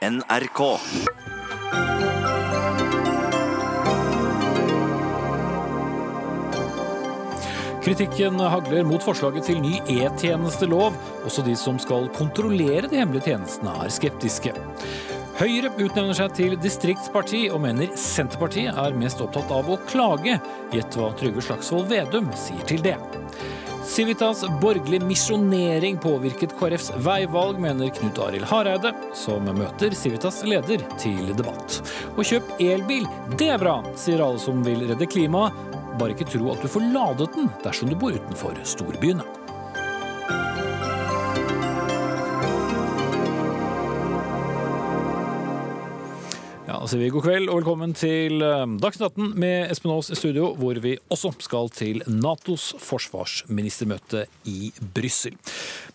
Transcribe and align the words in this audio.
NRK. 0.00 0.60
Kritikken 7.84 8.40
hagler 8.40 8.86
mot 8.88 9.04
forslaget 9.04 9.44
til 9.50 9.60
ny 9.60 9.74
e-tjenestelov. 9.92 10.96
Også 11.28 11.44
de 11.44 11.52
som 11.52 11.76
skal 11.76 12.08
kontrollere 12.16 12.88
de 12.88 13.02
hemmelige 13.02 13.28
tjenestene, 13.28 13.76
er 13.76 13.92
skeptiske. 13.92 14.54
Høyre 15.36 15.68
utnevner 15.76 16.16
seg 16.16 16.32
til 16.36 16.56
distriktsparti 16.64 17.50
og 17.52 17.60
mener 17.66 17.92
Senterpartiet 18.00 18.72
er 18.80 18.96
mest 18.96 19.20
opptatt 19.20 19.52
av 19.52 19.68
å 19.68 19.76
klage. 19.84 20.40
Gjett 20.72 20.96
hva 20.96 21.12
Trygve 21.20 21.44
Slagsvold 21.44 21.92
Vedum 21.92 22.32
sier 22.40 22.64
til 22.72 22.80
det. 22.88 22.96
Civitas 23.84 24.44
borgerlig 24.60 25.02
misjonering 25.02 25.98
påvirket 25.98 26.52
KrFs 26.58 26.92
veivalg, 26.96 27.58
mener 27.60 27.88
Knut 27.88 28.18
Arild 28.18 28.44
Hareide, 28.44 28.92
som 29.14 29.48
møter 29.56 29.94
Civitas 29.96 30.42
leder 30.44 30.84
til 31.00 31.32
debatt. 31.36 31.80
Og 32.16 32.24
kjøp 32.28 32.54
elbil, 32.60 33.08
det 33.40 33.50
er 33.54 33.60
bra, 33.62 33.78
sier 33.98 34.22
alle 34.24 34.40
som 34.42 34.60
vil 34.66 34.84
redde 34.90 35.08
klimaet. 35.10 35.56
Bare 36.00 36.14
ikke 36.14 36.28
tro 36.28 36.52
at 36.52 36.62
du 36.62 36.70
får 36.70 36.90
ladet 36.92 37.32
den 37.34 37.50
dersom 37.64 37.90
du 37.90 37.98
bor 37.98 38.14
utenfor 38.14 38.56
storbyene. 38.68 39.39
Sier 46.88 47.02
vi 47.02 47.10
god 47.12 47.26
kveld 47.26 47.50
og 47.52 47.58
velkommen 47.58 47.90
til 47.92 48.40
eh, 48.40 48.62
Dagsnytt 48.80 49.10
18 49.10 49.34
med 49.42 49.68
Espen 49.68 49.90
Aas 49.92 50.08
i 50.14 50.16
studio, 50.16 50.54
hvor 50.56 50.78
vi 50.80 50.94
også 51.12 51.34
skal 51.44 51.68
til 51.76 51.98
Natos 52.08 52.70
forsvarsministermøte 52.80 54.22
i 54.48 54.70
Brussel. 54.80 55.36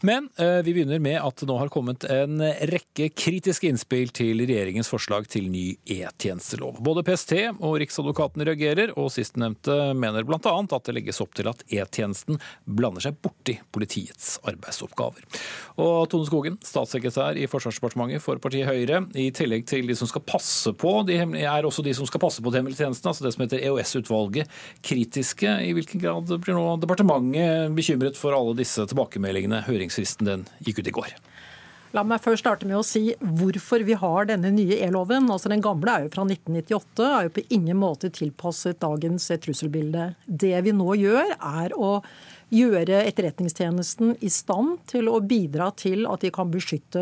Men 0.06 0.28
eh, 0.38 0.60
vi 0.62 0.76
begynner 0.76 1.02
med 1.02 1.18
at 1.18 1.42
det 1.42 1.48
nå 1.50 1.56
har 1.58 1.72
kommet 1.74 2.06
en 2.14 2.38
rekke 2.70 3.08
kritiske 3.18 3.66
innspill 3.72 4.14
til 4.14 4.44
regjeringens 4.44 4.92
forslag 4.92 5.26
til 5.34 5.48
ny 5.50 5.64
e-tjenestelov. 5.90 6.78
Både 6.86 7.02
PST 7.08 7.34
og 7.56 7.80
Riksadvokaten 7.82 8.46
reagerer, 8.46 8.94
og 8.94 9.10
sistnevnte 9.16 9.96
mener 9.98 10.28
bl.a. 10.30 10.54
at 10.54 10.86
det 10.86 10.98
legges 11.00 11.24
opp 11.26 11.34
til 11.34 11.50
at 11.50 11.66
e-tjenesten 11.66 12.38
blander 12.70 13.08
seg 13.08 13.18
borti 13.26 13.58
politiets 13.74 14.36
arbeidsoppgaver. 14.46 15.26
Og 15.82 16.06
Tone 16.14 16.30
Skogen, 16.30 16.62
statssekretær 16.62 17.42
i 17.42 17.50
Forsvarsdepartementet 17.50 18.22
for 18.22 18.38
partiet 18.44 18.70
Høyre, 18.70 19.02
i 19.18 19.32
tillegg 19.34 19.66
til 19.74 19.90
de 19.90 19.98
som 19.98 20.14
skal 20.14 20.28
passe 20.30 20.75
på, 20.80 20.92
de 21.08 21.20
er 21.42 21.68
også 21.68 21.84
de 21.86 21.94
som 21.98 22.08
skal 22.10 22.24
passe 22.24 22.44
på 22.44 22.52
de 22.54 22.62
hemmelige 22.62 22.84
tjenestene, 22.84 23.14
altså 23.14 23.26
det 23.26 23.34
som 23.36 23.46
heter 23.46 23.64
EOS-utvalget, 23.66 24.58
kritiske. 24.86 25.58
I 25.66 25.72
hvilken 25.78 26.04
grad 26.04 26.34
blir 26.44 26.58
nå 26.58 26.76
departementet 26.84 27.76
bekymret 27.78 28.20
for 28.20 28.36
alle 28.38 28.58
disse 28.60 28.86
tilbakemeldingene? 28.92 29.64
Høringsfristen 29.70 30.30
den 30.30 30.46
gikk 30.66 30.84
ut 30.84 30.92
i 30.92 30.96
går. 31.00 31.16
La 31.96 32.04
meg 32.04 32.20
først 32.20 32.44
starte 32.44 32.68
med 32.68 32.76
å 32.76 32.84
si 32.84 33.14
hvorfor 33.22 33.86
vi 33.88 33.96
har 33.96 34.28
denne 34.28 34.50
nye 34.52 34.82
e-loven. 34.84 35.30
Altså 35.32 35.48
Den 35.52 35.64
gamle 35.64 35.94
er 35.94 36.06
jo 36.06 36.12
fra 36.12 36.26
1998, 36.28 37.06
er 37.08 37.28
jo 37.28 37.34
på 37.38 37.44
ingen 37.56 37.80
måte 37.80 38.12
tilpasset 38.12 38.82
dagens 38.84 39.30
trusselbilde. 39.46 40.10
Det 40.28 40.58
vi 40.66 40.74
nå 40.76 40.98
gjør, 41.00 41.38
er 41.40 41.76
å 41.80 42.02
gjøre 42.56 43.02
Etterretningstjenesten 43.10 44.16
i 44.24 44.30
stand 44.32 44.80
til 44.90 45.10
å 45.12 45.20
bidra 45.24 45.70
til 45.78 46.06
at 46.10 46.24
de 46.24 46.32
kan 46.34 46.50
beskytte 46.52 47.02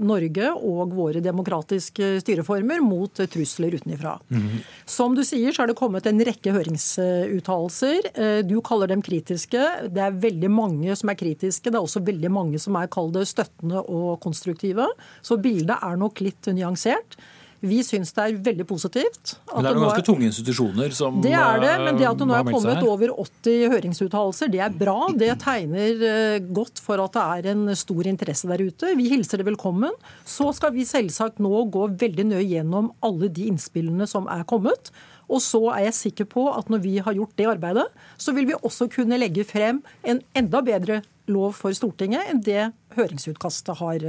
Norge 0.00 0.50
og 0.56 0.94
våre 0.96 1.22
demokratiske 1.24 2.16
styreformer 2.24 2.82
mot 2.84 3.22
trusler 3.32 3.76
utenfra. 3.76 4.16
Mm. 4.32 4.60
Som 4.88 5.16
du 5.16 5.22
sier, 5.26 5.52
så 5.52 5.64
er 5.64 5.72
det 5.72 5.78
kommet 5.78 6.08
en 6.08 6.22
rekke 6.26 6.54
høringsuttalelser. 6.56 8.10
Du 8.48 8.56
kaller 8.64 8.92
dem 8.92 9.04
kritiske. 9.04 9.62
Det 9.92 10.02
er 10.02 10.20
veldig 10.26 10.50
mange 10.52 10.96
som 10.98 11.12
er 11.12 11.20
kritiske. 11.20 11.70
Det 11.70 11.78
er 11.78 11.84
også 11.84 12.04
veldig 12.06 12.32
mange 12.32 12.60
som 12.62 12.76
er 12.80 12.90
kall 12.92 13.12
det 13.14 13.26
støttende 13.30 13.82
og 13.84 14.20
konstruktive. 14.24 14.88
Så 15.24 15.38
bildet 15.42 15.76
er 15.76 15.98
nok 16.00 16.22
litt 16.24 16.48
nyansert. 16.56 17.18
Vi 17.60 17.80
syns 17.86 18.12
det 18.16 18.24
er 18.24 18.36
veldig 18.50 18.66
positivt. 18.68 19.36
men 19.52 19.64
det 19.64 19.70
er 19.70 19.78
noen 19.78 19.86
ganske 19.88 20.06
tunge 20.06 20.28
institusjoner 20.28 20.92
som 20.96 21.20
Det 21.24 21.32
er 21.32 21.60
det, 21.62 21.72
men 21.84 21.98
det 21.98 22.08
at 22.10 22.20
det 22.20 22.28
nå 22.28 22.36
er 22.36 22.46
kommet 22.50 22.84
over 22.84 23.14
80 23.24 23.72
høringsuttalelser, 23.72 24.52
det 24.52 24.62
er 24.66 24.76
bra. 24.76 24.96
Det 25.16 25.32
tegner 25.42 26.38
godt 26.56 26.82
for 26.84 27.02
at 27.02 27.16
det 27.16 27.24
er 27.24 27.50
en 27.54 27.74
stor 27.78 28.06
interesse 28.12 28.50
der 28.50 28.64
ute. 28.66 28.94
Vi 28.98 29.08
hilser 29.12 29.40
det 29.40 29.48
velkommen. 29.48 29.94
Så 30.28 30.52
skal 30.56 30.74
vi 30.76 30.86
selvsagt 30.88 31.40
nå 31.42 31.66
gå 31.72 31.88
veldig 31.96 32.28
nøye 32.34 32.46
gjennom 32.46 32.92
alle 33.06 33.30
de 33.32 33.48
innspillene 33.50 34.08
som 34.10 34.28
er 34.32 34.44
kommet. 34.48 34.92
Og 35.26 35.42
så 35.42 35.60
er 35.74 35.88
jeg 35.88 35.98
sikker 36.00 36.28
på 36.30 36.46
at 36.52 36.70
når 36.70 36.82
vi 36.84 36.96
har 37.02 37.16
gjort 37.16 37.34
det 37.38 37.48
arbeidet, 37.50 37.86
så 38.18 38.34
vil 38.36 38.46
vi 38.50 38.58
også 38.60 38.88
kunne 38.92 39.18
legge 39.18 39.46
frem 39.46 39.82
en 40.06 40.22
enda 40.38 40.62
bedre 40.64 41.02
lov 41.30 41.56
for 41.58 41.74
Stortinget 41.74 42.28
enn 42.30 42.42
det 42.46 42.68
høringsutkastet 42.96 43.78
har, 43.80 44.04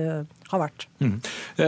har 0.52 0.62
vært. 0.62 0.88
Mm. 1.03 1.18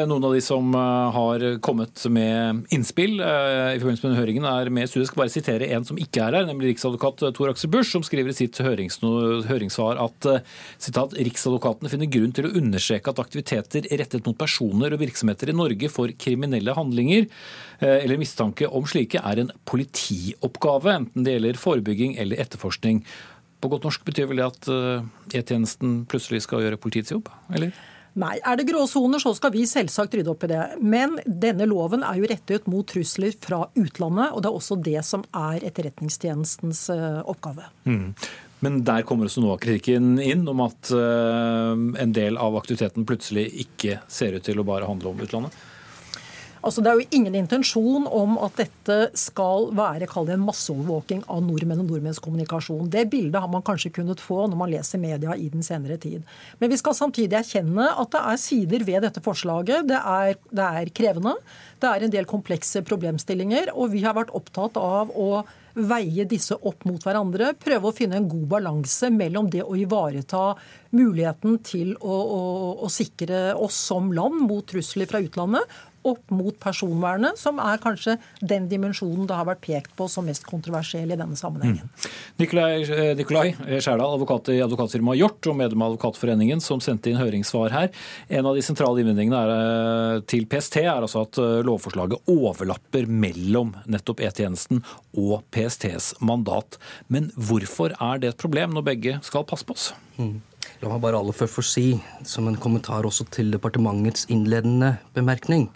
Noen 0.10 0.28
av 0.28 0.34
de 0.36 0.42
som 0.44 0.74
har 0.74 1.46
kommet 1.66 2.04
med 2.12 2.66
innspill 2.74 3.20
i 3.20 3.78
forbindelse 3.80 4.10
med 4.10 4.20
høringen 4.20 4.48
er 4.50 4.72
med 4.74 4.88
i 4.88 4.90
studiet. 4.90 5.06
Jeg 5.06 5.12
skal 5.12 5.22
bare 5.24 5.34
sitere 5.34 5.70
en 5.76 5.88
som 5.88 6.00
ikke 6.02 6.24
er 6.26 6.40
her, 6.40 6.48
nemlig 6.50 6.74
riksadvokat 6.74 7.26
Tor 7.38 7.52
Aksel 7.52 7.72
Busch, 7.74 7.92
som 7.94 8.06
skriver 8.06 8.34
i 8.34 8.38
sitt 8.40 8.60
høringssvar 8.64 10.02
at 10.02 10.30
sitat, 10.82 11.18
Riksadvokaten 11.20 11.92
finner 11.92 12.12
grunn 12.12 12.34
til 12.36 12.50
å 12.50 12.54
understreke 12.60 13.12
at 13.12 13.22
aktiviteter 13.22 13.90
rettet 14.00 14.28
mot 14.28 14.38
personer 14.40 14.96
og 14.96 15.04
virksomheter 15.04 15.52
i 15.52 15.58
Norge 15.58 15.92
for 15.94 16.12
kriminelle 16.20 16.76
handlinger 16.78 17.28
eller 17.80 18.20
mistanke 18.20 18.68
om 18.68 18.88
slike 18.90 19.22
er 19.24 19.44
en 19.44 19.52
politioppgave, 19.70 20.96
enten 21.02 21.26
det 21.26 21.38
gjelder 21.38 21.62
forebygging 21.62 22.18
eller 22.20 22.42
etterforskning. 22.44 23.04
På 23.60 23.72
godt 23.72 23.88
norsk 23.88 24.04
betyr 24.08 24.30
vel 24.30 24.40
det 24.40 24.50
at 24.50 24.68
E-tjenesten 25.36 26.04
plutselig 26.10 26.46
skal 26.46 26.64
gjøre 26.64 26.80
politiets 26.80 27.12
jobb, 27.12 27.28
eller? 27.52 27.74
Nei, 28.20 28.34
er 28.42 28.58
det 28.58 28.66
gråsoner, 28.68 29.22
så 29.22 29.32
skal 29.38 29.52
vi 29.54 29.68
selvsagt 29.70 30.16
rydde 30.18 30.32
opp 30.32 30.44
i 30.48 30.50
det. 30.52 30.64
Men 30.82 31.20
denne 31.24 31.68
loven 31.70 32.02
er 32.04 32.18
jo 32.20 32.28
rettet 32.32 32.66
mot 32.72 32.88
trusler 32.90 33.36
fra 33.38 33.62
utlandet, 33.78 34.34
og 34.34 34.42
det 34.42 34.50
er 34.50 34.58
også 34.58 34.80
det 34.84 35.02
som 35.08 35.24
er 35.36 35.64
Etterretningstjenestens 35.70 36.88
oppgave. 36.90 37.70
Mm. 37.86 38.16
Men 38.66 38.82
der 38.88 39.06
kommer 39.08 39.30
også 39.30 39.44
noe 39.44 39.56
av 39.56 39.62
kritikken 39.64 40.18
inn, 40.20 40.44
om 40.52 40.66
at 40.66 40.92
en 40.92 42.16
del 42.16 42.40
av 42.42 42.58
aktiviteten 42.60 43.08
plutselig 43.08 43.46
ikke 43.68 44.02
ser 44.12 44.36
ut 44.36 44.44
til 44.48 44.60
å 44.60 44.68
bare 44.68 44.90
handle 44.90 45.14
om 45.14 45.22
utlandet? 45.24 45.56
Altså, 46.60 46.84
det 46.84 46.92
er 46.92 47.00
jo 47.00 47.16
ingen 47.16 47.38
intensjon 47.40 48.08
om 48.12 48.36
at 48.44 48.58
dette 48.60 48.98
skal 49.18 49.70
være 49.78 50.10
det 50.10 50.34
en 50.36 50.44
masseovervåking 50.44 51.24
av 51.32 51.44
nordmenn 51.46 51.84
og 51.84 51.92
nordmenns 51.92 52.20
kommunikasjon. 52.24 52.90
Det 52.92 53.06
bildet 53.12 53.40
har 53.40 53.52
man 53.52 53.64
kanskje 53.64 53.94
kunnet 53.96 54.20
få 54.20 54.46
når 54.48 54.60
man 54.60 54.72
leser 54.74 55.00
media 55.00 55.36
i 55.36 55.48
den 55.54 55.64
senere 55.64 55.98
tid. 55.98 56.26
Men 56.60 56.72
vi 56.74 56.80
skal 56.82 56.98
samtidig 56.98 57.40
erkjenne 57.40 57.88
at 57.96 58.12
det 58.12 58.26
er 58.34 58.44
sider 58.44 58.84
ved 58.88 59.08
dette 59.08 59.24
forslaget. 59.24 59.88
Det 59.88 60.02
er, 60.02 60.36
det 60.52 60.68
er 60.82 60.92
krevende. 60.92 61.38
Det 61.80 61.88
er 61.88 62.04
en 62.04 62.14
del 62.14 62.28
komplekse 62.28 62.84
problemstillinger. 62.84 63.72
Og 63.76 63.94
vi 63.96 64.04
har 64.04 64.18
vært 64.18 64.36
opptatt 64.36 64.80
av 64.80 65.16
å 65.16 65.46
veie 65.80 66.26
disse 66.28 66.56
opp 66.56 66.86
mot 66.90 67.04
hverandre. 67.04 67.54
Prøve 67.60 67.90
å 67.90 67.96
finne 67.96 68.20
en 68.20 68.28
god 68.30 68.48
balanse 68.56 69.10
mellom 69.14 69.50
det 69.52 69.64
å 69.64 69.78
ivareta 69.78 70.54
muligheten 70.96 71.60
til 71.66 71.94
å, 72.00 72.16
å, 72.16 72.42
å 72.86 72.90
sikre 72.92 73.54
oss 73.56 73.78
som 73.90 74.12
land 74.16 74.42
mot 74.50 74.66
trusler 74.68 75.10
fra 75.10 75.22
utlandet, 75.24 75.78
opp 76.08 76.32
mot 76.34 76.56
personvernet, 76.62 77.40
som 77.40 77.60
er 77.64 77.82
kanskje 77.82 78.18
den 78.40 78.68
dimensjonen 78.72 79.28
det 79.30 79.38
har 79.38 79.48
vært 79.50 79.64
pekt 79.66 79.96
på 79.98 80.08
som 80.12 80.28
mest 80.30 80.46
kontroversiell 80.48 81.12
i 81.12 81.18
denne 81.20 81.38
sammenhengen. 81.40 81.90
Mm. 81.90 82.10
Nikolai, 82.40 82.72
Nikolai 83.20 83.48
Skjærdal, 83.56 84.16
advokat 84.16 84.52
i 84.54 84.60
advokatfirmaet 84.64 85.20
Hjort 85.20 85.50
og 85.52 85.58
medlem 85.60 85.84
av 85.84 85.94
Advokatforeningen, 85.94 86.64
som 86.64 86.82
sendte 86.84 87.12
inn 87.12 87.20
høringssvar 87.20 87.74
her. 87.76 87.90
En 88.32 88.48
av 88.50 88.58
de 88.58 88.64
sentrale 88.66 89.04
innvendingene 89.04 89.40
er, 89.40 90.24
til 90.30 90.48
PST 90.50 90.82
er 90.84 90.94
altså 90.96 91.26
at 91.28 91.40
lovforslaget 91.68 92.30
overlapper 92.32 93.10
mellom 93.10 93.74
nettopp 93.90 94.24
E-tjenesten 94.26 94.84
og 95.20 95.42
PSTs 95.56 96.14
mandat. 96.24 96.80
Men 97.08 97.32
hvorfor 97.36 97.96
er 97.98 98.22
det 98.22 98.34
et 98.34 98.42
problem 98.42 98.76
når 98.76 98.88
begge 98.94 99.18
skal 99.26 99.48
passe 99.50 99.68
på 99.68 99.76
oss? 99.76 99.92
Mm. 100.20 100.40
La 100.80 100.92
meg 100.92 101.02
bare 101.04 101.20
aller 101.20 101.36
først 101.36 101.56
få 101.56 101.64
si, 101.66 101.88
som 102.28 102.48
en 102.48 102.60
kommentar 102.60 103.08
også 103.08 103.26
til 103.34 103.52
departementets 103.52 104.28
innledende 104.32 104.96
bemerkning, 105.16 105.70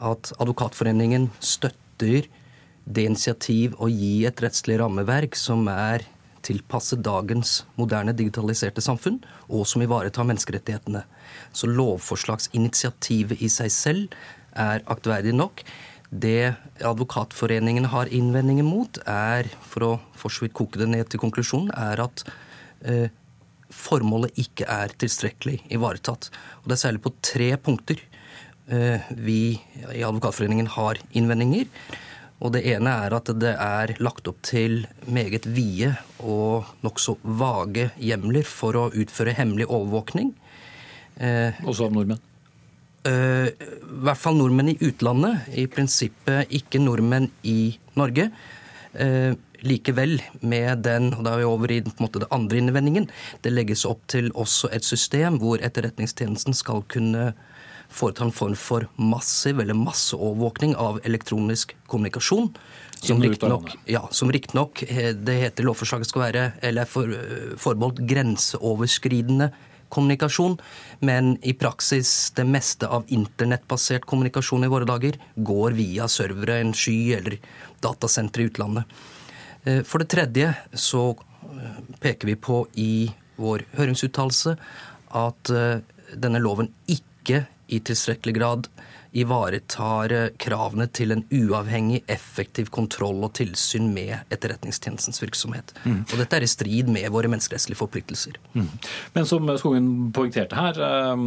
at 0.00 0.32
Advokatforeningen 0.40 1.28
støtter 1.38 2.26
det 2.90 3.04
initiativ 3.06 3.76
å 3.78 3.90
gi 3.90 4.24
et 4.26 4.40
rettslig 4.42 4.78
rammeverk 4.80 5.36
som 5.38 5.68
er 5.70 6.06
tilpasset 6.46 7.02
dagens 7.04 7.60
moderne 7.78 8.14
digitaliserte 8.16 8.82
samfunn, 8.84 9.20
og 9.52 9.66
som 9.68 9.84
ivaretar 9.84 10.26
menneskerettighetene. 10.28 11.04
Så 11.52 11.68
lovforslagsinitiativet 11.68 13.44
i 13.44 13.50
seg 13.52 13.72
selv 13.74 14.18
er 14.56 14.84
aktverdig 14.90 15.34
nok. 15.36 15.62
Det 16.10 16.54
Advokatforeningen 16.82 17.86
har 17.92 18.10
innvendinger 18.10 18.66
mot, 18.66 18.98
er, 19.06 19.46
for 19.62 19.86
å 19.86 19.92
for 20.18 20.50
koke 20.56 20.80
det 20.80 20.88
ned 20.90 21.10
til 21.12 21.22
konklusjonen, 21.22 21.70
er 21.76 22.02
at 22.08 22.24
eh, 22.82 23.12
formålet 23.74 24.38
ikke 24.40 24.66
er 24.68 24.92
tilstrekkelig 25.00 25.60
ivaretatt. 25.72 26.30
Og 26.62 26.68
Det 26.70 26.76
er 26.76 26.82
særlig 26.84 27.02
på 27.04 27.14
tre 27.22 27.50
punkter 27.56 28.00
eh, 28.70 29.00
vi 29.16 29.40
i 29.94 30.04
Advokatforeningen 30.06 30.70
har 30.76 31.00
innvendinger. 31.12 31.66
Og 32.40 32.54
Det 32.54 32.62
ene 32.72 32.92
er 33.04 33.14
at 33.16 33.28
det 33.36 33.52
er 33.52 33.94
lagt 34.00 34.28
opp 34.30 34.40
til 34.46 34.86
meget 35.06 35.44
vide 35.44 35.92
og 36.24 36.68
nokså 36.84 37.18
vage 37.22 37.90
hjemler 38.00 38.46
for 38.48 38.78
å 38.80 38.88
utføre 38.96 39.36
hemmelig 39.36 39.68
overvåkning. 39.68 40.32
Eh, 41.20 41.52
Også 41.68 41.84
av 41.90 41.92
nordmenn? 41.92 42.22
øh, 43.04 43.48
i 43.48 44.00
hvert 44.04 44.20
fall 44.20 44.36
nordmenn 44.36 44.72
i 44.72 44.78
utlandet, 44.80 45.48
i 45.52 45.66
prinsippet 45.66 46.48
ikke 46.48 46.80
nordmenn 46.80 47.30
i 47.44 47.76
Norge. 47.96 48.30
Likevel, 49.66 50.18
med 50.40 50.84
den, 50.86 51.12
og 51.14 51.24
da 51.26 51.34
er 51.34 51.42
vi 51.42 51.48
over 51.48 51.72
i 51.72 51.80
måte, 52.00 52.22
det 52.22 52.30
andre 52.34 52.60
innvendingen, 52.60 53.08
det 53.44 53.52
legges 53.52 53.86
opp 53.88 54.02
til 54.10 54.30
også 54.32 54.70
et 54.74 54.86
system 54.86 55.38
hvor 55.42 55.60
Etterretningstjenesten 55.64 56.56
skal 56.56 56.84
kunne 56.90 57.32
foreta 57.90 58.24
en 58.24 58.34
form 58.34 58.54
for 58.58 58.86
massiv 58.96 59.60
eller 59.60 59.74
masseovervåkning 59.74 60.76
av 60.78 61.00
elektronisk 61.04 61.74
kommunikasjon. 61.90 62.52
Som 63.00 63.22
riktignok 63.22 63.72
ja, 63.88 64.02
riktig 64.32 65.16
det 65.24 65.36
heter 65.40 65.64
lovforslaget 65.64 66.10
skal 66.10 66.26
være, 66.26 66.44
eller 66.62 66.84
er 66.84 66.90
for, 66.90 67.14
forbeholdt 67.58 68.02
grenseoverskridende 68.08 69.50
kommunikasjon, 69.90 70.58
men 71.00 71.32
i 71.42 71.54
praksis 71.58 72.30
det 72.36 72.44
meste 72.46 72.86
av 72.86 73.08
internettbasert 73.10 74.06
kommunikasjon 74.06 74.64
i 74.64 74.70
våre 74.70 74.86
dager 74.86 75.18
går 75.34 75.74
via 75.78 76.06
servere, 76.08 76.60
en 76.60 76.76
sky 76.76 76.98
eller 77.16 77.40
datasentre 77.82 78.44
i 78.44 78.52
utlandet. 78.52 79.00
Eh, 79.64 79.82
for 79.82 80.02
det 80.02 80.10
tredje 80.12 80.54
så 80.72 81.10
eh, 81.10 81.80
peker 82.00 82.30
vi 82.30 82.36
på 82.36 82.62
i 82.80 82.92
vår 83.40 83.66
høringsuttalelse 83.76 84.56
at 85.20 85.52
eh, 85.52 85.80
denne 86.16 86.40
loven 86.42 86.70
ikke 86.90 87.44
i 87.70 87.80
tilstrekkelig 87.86 88.34
grad 88.36 88.70
ivaretar 89.12 90.12
eh, 90.14 90.26
kravene 90.40 90.86
til 90.94 91.14
en 91.14 91.24
uavhengig, 91.34 92.02
effektiv 92.10 92.70
kontroll 92.74 93.24
og 93.26 93.34
tilsyn 93.38 93.90
med 93.94 94.30
Etterretningstjenestens 94.30 95.20
virksomhet. 95.22 95.74
Mm. 95.84 96.02
Og 96.04 96.16
dette 96.20 96.38
er 96.38 96.46
i 96.46 96.50
strid 96.50 96.90
med 96.92 97.08
våre 97.12 97.30
menneskerettslige 97.32 97.78
forpliktelser. 97.80 98.38
Mm. 98.54 98.68
Men 99.16 99.28
som 99.28 99.50
Skogen 99.60 99.88
poengterte 100.14 100.58
her, 100.58 100.78
eh, 100.86 101.24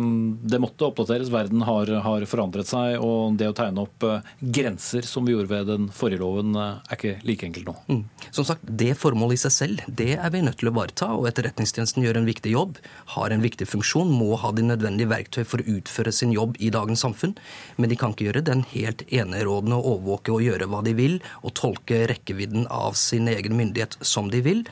det 0.53 0.61
måtte 0.63 0.87
oppdateres. 0.87 1.31
Verden 1.33 1.65
har, 1.67 1.91
har, 2.05 2.27
forandret 2.29 2.69
seg. 2.69 2.97
Og 3.03 3.37
det 3.39 3.49
å 3.51 3.57
tegne 3.57 3.83
opp 3.85 4.07
eh, 4.07 4.31
grenser, 4.39 5.07
som 5.07 5.27
vi 5.27 5.35
gjorde 5.35 5.51
ved 5.51 5.71
den 5.73 5.89
forrige 5.93 6.23
loven, 6.23 6.55
er 6.55 6.95
ikke 6.95 7.17
like 7.27 7.47
enkelt 7.49 7.67
nå. 7.67 7.75
Mm. 7.91 8.03
Som 8.31 8.47
sagt, 8.47 8.63
det 8.63 8.93
formålet 8.99 9.39
i 9.39 9.43
seg 9.45 9.55
selv, 9.57 9.83
det 9.87 10.13
er 10.15 10.33
vi 10.33 10.43
nødt 10.45 10.61
til 10.61 10.71
å 10.71 10.75
ivareta. 10.75 11.11
Og 11.17 11.27
Etterretningstjenesten 11.29 12.05
gjør 12.05 12.21
en 12.21 12.29
viktig 12.29 12.55
jobb, 12.55 12.79
har 13.17 13.33
en 13.33 13.43
viktig 13.43 13.67
funksjon, 13.69 14.11
må 14.13 14.37
ha 14.39 14.53
de 14.55 14.65
nødvendige 14.65 15.11
verktøy 15.11 15.43
for 15.47 15.59
å 15.59 15.77
utføre 15.77 16.13
sin 16.15 16.33
jobb 16.35 16.55
i 16.63 16.71
dagens 16.73 17.03
samfunn. 17.03 17.35
Men 17.77 17.91
de 17.91 17.97
kan 17.99 18.13
ikke 18.13 18.29
gjøre 18.29 18.45
den 18.45 18.63
helt 18.73 19.03
enerådende 19.09 19.79
å 19.79 19.95
overvåke 19.95 20.35
og 20.35 20.45
gjøre 20.45 20.69
hva 20.71 20.83
de 20.85 20.95
vil, 20.97 21.19
og 21.41 21.55
tolke 21.59 22.03
rekkevidden 22.11 22.67
av 22.71 22.97
sin 22.99 23.29
egen 23.31 23.57
myndighet 23.59 23.97
som 24.01 24.31
de 24.33 24.43
vil, 24.45 24.65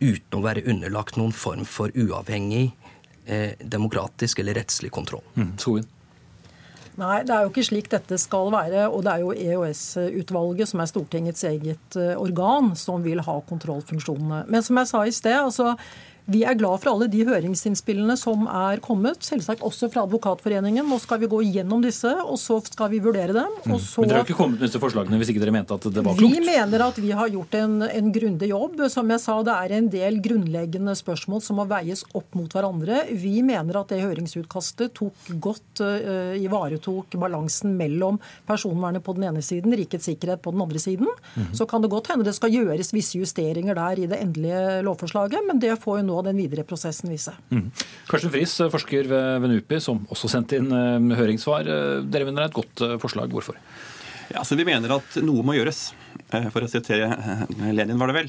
uten 0.00 0.38
å 0.38 0.44
være 0.44 0.64
underlagt 0.70 1.18
noen 1.20 1.34
form 1.36 1.66
for 1.68 1.92
uavhengig 1.92 2.70
eh, 3.26 3.56
demokratisk 3.60 4.40
eller 4.40 4.56
rettslig 4.62 4.92
kontroll. 4.94 5.24
Mm. 5.36 5.56
Nei, 7.00 7.20
det 7.24 7.32
er 7.32 7.44
jo 7.44 7.50
ikke 7.52 7.64
slik 7.64 7.88
dette 7.92 8.18
skal 8.20 8.50
være. 8.52 8.86
Og 8.90 9.04
det 9.06 9.12
er 9.12 9.22
jo 9.22 9.32
EOS-utvalget, 9.32 10.68
som 10.70 10.82
er 10.82 10.90
Stortingets 10.90 11.44
eget 11.48 11.98
eh, 11.98 12.12
organ, 12.18 12.74
som 12.76 13.04
vil 13.04 13.22
ha 13.24 13.36
kontrollfunksjonene. 13.48 14.42
Men 14.50 14.66
som 14.66 14.80
jeg 14.80 14.90
sa 14.90 15.04
i 15.06 15.14
sted, 15.14 15.38
altså 15.38 15.74
vi 16.30 16.42
er 16.46 16.56
glad 16.58 16.80
for 16.82 16.92
alle 16.92 17.08
de 17.10 17.24
høringsinnspillene 17.26 18.14
som 18.18 18.46
er 18.46 18.80
kommet, 18.84 19.24
selvsagt 19.26 19.64
også 19.66 19.88
fra 19.92 20.04
Advokatforeningen. 20.06 20.86
Nå 20.86 21.00
skal 21.02 21.20
vi 21.22 21.30
gå 21.30 21.40
gjennom 21.48 21.82
disse, 21.82 22.10
og 22.22 22.38
så 22.40 22.60
skal 22.64 22.92
vi 22.92 23.00
vurdere 23.02 23.34
dem. 23.34 23.56
Mm. 23.64 23.76
Så... 23.82 24.04
Men 24.04 24.12
Dere 24.12 24.22
har 24.22 24.28
ikke 24.28 24.38
kommet 24.38 24.60
med 24.60 24.68
disse 24.68 24.82
forslagene 24.82 25.18
hvis 25.20 25.32
ikke 25.32 25.42
dere 25.42 25.54
mente 25.54 25.76
at 25.76 25.88
det 25.90 26.04
var 26.06 26.18
klokt? 26.18 26.36
Vi 26.36 26.44
mener 26.46 26.84
at 26.86 27.00
vi 27.02 27.10
har 27.16 27.32
gjort 27.34 27.56
en, 27.58 27.76
en 27.86 28.12
grundig 28.14 28.50
jobb. 28.52 28.84
Som 28.92 29.10
jeg 29.10 29.22
sa, 29.24 29.36
det 29.46 29.56
er 29.56 29.74
en 29.76 29.90
del 29.92 30.20
grunnleggende 30.22 30.94
spørsmål 30.98 31.42
som 31.44 31.60
må 31.60 31.66
veies 31.70 32.04
opp 32.14 32.38
mot 32.38 32.54
hverandre. 32.54 33.02
Vi 33.10 33.34
mener 33.46 33.80
at 33.82 33.90
det 33.90 34.02
høringsutkastet 34.04 34.94
tok 35.00 35.32
godt 35.42 35.82
uh, 35.82 36.36
ivaretok 36.38 37.18
balansen 37.20 37.74
mellom 37.78 38.20
personvernet 38.48 39.04
på 39.04 39.16
den 39.18 39.26
ene 39.30 39.42
siden, 39.44 39.74
rikets 39.76 40.06
sikkerhet 40.10 40.42
på 40.44 40.54
den 40.54 40.62
andre 40.62 40.82
siden. 40.82 41.10
Mm. 41.34 41.50
Så 41.58 41.66
kan 41.70 41.82
det 41.82 41.90
godt 41.92 42.12
hende 42.12 42.26
det 42.26 42.36
skal 42.38 42.54
gjøres 42.54 42.94
visse 42.94 43.18
justeringer 43.18 43.78
der 43.78 44.04
i 44.04 44.08
det 44.10 44.22
endelige 44.22 44.80
lovforslaget, 44.86 45.42
men 45.48 45.60
det 45.62 45.74
får 45.82 46.00
jo 46.00 46.06
nå 46.06 46.19
den 46.26 46.38
videre 46.40 46.64
prosessen 46.68 47.12
vise. 47.12 47.34
Mm. 47.52 47.68
Karsten 48.10 48.32
Friis, 48.32 48.56
forsker 48.72 49.08
ved 49.10 49.48
NUPI, 49.50 49.80
som 49.82 50.02
også 50.10 50.30
sendte 50.32 50.60
inn 50.60 50.70
eh, 50.74 51.16
høringssvar. 51.20 51.68
Eh, 51.68 51.96
dere 52.10 52.28
mener 52.28 52.44
det 52.44 52.48
er 52.48 52.52
et 52.52 52.60
godt 52.60 52.84
eh, 52.86 52.98
forslag. 53.02 53.32
Hvorfor? 53.34 53.58
Ja, 54.30 54.40
altså 54.42 54.58
vi 54.58 54.66
mener 54.68 54.98
at 55.00 55.20
noe 55.24 55.44
må 55.46 55.56
gjøres. 55.58 55.90
For 56.30 56.62
å 56.62 56.68
sitere 56.70 57.08
Lenin, 57.58 57.98
var 57.98 58.10
det 58.10 58.14
vel. 58.14 58.28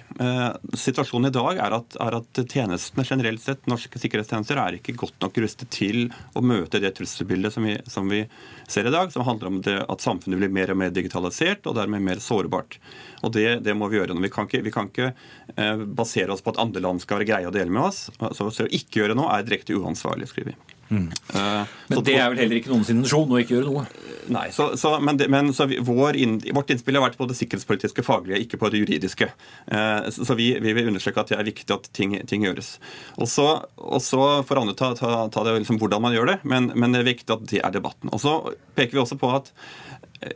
Situasjonen 0.77 1.29
i 1.29 1.33
dag 1.35 1.59
er 1.61 1.75
at, 1.75 1.97
er 2.01 2.17
at, 2.17 2.39
tjenestene 2.49 3.05
generelt 3.05 3.43
sett, 3.43 3.67
norske 3.69 4.01
sikkerhetstjenester, 4.01 4.57
er 4.57 4.77
ikke 4.79 4.95
godt 4.97 5.19
nok 5.21 5.37
rustet 5.43 5.69
til 5.73 6.07
å 6.33 6.41
møte 6.41 6.81
det 6.81 6.95
trusselbildet 6.97 7.53
som 7.53 7.67
vi, 7.67 7.75
som 7.85 8.09
vi 8.09 8.23
ser 8.65 8.89
i 8.89 8.93
dag, 8.93 9.13
som 9.13 9.25
handler 9.27 9.51
om 9.51 9.61
det, 9.65 9.77
at 9.85 10.01
samfunnet 10.01 10.41
blir 10.41 10.53
mer 10.53 10.73
og 10.73 10.81
mer 10.81 10.93
digitalisert 10.95 11.69
og 11.69 11.77
dermed 11.77 12.01
mer 12.07 12.23
sårbart. 12.23 12.79
Og 13.21 13.35
det, 13.37 13.61
det 13.65 13.77
må 13.77 13.91
vi 13.91 13.99
gjøre. 13.99 14.17
Vi 14.21 14.33
kan 14.33 14.49
ikke, 14.49 14.65
vi 14.65 14.73
kan 14.73 14.89
ikke 14.89 15.11
eh, 15.55 15.85
basere 15.85 16.33
oss 16.33 16.41
på 16.41 16.55
at 16.55 16.61
andre 16.63 16.81
land 16.83 17.05
skal 17.05 17.21
være 17.21 17.29
greie 17.33 17.49
å 17.49 17.53
dele 17.53 17.69
med 17.69 17.85
oss. 17.91 18.07
Så, 18.17 18.49
så 18.49 18.65
å 18.65 18.71
ikke 18.71 19.03
gjøre 19.03 19.17
noe 19.17 19.29
er 19.35 19.45
direkte 19.45 19.77
uansvarlig, 19.77 20.31
skriver 20.31 20.55
vi. 20.55 20.80
Mm. 20.91 21.07
Uh, 21.31 21.63
men 21.87 22.01
det 22.03 22.15
er 22.19 22.31
vel 22.33 22.41
heller 22.43 22.59
ikke 22.59 22.71
noens 22.73 22.89
intensjon 22.91 23.31
å 23.31 23.39
ikke 23.39 23.55
gjøre 23.55 23.69
noe? 23.71 23.85
Nei, 24.31 24.45
så, 24.53 24.73
så 24.77 24.93
men, 25.01 25.17
det, 25.17 25.29
men 25.31 25.49
så 25.55 25.65
vi, 25.71 25.79
vår 25.81 26.17
inn, 26.19 26.35
vårt 26.53 26.69
innspill 26.73 26.99
har 26.99 27.05
vært 27.05 27.17
på 27.19 27.25
det 27.29 27.37
sikkerhetspolitiske 27.39 28.03
faglige, 28.05 28.41
ikke 28.43 28.59
på 28.61 28.69
det 28.71 28.81
juridiske. 28.83 29.29
Uh, 29.71 30.09
så 30.11 30.35
vi, 30.37 30.51
vi, 30.61 30.75
vil 30.77 30.91
understreke 30.91 31.23
at 31.23 31.31
det 31.31 31.39
er 31.39 31.47
viktig 31.47 31.75
at 31.75 31.87
ting, 31.95 32.17
ting 32.29 32.45
gjøres. 32.45 32.75
Og 33.17 33.31
så 33.31 34.25
får 34.47 34.61
andre 34.61 34.77
ta, 34.77 34.91
ta, 34.99 35.13
ta 35.31 35.45
det 35.47 35.57
liksom 35.61 35.79
hvordan 35.81 36.03
man 36.03 36.15
gjør 36.15 36.33
det, 36.33 36.37
men, 36.43 36.69
men, 36.75 36.91
det 36.91 37.01
er 37.01 37.11
viktig 37.13 37.37
at 37.37 37.47
det 37.49 37.63
er 37.63 37.73
debatten. 37.73 38.11
Og 38.11 38.21
så 38.21 38.35
peker 38.77 38.99
vi 38.99 39.03
også 39.05 39.19
på 39.21 39.31
at 39.33 39.53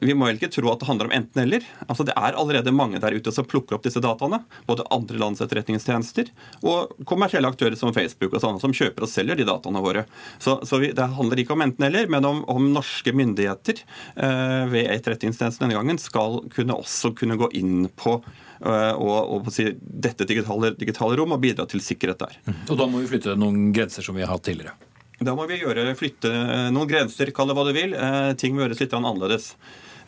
vi 0.01 0.13
må 0.17 0.25
vel 0.27 0.39
ikke 0.39 0.49
tro 0.53 0.71
at 0.71 0.81
det 0.81 0.87
handler 0.89 1.09
om 1.09 1.13
enten-eller. 1.13 1.65
Altså, 1.85 2.05
det 2.07 2.15
er 2.17 2.37
allerede 2.37 2.73
mange 2.73 2.99
der 3.01 3.13
ute 3.13 3.33
som 3.33 3.45
plukker 3.45 3.77
opp 3.77 3.85
disse 3.85 4.01
dataene. 4.01 4.41
Både 4.65 4.85
andre 4.93 5.19
lands 5.21 5.43
etterretningstjenester 5.45 6.31
og 6.65 6.95
kommersielle 7.07 7.49
aktører 7.51 7.77
som 7.77 7.93
Facebook 7.95 8.33
og 8.33 8.41
sånne, 8.41 8.61
som 8.63 8.73
kjøper 8.75 9.05
og 9.05 9.11
selger 9.11 9.37
de 9.37 9.45
dataene 9.47 9.83
våre. 9.85 10.05
Så, 10.41 10.57
så 10.65 10.81
vi, 10.81 10.89
Det 10.95 11.05
handler 11.17 11.41
ikke 11.41 11.53
om 11.53 11.65
enten-eller, 11.67 12.09
men 12.11 12.25
om, 12.25 12.41
om, 12.49 12.71
norske 12.75 13.13
myndigheter 13.15 13.83
eh, 13.85 14.65
ved 14.71 14.89
etterretningstjenesten 14.95 15.67
denne 15.67 15.77
gangen 15.77 16.01
skal 16.01 16.41
kunne 16.53 16.79
også 16.81 17.13
kunne 17.15 17.37
gå 17.39 17.51
inn 17.55 17.85
på 17.95 18.17
eh, 18.17 18.93
og, 18.97 19.37
og 19.37 19.53
si, 19.53 19.69
dette 19.79 20.27
digitale, 20.27 20.73
digitale 20.79 21.21
rom 21.21 21.37
og 21.37 21.45
bidra 21.45 21.69
til 21.69 21.83
sikkerhet 21.83 22.25
der. 22.25 22.41
Mm. 22.49 22.59
Og 22.65 22.81
da 22.81 22.89
må 22.89 23.03
vi 23.03 23.13
flytte 23.13 23.37
noen 23.39 23.69
grenser 23.75 24.05
som 24.05 24.17
vi 24.17 24.25
har 24.25 24.33
hatt 24.33 24.47
tidligere? 24.49 24.75
Da 25.23 25.35
må 25.37 25.45
vi 25.47 25.61
gjøre, 25.61 25.87
flytte 25.95 26.31
noen 26.75 26.89
grenser, 26.89 27.31
kall 27.35 27.51
det 27.51 27.55
hva 27.55 27.65
du 27.67 27.73
vil. 27.75 27.95
Eh, 27.95 28.31
ting 28.39 28.55
må 28.55 28.65
gjøres 28.65 28.81
litt 28.83 28.95
annerledes. 28.97 29.53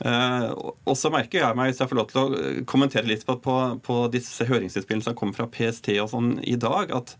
Eh, 0.04 0.48
og 0.52 0.96
så 1.00 1.12
merker 1.14 1.42
jeg 1.42 1.58
meg, 1.58 1.72
hvis 1.72 1.82
jeg 1.82 1.92
får 1.92 2.00
lov 2.02 2.10
til 2.12 2.22
å 2.22 2.54
kommentere 2.70 3.10
litt 3.10 3.26
på, 3.28 3.38
på, 3.44 3.58
på 3.86 4.00
disse 4.14 4.48
høringsinnspillene 4.50 5.08
som 5.08 5.18
kommer 5.18 5.38
fra 5.38 5.50
PST 5.52 5.94
og 6.04 6.12
sånn 6.12 6.34
i 6.44 6.58
dag, 6.60 6.92
at, 6.94 7.16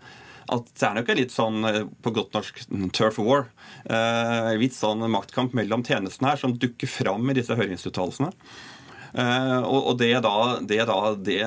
at 0.52 0.68
det 0.74 0.90
er 0.90 0.98
nok 1.00 1.12
en 1.14 1.22
litt 1.22 1.36
sånn 1.36 1.70
eh, 1.72 1.84
på 2.04 2.14
godt 2.20 2.36
norsk 2.36 2.66
turf 2.98 3.22
war. 3.24 3.48
Litt 4.60 4.76
sånn 4.76 5.08
maktkamp 5.14 5.56
mellom 5.58 5.86
tjenestene 5.88 6.34
her 6.34 6.44
som 6.44 6.58
dukker 6.60 6.92
fram 6.92 7.32
i 7.32 7.38
disse 7.40 7.56
høringsuttalelsene. 7.56 8.34
Eh, 9.18 9.64
og 9.66 9.96
det 9.98 10.12
da, 10.22 10.36
det 10.62 10.84
da 10.86 10.98
det, 11.18 11.40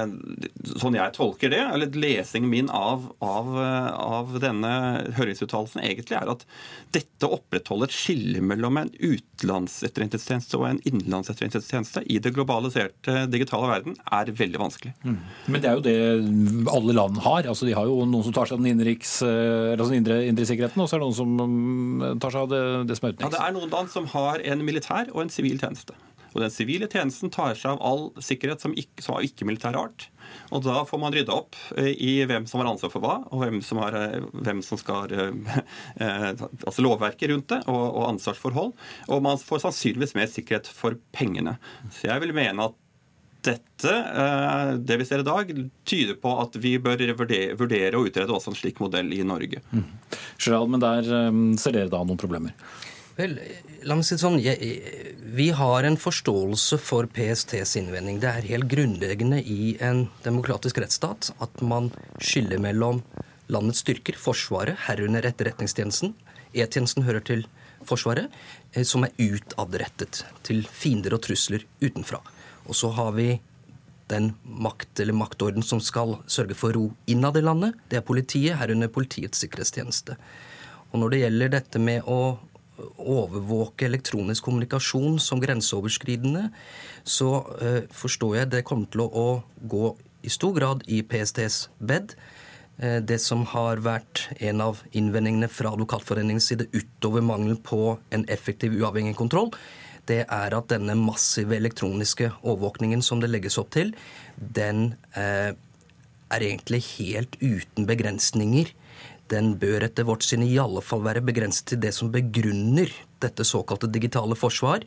Sånn 0.80 0.96
jeg 0.96 1.14
tolker 1.14 1.52
det, 1.52 1.60
eller 1.70 1.94
lesingen 2.02 2.50
min 2.50 2.70
av, 2.74 3.04
av, 3.22 3.50
av 3.94 4.32
denne 4.42 4.72
høringsuttalelsen, 5.16 5.82
egentlig 5.84 6.18
er 6.18 6.32
at 6.32 6.42
dette 6.94 7.28
opprettholder 7.30 7.90
et 7.90 7.94
skille 7.94 8.42
mellom 8.42 8.80
en 8.80 8.90
utenlandsetterretningstjeneste 8.98 10.58
og 10.58 10.66
en 10.66 10.82
innenlandsetterretningstjeneste 10.88 12.02
i 12.10 12.18
det 12.22 12.34
globaliserte 12.34 13.24
digitale 13.30 13.70
verden, 13.70 13.96
er 14.10 14.32
veldig 14.40 14.62
vanskelig. 14.62 14.94
Mm. 15.04 15.18
Men 15.46 15.62
det 15.62 15.70
er 15.70 15.78
jo 15.78 15.86
det 15.86 16.68
alle 16.74 16.96
land 16.96 17.22
har. 17.24 17.48
altså 17.50 17.68
De 17.68 17.76
har 17.76 17.88
jo 17.88 18.02
noen 18.04 18.26
som 18.26 18.34
tar 18.34 18.50
seg 18.50 18.58
av 18.58 18.64
den 18.64 18.74
innenriks, 18.74 19.16
altså 19.22 19.90
den 19.92 20.02
indre, 20.02 20.20
indre, 20.26 20.48
sikkerheten, 20.50 20.82
og 20.82 20.90
så 20.90 20.98
er 20.98 21.04
det 21.04 21.10
noen 21.10 21.20
som 21.20 21.34
mm, 21.40 22.06
tar 22.22 22.34
seg 22.34 22.46
av 22.46 22.52
det, 22.52 22.62
det 22.90 22.98
som 22.98 23.08
er 23.08 23.16
utenriks. 23.16 23.26
Ja, 23.30 23.34
det 23.36 23.46
er 23.46 23.58
noen 23.58 23.74
land 23.78 23.94
som 23.94 24.10
har 24.14 24.46
en 24.52 24.66
militær 24.66 25.12
og 25.14 25.24
en 25.24 25.32
sivil 25.32 25.60
tjeneste. 25.62 25.96
Og 26.34 26.44
den 26.44 26.52
sivile 26.52 26.88
tjenesten 26.90 27.32
tar 27.32 27.56
seg 27.58 27.74
av 27.74 27.82
all 27.84 28.08
sikkerhet 28.22 28.62
som, 28.62 28.74
ikke, 28.78 29.02
som 29.04 29.16
har 29.16 29.26
ikke-militær 29.26 29.78
art. 29.78 30.08
Og 30.54 30.62
da 30.64 30.82
får 30.86 31.00
man 31.02 31.14
rydda 31.14 31.34
opp 31.34 31.56
eh, 31.78 31.92
i 31.94 32.12
hvem 32.28 32.46
som 32.50 32.62
har 32.62 32.70
ansvar 32.70 32.92
for 32.92 33.04
hva, 33.04 33.16
og 33.30 33.42
hvem 33.42 33.60
som, 33.66 33.80
har, 33.82 33.96
eh, 33.98 34.28
hvem 34.46 34.62
som 34.66 34.78
skal 34.80 35.10
eh, 35.14 35.32
Altså 36.00 36.84
lovverket 36.84 37.32
rundt 37.32 37.50
det, 37.52 37.62
og, 37.70 37.82
og 37.88 38.06
ansvarsforhold. 38.12 38.76
Og 39.10 39.24
man 39.24 39.40
får 39.40 39.64
sannsynligvis 39.64 40.16
mer 40.18 40.30
sikkerhet 40.30 40.70
for 40.70 40.98
pengene. 41.14 41.56
Så 41.94 42.08
jeg 42.10 42.24
vil 42.24 42.36
mene 42.36 42.70
at 42.70 42.78
dette, 43.40 43.92
det 44.84 44.98
vi 45.00 45.04
ser 45.08 45.22
i 45.22 45.24
dag, 45.24 45.48
tyder 45.88 46.18
på 46.20 46.32
at 46.42 46.58
vi 46.60 46.74
bør 46.82 47.00
vurdere 47.16 47.96
og 47.96 48.10
utrede 48.10 48.34
også 48.36 48.52
en 48.52 48.58
slik 48.58 48.82
modell 48.84 49.14
i 49.16 49.22
Norge. 49.24 49.62
Mm. 49.72 49.86
Gerald, 50.36 50.68
men 50.74 50.82
der 50.84 51.08
ser 51.56 51.72
dere 51.72 51.88
da 51.88 52.02
noen 52.04 52.20
problemer? 52.20 52.52
Vel, 53.16 53.38
la 53.86 53.96
meg 53.96 54.06
si 54.06 54.16
det 54.16 54.22
sånn. 54.22 54.38
Jeg, 54.42 54.70
vi 55.36 55.50
har 55.56 55.86
en 55.86 55.98
forståelse 56.00 56.78
for 56.82 57.08
PSTs 57.14 57.76
innvending. 57.80 58.20
Det 58.22 58.30
er 58.30 58.48
helt 58.50 58.68
grunnleggende 58.70 59.40
i 59.40 59.74
en 59.84 60.06
demokratisk 60.24 60.80
rettsstat 60.82 61.32
at 61.42 61.62
man 61.64 61.90
skiller 62.18 62.60
mellom 62.62 63.02
landets 63.50 63.82
styrker, 63.84 64.18
Forsvaret, 64.18 64.78
herunder 64.86 65.26
Etterretningstjenesten. 65.26 66.14
E-tjenesten 66.54 67.06
hører 67.06 67.24
til 67.26 67.46
Forsvaret, 67.86 68.28
eh, 68.74 68.84
som 68.84 69.06
er 69.06 69.14
utadrettet 69.18 70.24
til 70.46 70.66
fiender 70.66 71.16
og 71.16 71.24
trusler 71.26 71.64
utenfra. 71.80 72.20
Og 72.68 72.76
så 72.76 72.90
har 72.94 73.14
vi 73.16 73.32
den 74.10 74.32
makt 74.42 75.00
eller 75.00 75.14
maktorden 75.14 75.62
som 75.62 75.80
skal 75.80 76.18
sørge 76.26 76.56
for 76.58 76.74
ro 76.74 76.90
innad 77.06 77.38
i 77.38 77.44
landet. 77.46 77.78
Det 77.88 78.00
er 78.00 78.06
politiet, 78.06 78.58
herunder 78.58 78.90
Politiets 78.90 79.38
sikkerhetstjeneste. 79.38 80.16
Og 80.90 80.98
når 80.98 81.10
det 81.10 81.20
gjelder 81.20 81.52
dette 81.54 81.82
med 81.82 82.06
å 82.10 82.38
overvåke 82.98 83.86
elektronisk 83.88 84.46
kommunikasjon 84.46 85.18
som 85.22 85.40
grenseoverskridende, 85.42 86.48
så 87.04 87.30
uh, 87.62 87.82
forstår 87.94 88.36
jeg 88.40 88.52
det 88.54 88.66
kommer 88.68 88.90
til 88.92 89.06
å, 89.06 89.26
gå 89.60 89.94
i 90.26 90.32
stor 90.32 90.54
grad 90.56 90.84
i 90.88 91.00
PSTs 91.06 91.68
bed. 91.78 92.14
Uh, 92.80 92.98
det 93.04 93.20
som 93.24 93.44
har 93.52 93.82
vært 93.84 94.26
en 94.38 94.64
av 94.64 94.82
innvendingene 94.96 95.50
fra 95.52 95.74
Advokatforeningens 95.74 96.50
side 96.52 96.68
utover 96.74 97.24
mangelen 97.24 97.60
på 97.62 97.96
en 98.14 98.26
effektiv, 98.32 98.76
uavhengig 98.80 99.16
kontroll, 99.18 99.52
det 100.08 100.24
er 100.26 100.54
at 100.56 100.70
denne 100.72 100.96
massive 100.98 101.54
elektroniske 101.58 102.32
overvåkningen 102.40 103.02
som 103.04 103.20
det 103.22 103.30
legges 103.30 103.60
opp 103.60 103.70
til, 103.76 103.92
den 104.36 104.94
uh, 105.16 105.52
er 106.30 106.46
egentlig 106.46 106.82
helt 106.96 107.36
uten 107.42 107.86
begrensninger 107.88 108.70
den 109.30 109.54
bør 109.60 109.86
etter 109.86 110.06
vårt 110.08 110.26
syn 110.26 110.44
i 110.46 110.58
alle 110.60 110.82
fall 110.84 111.04
være 111.06 111.22
begrenset 111.24 111.72
til 111.72 111.80
det 111.84 111.92
som 111.96 112.10
begrunner 112.12 112.90
dette 113.22 113.46
såkalte 113.46 113.90
digitale 113.92 114.36
forsvar, 114.38 114.84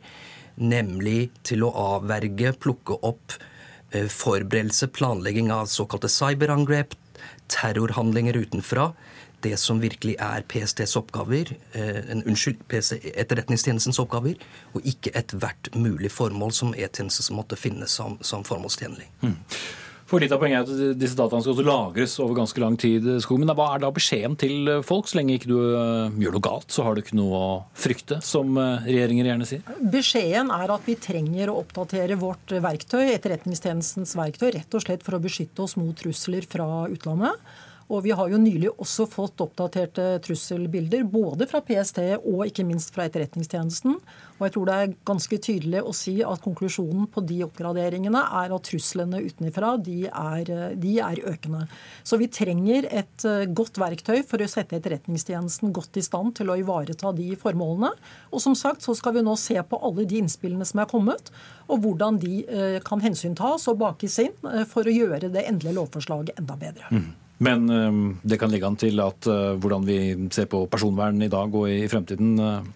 nemlig 0.60 1.30
til 1.46 1.64
å 1.66 1.72
avverge, 1.96 2.54
plukke 2.60 2.98
opp 3.06 3.36
eh, 3.94 4.06
forberedelse, 4.10 4.90
planlegging 4.94 5.50
av 5.54 5.70
såkalte 5.72 6.10
cyberangrep, 6.12 6.94
terrorhandlinger 7.52 8.36
utenfra. 8.44 8.92
Det 9.44 9.56
som 9.60 9.80
virkelig 9.82 10.14
er 10.24 10.44
PSTs 10.48 10.96
oppgaver, 10.96 11.50
eh, 11.76 12.00
unnskyld, 12.16 12.62
PC, 12.68 12.96
Etterretningstjenestens 13.12 14.00
oppgaver, 14.00 14.38
og 14.72 14.86
ikke 14.88 15.12
ethvert 15.18 15.72
mulig 15.76 16.12
formål 16.14 16.54
som 16.56 16.76
E-tjeneste 16.76 17.26
som 17.26 17.40
måtte 17.40 17.58
finnes 17.60 17.92
som, 17.92 18.16
som 18.24 18.46
formålstjenlig. 18.46 19.10
Mm. 19.24 19.36
For 20.10 20.20
litt 20.20 20.32
av 20.34 20.40
poenget 20.42 20.68
er 20.68 20.92
at 20.92 20.98
disse 21.00 21.16
dataene 21.16 21.44
skal 21.44 21.54
også 21.54 21.64
lagres 21.64 22.14
over 22.20 22.36
ganske 22.36 22.60
lang 22.60 22.76
tid. 22.80 23.06
Men 23.08 23.52
hva 23.56 23.70
er 23.74 23.84
da 23.84 23.90
beskjeden 23.94 24.36
til 24.40 24.68
folk? 24.84 25.08
Så 25.08 25.18
lenge 25.18 25.38
ikke 25.38 25.50
du 25.50 25.58
eh, 25.64 26.18
gjør 26.20 26.36
noe 26.36 26.44
galt, 26.44 26.68
så 26.74 26.84
har 26.84 26.94
du 26.94 27.00
ikke 27.02 27.16
noe 27.18 27.40
å 27.40 27.50
frykte, 27.78 28.20
som 28.24 28.58
eh, 28.60 28.84
regjeringer 28.88 29.30
gjerne 29.30 29.48
sier? 29.48 29.76
Beskjeden 29.94 30.52
er 30.54 30.74
at 30.76 30.88
vi 30.88 30.98
trenger 31.00 31.52
å 31.52 31.58
oppdatere 31.62 32.18
vårt 32.20 32.52
verktøy, 32.52 33.06
etterretningstjenestens 33.14 34.12
verktøy, 34.18 34.50
rett 34.58 34.76
og 34.76 34.84
slett 34.84 35.06
for 35.06 35.16
å 35.16 35.22
beskytte 35.24 35.64
oss 35.64 35.78
mot 35.80 35.96
trusler 35.98 36.44
fra 36.48 36.84
utlandet. 36.92 37.40
Og 37.92 38.04
vi 38.06 38.14
har 38.16 38.30
jo 38.32 38.40
nylig 38.40 38.70
også 38.72 39.06
fått 39.10 39.42
oppdaterte 39.44 40.06
trusselbilder, 40.24 41.04
både 41.08 41.48
fra 41.50 41.60
PST 41.64 42.00
og 42.16 42.46
ikke 42.46 42.64
minst 42.66 42.94
fra 42.94 43.08
Etterretningstjenesten. 43.08 43.98
Og 44.38 44.46
jeg 44.46 44.54
tror 44.54 44.68
det 44.68 44.76
er 44.76 44.94
ganske 45.06 45.38
tydelig 45.38 45.82
å 45.84 45.92
si 45.94 46.16
at 46.24 46.42
konklusjonen 46.44 47.06
på 47.12 47.22
de 47.28 47.42
oppgraderingene 47.46 48.22
er 48.40 48.54
at 48.56 48.66
truslene 48.66 49.20
utenfra 49.22 49.74
de 49.78 49.98
de 50.80 50.94
er 50.98 51.20
økende. 51.28 51.64
Så 52.02 52.18
vi 52.20 52.28
trenger 52.32 52.88
et 52.90 53.26
eh, 53.28 53.46
godt 53.46 53.78
verktøy 53.80 54.22
for 54.26 54.42
å 54.42 54.48
sette 54.50 54.78
Etterretningstjenesten 54.78 55.72
godt 55.74 55.98
i 56.00 56.04
stand 56.04 56.34
til 56.38 56.50
å 56.50 56.58
ivareta 56.58 57.12
de 57.16 57.32
formålene. 57.40 57.92
Og 58.32 58.42
som 58.42 58.56
sagt 58.58 58.84
så 58.84 58.96
skal 58.98 59.18
vi 59.18 59.24
nå 59.26 59.36
se 59.40 59.56
på 59.62 59.80
alle 59.84 60.06
de 60.08 60.20
innspillene 60.22 60.66
som 60.68 60.82
er 60.82 60.90
kommet, 60.90 61.30
og 61.68 61.84
hvordan 61.84 62.18
de 62.22 62.40
eh, 62.44 62.78
kan 62.84 63.02
hensyntas 63.04 63.68
og 63.70 63.80
bakes 63.82 64.18
inn 64.24 64.34
eh, 64.50 64.64
for 64.68 64.86
å 64.86 64.94
gjøre 64.94 65.30
det 65.34 65.46
endelige 65.48 65.78
lovforslaget 65.78 66.42
enda 66.42 66.58
bedre. 66.60 66.90
Mm. 66.90 67.12
Men 67.38 67.68
ehm, 67.70 68.06
det 68.22 68.38
kan 68.38 68.52
ligge 68.52 68.68
an 68.68 68.78
til 68.78 69.02
at 69.02 69.26
eh, 69.26 69.52
hvordan 69.58 69.84
vi 69.88 69.98
ser 70.34 70.48
på 70.50 70.64
personvern 70.70 71.20
i 71.22 71.30
dag 71.32 71.54
og 71.54 71.68
i 71.70 71.84
fremtiden 71.90 72.34
eh, 72.38 72.72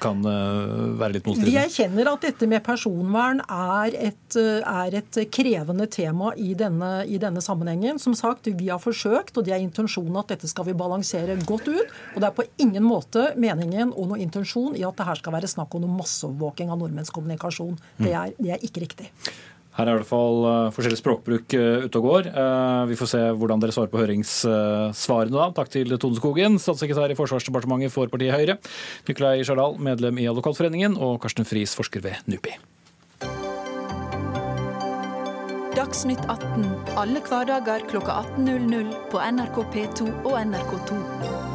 kan 0.00 0.24
eh, 0.26 0.72
være 0.98 1.14
litt 1.14 1.28
motstridende? 1.28 1.52
Vi 1.52 1.60
erkjenner 1.60 2.10
at 2.10 2.24
dette 2.26 2.48
med 2.50 2.64
personvern 2.66 3.42
er 3.44 3.94
et, 4.10 4.38
er 4.40 4.96
et 4.98 5.20
krevende 5.30 5.86
tema 5.92 6.32
i 6.34 6.56
denne, 6.58 6.90
i 7.06 7.20
denne, 7.22 7.42
sammenhengen. 7.44 8.00
Som 8.02 8.16
sagt, 8.18 8.50
Vi 8.50 8.70
har 8.72 8.82
forsøkt, 8.82 9.36
og 9.36 9.46
det 9.46 9.54
er 9.54 9.62
intensjonen 9.62 10.18
at 10.18 10.34
dette 10.34 10.50
skal 10.50 10.66
vi 10.66 10.74
balansere 10.74 11.38
godt 11.46 11.70
ut. 11.70 11.94
Og 12.16 12.18
det 12.18 12.26
er 12.26 12.34
på 12.34 12.48
ingen 12.58 12.82
måte 12.82 13.30
meningen 13.38 13.94
og 13.94 14.10
noe 14.10 14.18
intensjon 14.18 14.74
i 14.74 14.82
at 14.88 14.98
det 14.98 15.06
her 15.06 15.22
skal 15.22 15.38
være 15.38 15.52
snakk 15.54 15.76
om 15.76 15.86
noe 15.86 16.00
masseovervåking 16.00 16.72
av 16.72 16.82
nordmenns 16.82 17.14
kommunikasjon. 17.14 17.78
Det 18.00 18.10
er, 18.10 18.34
det 18.40 18.56
er 18.56 18.66
ikke 18.66 18.82
riktig. 18.88 19.12
Her 19.80 19.88
er 19.88 19.96
i 19.96 20.00
hvert 20.02 20.10
fall 20.10 20.42
uh, 20.44 20.72
forskjellig 20.76 20.98
språkbruk 21.00 21.54
uh, 21.56 21.86
ute 21.86 22.00
og 22.02 22.04
går. 22.04 22.26
Uh, 22.34 22.82
vi 22.90 22.98
får 23.00 23.08
se 23.14 23.20
hvordan 23.40 23.62
dere 23.62 23.72
svarer 23.72 23.88
på 23.88 24.00
høringssvarene 24.02 25.32
da. 25.32 25.46
Takk 25.56 25.70
til 25.72 25.94
Tone 25.96 26.18
Skogen, 26.18 26.58
statssekretær 26.60 27.14
i 27.14 27.16
Forsvarsdepartementet 27.16 27.94
for 27.94 28.12
partiet 28.12 28.36
Høyre. 28.36 28.58
Nikolai 29.08 29.40
Sjardal, 29.40 29.78
medlem 29.80 30.20
i 30.20 30.28
Advokatforeningen, 30.28 30.98
og 31.00 31.16
Karsten 31.24 31.48
Friis, 31.48 31.72
forsker 31.78 32.04
ved 32.04 32.20
NUPI. 32.28 32.58
Dagsnytt 35.78 36.26
18 36.28 36.66
alle 37.00 37.22
hverdager 37.24 37.86
kl 37.88 38.02
18.00 38.04 38.92
på 39.08 39.22
NRK 39.32 39.62
P2 39.72 40.10
og 40.26 40.36
NRK2. 40.42 41.49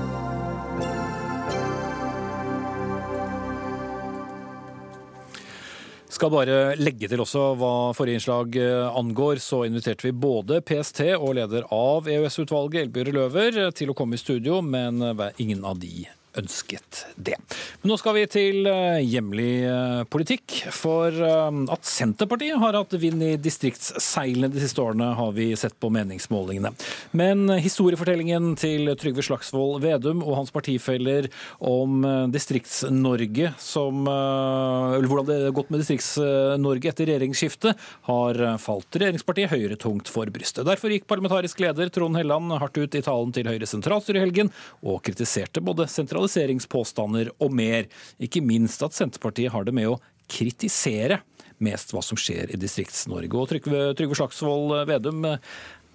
Skal 6.15 6.31
bare 6.31 6.59
legge 6.79 7.09
til 7.11 7.19
også 7.19 7.41
hva 7.59 7.71
forrige 7.95 8.21
innslag 8.21 8.53
eh, 8.55 8.85
angår, 8.95 9.41
så 9.43 9.65
inviterte 9.67 10.07
vi 10.07 10.13
både 10.15 10.61
PST 10.63 11.01
og 11.17 11.33
leder 11.35 11.65
av 11.75 12.07
EØS-utvalget, 12.07 12.85
Elbjørg 12.85 13.17
Løver, 13.17 13.57
til 13.75 13.91
å 13.91 13.95
komme 13.97 14.15
i 14.15 14.21
studio, 14.21 14.61
men 14.63 15.03
eh, 15.03 15.25
ingen 15.43 15.67
av 15.67 15.81
de 15.81 16.05
ønsket 16.39 17.05
det. 17.15 17.37
Men 17.81 17.91
nå 17.91 17.97
skal 17.99 18.15
vi 18.17 18.25
til 18.31 18.67
eh, 18.69 19.01
hjemlig 19.05 19.51
eh, 19.67 20.01
politikk. 20.11 20.57
For 20.75 21.13
eh, 21.13 21.59
at 21.73 21.87
Senterpartiet 21.87 22.59
har 22.61 22.77
hatt 22.77 22.95
vind 22.99 23.23
i 23.23 23.35
distriktsseilene 23.41 24.51
de 24.53 24.63
siste 24.63 24.81
årene, 24.83 25.11
har 25.17 25.33
vi 25.35 25.49
sett 25.59 25.77
på 25.81 25.91
meningsmålingene. 25.93 26.73
Men 27.15 27.47
historiefortellingen 27.61 28.53
til 28.59 28.91
Trygve 28.99 29.23
Slagsvold 29.25 29.81
Vedum 29.83 30.23
og 30.25 30.39
hans 30.41 30.53
partifeller 30.53 31.29
om 31.63 32.03
Distrikts-Norge, 32.31 33.53
som 33.61 34.05
Eller 34.05 35.07
hvordan 35.09 35.27
det 35.27 35.37
har 35.45 35.55
gått 35.55 35.71
med 35.71 35.81
Distrikts-Norge 35.81 36.91
etter 36.91 37.09
regjeringsskiftet, 37.09 37.85
har 38.09 38.41
falt 38.61 38.97
regjeringspartiet 38.97 39.51
Høyre 39.51 39.77
tungt 39.79 40.09
for 40.11 40.29
brystet. 40.33 40.65
Derfor 40.67 40.93
gikk 40.93 41.07
parlamentarisk 41.09 41.61
leder 41.63 41.91
Trond 41.93 42.17
Helland 42.19 42.53
hardt 42.59 42.77
ut 42.77 42.97
i 42.97 43.03
talen 43.05 43.33
til 43.35 43.49
Høyres 43.49 43.73
sentralstyre 43.75 44.21
i 44.21 44.25
helgen, 44.25 44.51
og 44.85 45.01
kritiserte 45.05 45.63
både 45.65 45.87
sentralisering 45.91 46.24
sentraliseringspåstander 46.25 47.31
og 47.39 47.53
mer. 47.55 47.87
Ikke 48.19 48.43
minst 48.43 48.83
at 48.85 48.95
Senterpartiet 48.95 49.53
har 49.53 49.65
det 49.65 49.73
med 49.75 49.89
å 49.89 49.99
kritisere 50.31 51.21
mest 51.63 51.93
hva 51.93 52.01
som 52.03 52.17
skjer 52.19 52.51
i 52.51 52.59
Distrikts-Norge. 52.59 53.31
Og 53.37 53.49
Trygve, 53.49 53.93
Trygve 53.95 54.17
Slagsvold 54.17 54.73
Vedum, 54.89 55.23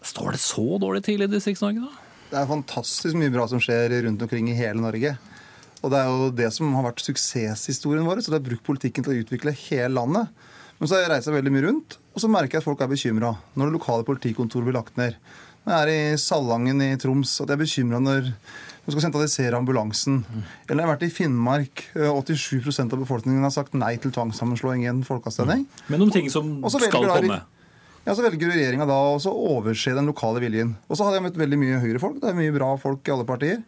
står 0.00 0.36
det 0.36 0.42
så 0.42 0.66
dårlig 0.80 1.04
til 1.06 1.24
i 1.24 1.28
Distrikts-Norge 1.30 1.84
da? 1.84 2.06
Det 2.30 2.38
er 2.38 2.46
fantastisk 2.46 3.18
mye 3.18 3.32
bra 3.34 3.48
som 3.50 3.60
skjer 3.60 3.96
rundt 4.06 4.22
omkring 4.22 4.48
i 4.52 4.56
hele 4.56 4.80
Norge. 4.80 5.16
Og 5.80 5.90
det 5.90 5.98
er 5.98 6.08
jo 6.08 6.30
det 6.36 6.50
som 6.54 6.70
har 6.76 6.86
vært 6.86 7.02
suksesshistorien 7.02 8.06
vår. 8.06 8.22
Så 8.22 8.30
det 8.30 8.38
har 8.38 8.46
brukt 8.46 8.66
politikken 8.66 9.04
til 9.04 9.16
å 9.16 9.22
utvikle 9.24 9.56
hele 9.66 9.92
landet. 9.96 10.30
Men 10.78 10.88
så 10.88 10.96
har 10.96 11.04
jeg 11.04 11.12
reist 11.12 11.28
veldig 11.28 11.52
mye 11.52 11.66
rundt, 11.66 11.98
og 12.14 12.22
så 12.22 12.28
merker 12.32 12.56
jeg 12.56 12.62
at 12.62 12.64
folk 12.64 12.80
er 12.80 12.88
bekymra 12.88 13.34
når 13.52 13.68
det 13.68 13.74
lokale 13.74 14.06
politikontoret 14.06 14.64
blir 14.64 14.78
lagt 14.78 14.94
ned. 14.96 15.18
Når 15.66 15.74
jeg 15.74 15.82
er 15.82 15.90
i 15.92 16.20
Salangen 16.20 16.80
i 16.80 16.94
Troms, 16.96 17.34
at 17.42 17.50
jeg 17.50 17.58
er 17.58 17.60
bekymra 17.60 18.00
når 18.00 18.30
man 18.84 18.94
skal 18.94 19.04
sentralisere 19.06 19.58
ambulansen. 19.58 20.22
Eller 20.68 20.82
jeg 20.82 20.88
har 20.88 20.94
vært 20.94 21.06
i 21.06 21.12
Finnmark. 21.12 21.84
87 21.94 22.58
eh, 22.64 22.82
av 22.86 22.98
befolkningen 23.02 23.44
har 23.46 23.54
sagt 23.54 23.76
nei 23.78 23.94
til 24.00 24.14
tvangssammenslåing 24.14 24.86
i 24.86 24.90
en 24.90 25.04
folkeavstemning. 25.06 25.66
Men 25.92 26.02
noen 26.02 26.14
ting 26.14 26.30
som 26.32 26.58
skal 26.72 26.90
komme? 26.94 27.42
Ja, 28.06 28.14
Så 28.16 28.24
velger 28.24 28.48
regjeringa 28.48 28.86
da 28.88 28.96
å 29.12 29.32
overse 29.36 29.92
den 29.94 30.08
lokale 30.08 30.40
viljen. 30.40 30.72
Og 30.88 30.96
så 30.96 31.04
hadde 31.04 31.18
jeg 31.18 31.26
møtt 31.28 31.40
veldig 31.40 31.58
mye 31.60 31.80
Høyre-folk. 31.82 32.16
Det 32.22 32.30
er 32.30 32.38
mye 32.38 32.54
bra 32.54 32.70
folk 32.80 33.04
i 33.06 33.12
alle 33.12 33.26
partier. 33.28 33.60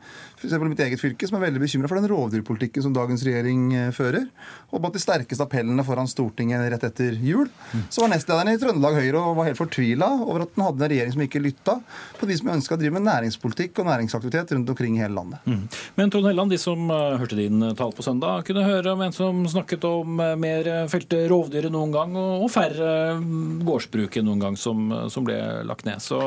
F.eks. 0.42 0.58
mitt 0.66 0.80
eget 0.82 1.00
fylke, 1.00 1.26
som 1.28 1.36
er 1.38 1.44
veldig 1.44 1.60
bekymra 1.62 1.88
for 1.90 2.00
den 2.00 2.10
rovdyrpolitikken 2.10 2.82
som 2.82 2.94
dagens 2.94 3.22
regjering 3.26 3.68
eh, 3.78 3.90
fører. 3.94 4.24
Og 4.72 4.82
blant 4.82 4.96
de 4.96 5.02
sterkeste 5.02 5.44
appellene 5.44 5.84
foran 5.86 6.10
Stortinget 6.10 6.64
rett 6.72 6.86
etter 6.88 7.14
jul, 7.22 7.46
så 7.92 8.02
var 8.02 8.10
nestlederen 8.10 8.50
i 8.50 8.58
Trøndelag 8.58 8.98
Høyre 8.98 9.20
og 9.20 9.38
var 9.38 9.50
helt 9.50 9.60
fortvila 9.60 10.08
over 10.24 10.44
at 10.44 10.56
den 10.56 10.64
hadde 10.66 10.82
en 10.82 10.92
regjering 10.94 11.14
som 11.14 11.24
ikke 11.26 11.44
lytta 11.44 11.76
på 12.18 12.28
de 12.28 12.38
som 12.40 12.50
ønska 12.56 12.74
å 12.74 12.80
drive 12.80 12.96
med 12.96 13.06
næringspolitikk 13.06 13.78
og 13.78 13.88
næringsaktivitet 13.90 14.56
rundt 14.56 14.74
omkring 14.74 14.98
i 14.98 15.04
hele 15.04 15.18
landet. 15.20 15.46
Mm. 15.46 15.62
Men 16.00 16.14
Trond 16.14 16.30
Helland, 16.32 16.54
de 16.54 16.60
som 16.60 16.90
uh, 16.90 17.14
hørte 17.20 17.38
din 17.38 17.62
uh, 17.62 17.70
tale 17.78 17.94
på 17.94 18.06
søndag, 18.06 18.42
kunne 18.48 18.66
høre 18.66 18.96
om 18.96 19.06
en 19.06 19.14
som 19.14 19.46
snakket 19.54 19.86
om 19.86 20.18
mer 20.42 20.68
felte 20.90 21.24
rovdyr 21.30 21.68
enn 21.68 21.76
noen 21.76 21.94
gang, 21.94 22.18
og 22.18 22.48
færre 22.52 23.18
gårdsbruk 23.62 24.18
enn 24.18 24.30
noen 24.30 24.42
gang 24.42 24.58
som, 24.58 24.90
som 25.12 25.26
ble 25.26 25.38
lagt 25.68 25.86
ned. 25.86 26.02
Så 26.02 26.18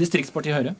distriktspartiet 0.00 0.58
Høyre? 0.58 0.78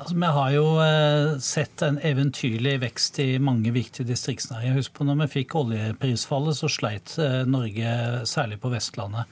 Altså, 0.00 0.14
vi 0.16 0.28
har 0.32 0.52
jo 0.54 0.66
eh, 0.80 1.38
sett 1.44 1.82
en 1.84 1.98
eventyrlig 2.00 2.78
vekst 2.80 3.18
i 3.20 3.34
mange 3.42 3.68
viktige 3.74 4.08
distriktsnæringer. 4.08 4.78
Husk 4.78 4.94
på 4.96 5.04
når 5.04 5.18
vi 5.26 5.32
fikk 5.34 5.58
oljeprisfallet, 5.60 6.56
så 6.56 6.70
sleit 6.72 7.12
eh, 7.20 7.42
Norge 7.44 7.90
særlig 8.28 8.56
på 8.62 8.72
Vestlandet. 8.72 9.28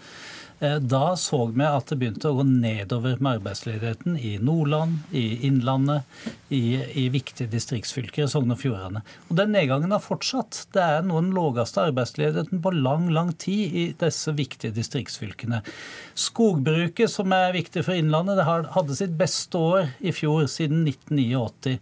Eh, 0.60 0.76
da 0.76 1.16
så 1.16 1.44
vi 1.46 1.62
at 1.62 1.86
det 1.90 1.98
begynte 2.00 2.32
å 2.32 2.38
gå 2.40 2.44
nedover 2.48 3.20
med 3.22 3.38
arbeidsledigheten 3.38 4.16
i 4.18 4.32
Nordland, 4.42 5.04
i 5.14 5.46
Innlandet, 5.46 6.08
i, 6.50 6.80
i 6.98 7.04
viktige 7.14 7.50
distriktsfylker 7.52 8.24
i 8.24 8.30
Sogn 8.30 8.50
og 8.50 8.58
Fjordane. 8.58 9.04
Og 9.28 9.36
den 9.38 9.52
nedgangen 9.54 9.94
har 9.94 10.02
fortsatt. 10.02 10.64
Det 10.74 10.82
er 10.82 11.06
nå 11.06 11.20
den 11.20 11.30
laveste 11.36 11.84
arbeidsledigheten 11.86 12.62
på 12.64 12.72
lang, 12.74 13.06
lang 13.14 13.30
tid 13.38 13.76
i 13.76 13.84
disse 14.00 14.34
viktige 14.34 14.74
distriktsfylkene. 14.74 15.60
Skogbruket, 16.18 17.12
som 17.12 17.32
er 17.36 17.54
viktig 17.54 17.86
for 17.86 17.94
Innlandet, 17.94 18.40
det 18.40 18.48
hadde 18.48 18.98
sitt 18.98 19.14
beste 19.20 19.62
år 19.62 19.92
i 20.02 20.14
fjor, 20.16 20.48
siden 20.50 20.82
1989. 20.88 21.78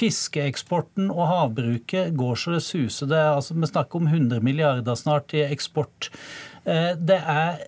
Fiskeeksporten 0.00 1.12
og 1.14 1.28
havbruket 1.30 2.16
går 2.18 2.42
så 2.42 2.56
det 2.56 2.64
suser. 2.66 3.12
Det 3.12 3.22
er, 3.22 3.36
altså, 3.36 3.54
vi 3.54 3.70
snakker 3.70 4.02
om 4.02 4.10
100 4.10 4.42
milliarder 4.42 4.98
snart 4.98 5.36
i 5.36 5.46
eksport. 5.46 6.10
Eh, 6.66 6.92
det 6.98 7.22
er 7.22 7.66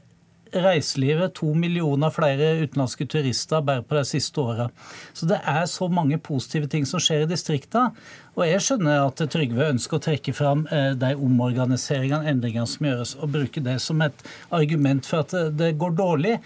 reiselivet 0.54 1.34
to 1.38 1.52
millioner 1.54 2.12
flere 2.14 2.54
utenlandske 2.62 3.06
turister 3.10 3.64
bare 3.64 3.84
på 3.84 3.98
de 3.98 4.04
siste 4.08 4.40
åra. 4.40 4.68
Så 5.16 5.28
det 5.30 5.40
er 5.44 5.66
så 5.70 5.88
mange 5.92 6.18
positive 6.18 6.70
ting 6.70 6.86
som 6.88 7.02
skjer 7.02 7.26
i 7.26 7.30
distriktene. 7.30 7.92
Og 8.38 8.44
jeg 8.46 8.62
skjønner 8.62 9.02
at 9.02 9.20
Trygve 9.34 9.66
ønsker 9.72 9.98
å 9.98 10.02
trekke 10.04 10.32
fram 10.36 10.64
eh, 10.70 10.92
de 10.94 11.10
omorganiseringene, 11.18 12.30
endringene 12.30 12.70
som 12.70 12.86
gjøres, 12.86 13.16
og 13.18 13.32
bruke 13.34 13.62
det 13.64 13.80
som 13.82 13.98
et 14.04 14.26
argument 14.54 15.06
for 15.08 15.24
at 15.26 15.34
det 15.58 15.72
går 15.80 15.96
dårlig. 15.98 16.36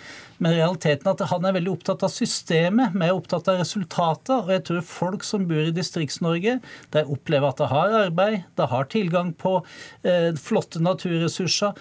Men 0.42 0.56
realiteten 0.56 1.06
er 1.06 1.14
at 1.14 1.30
han 1.30 1.44
er 1.46 1.54
veldig 1.54 1.70
opptatt 1.76 2.02
av 2.02 2.10
systemet, 2.10 2.96
vi 2.96 3.06
er 3.06 3.14
opptatt 3.14 3.50
av 3.52 3.60
resultater. 3.60 4.40
Og 4.40 4.50
jeg 4.56 4.64
tror 4.66 4.86
folk 4.88 5.26
som 5.26 5.44
bor 5.46 5.60
i 5.62 5.74
Distrikts-Norge, 5.76 6.56
de 6.96 7.02
opplever 7.14 7.52
at 7.52 7.60
de 7.60 7.68
har 7.70 7.96
arbeid, 8.00 8.38
de 8.58 8.68
har 8.72 8.88
tilgang 8.90 9.34
på 9.38 9.58
eh, 10.08 10.32
flotte 10.40 10.82
naturressurser. 10.82 11.76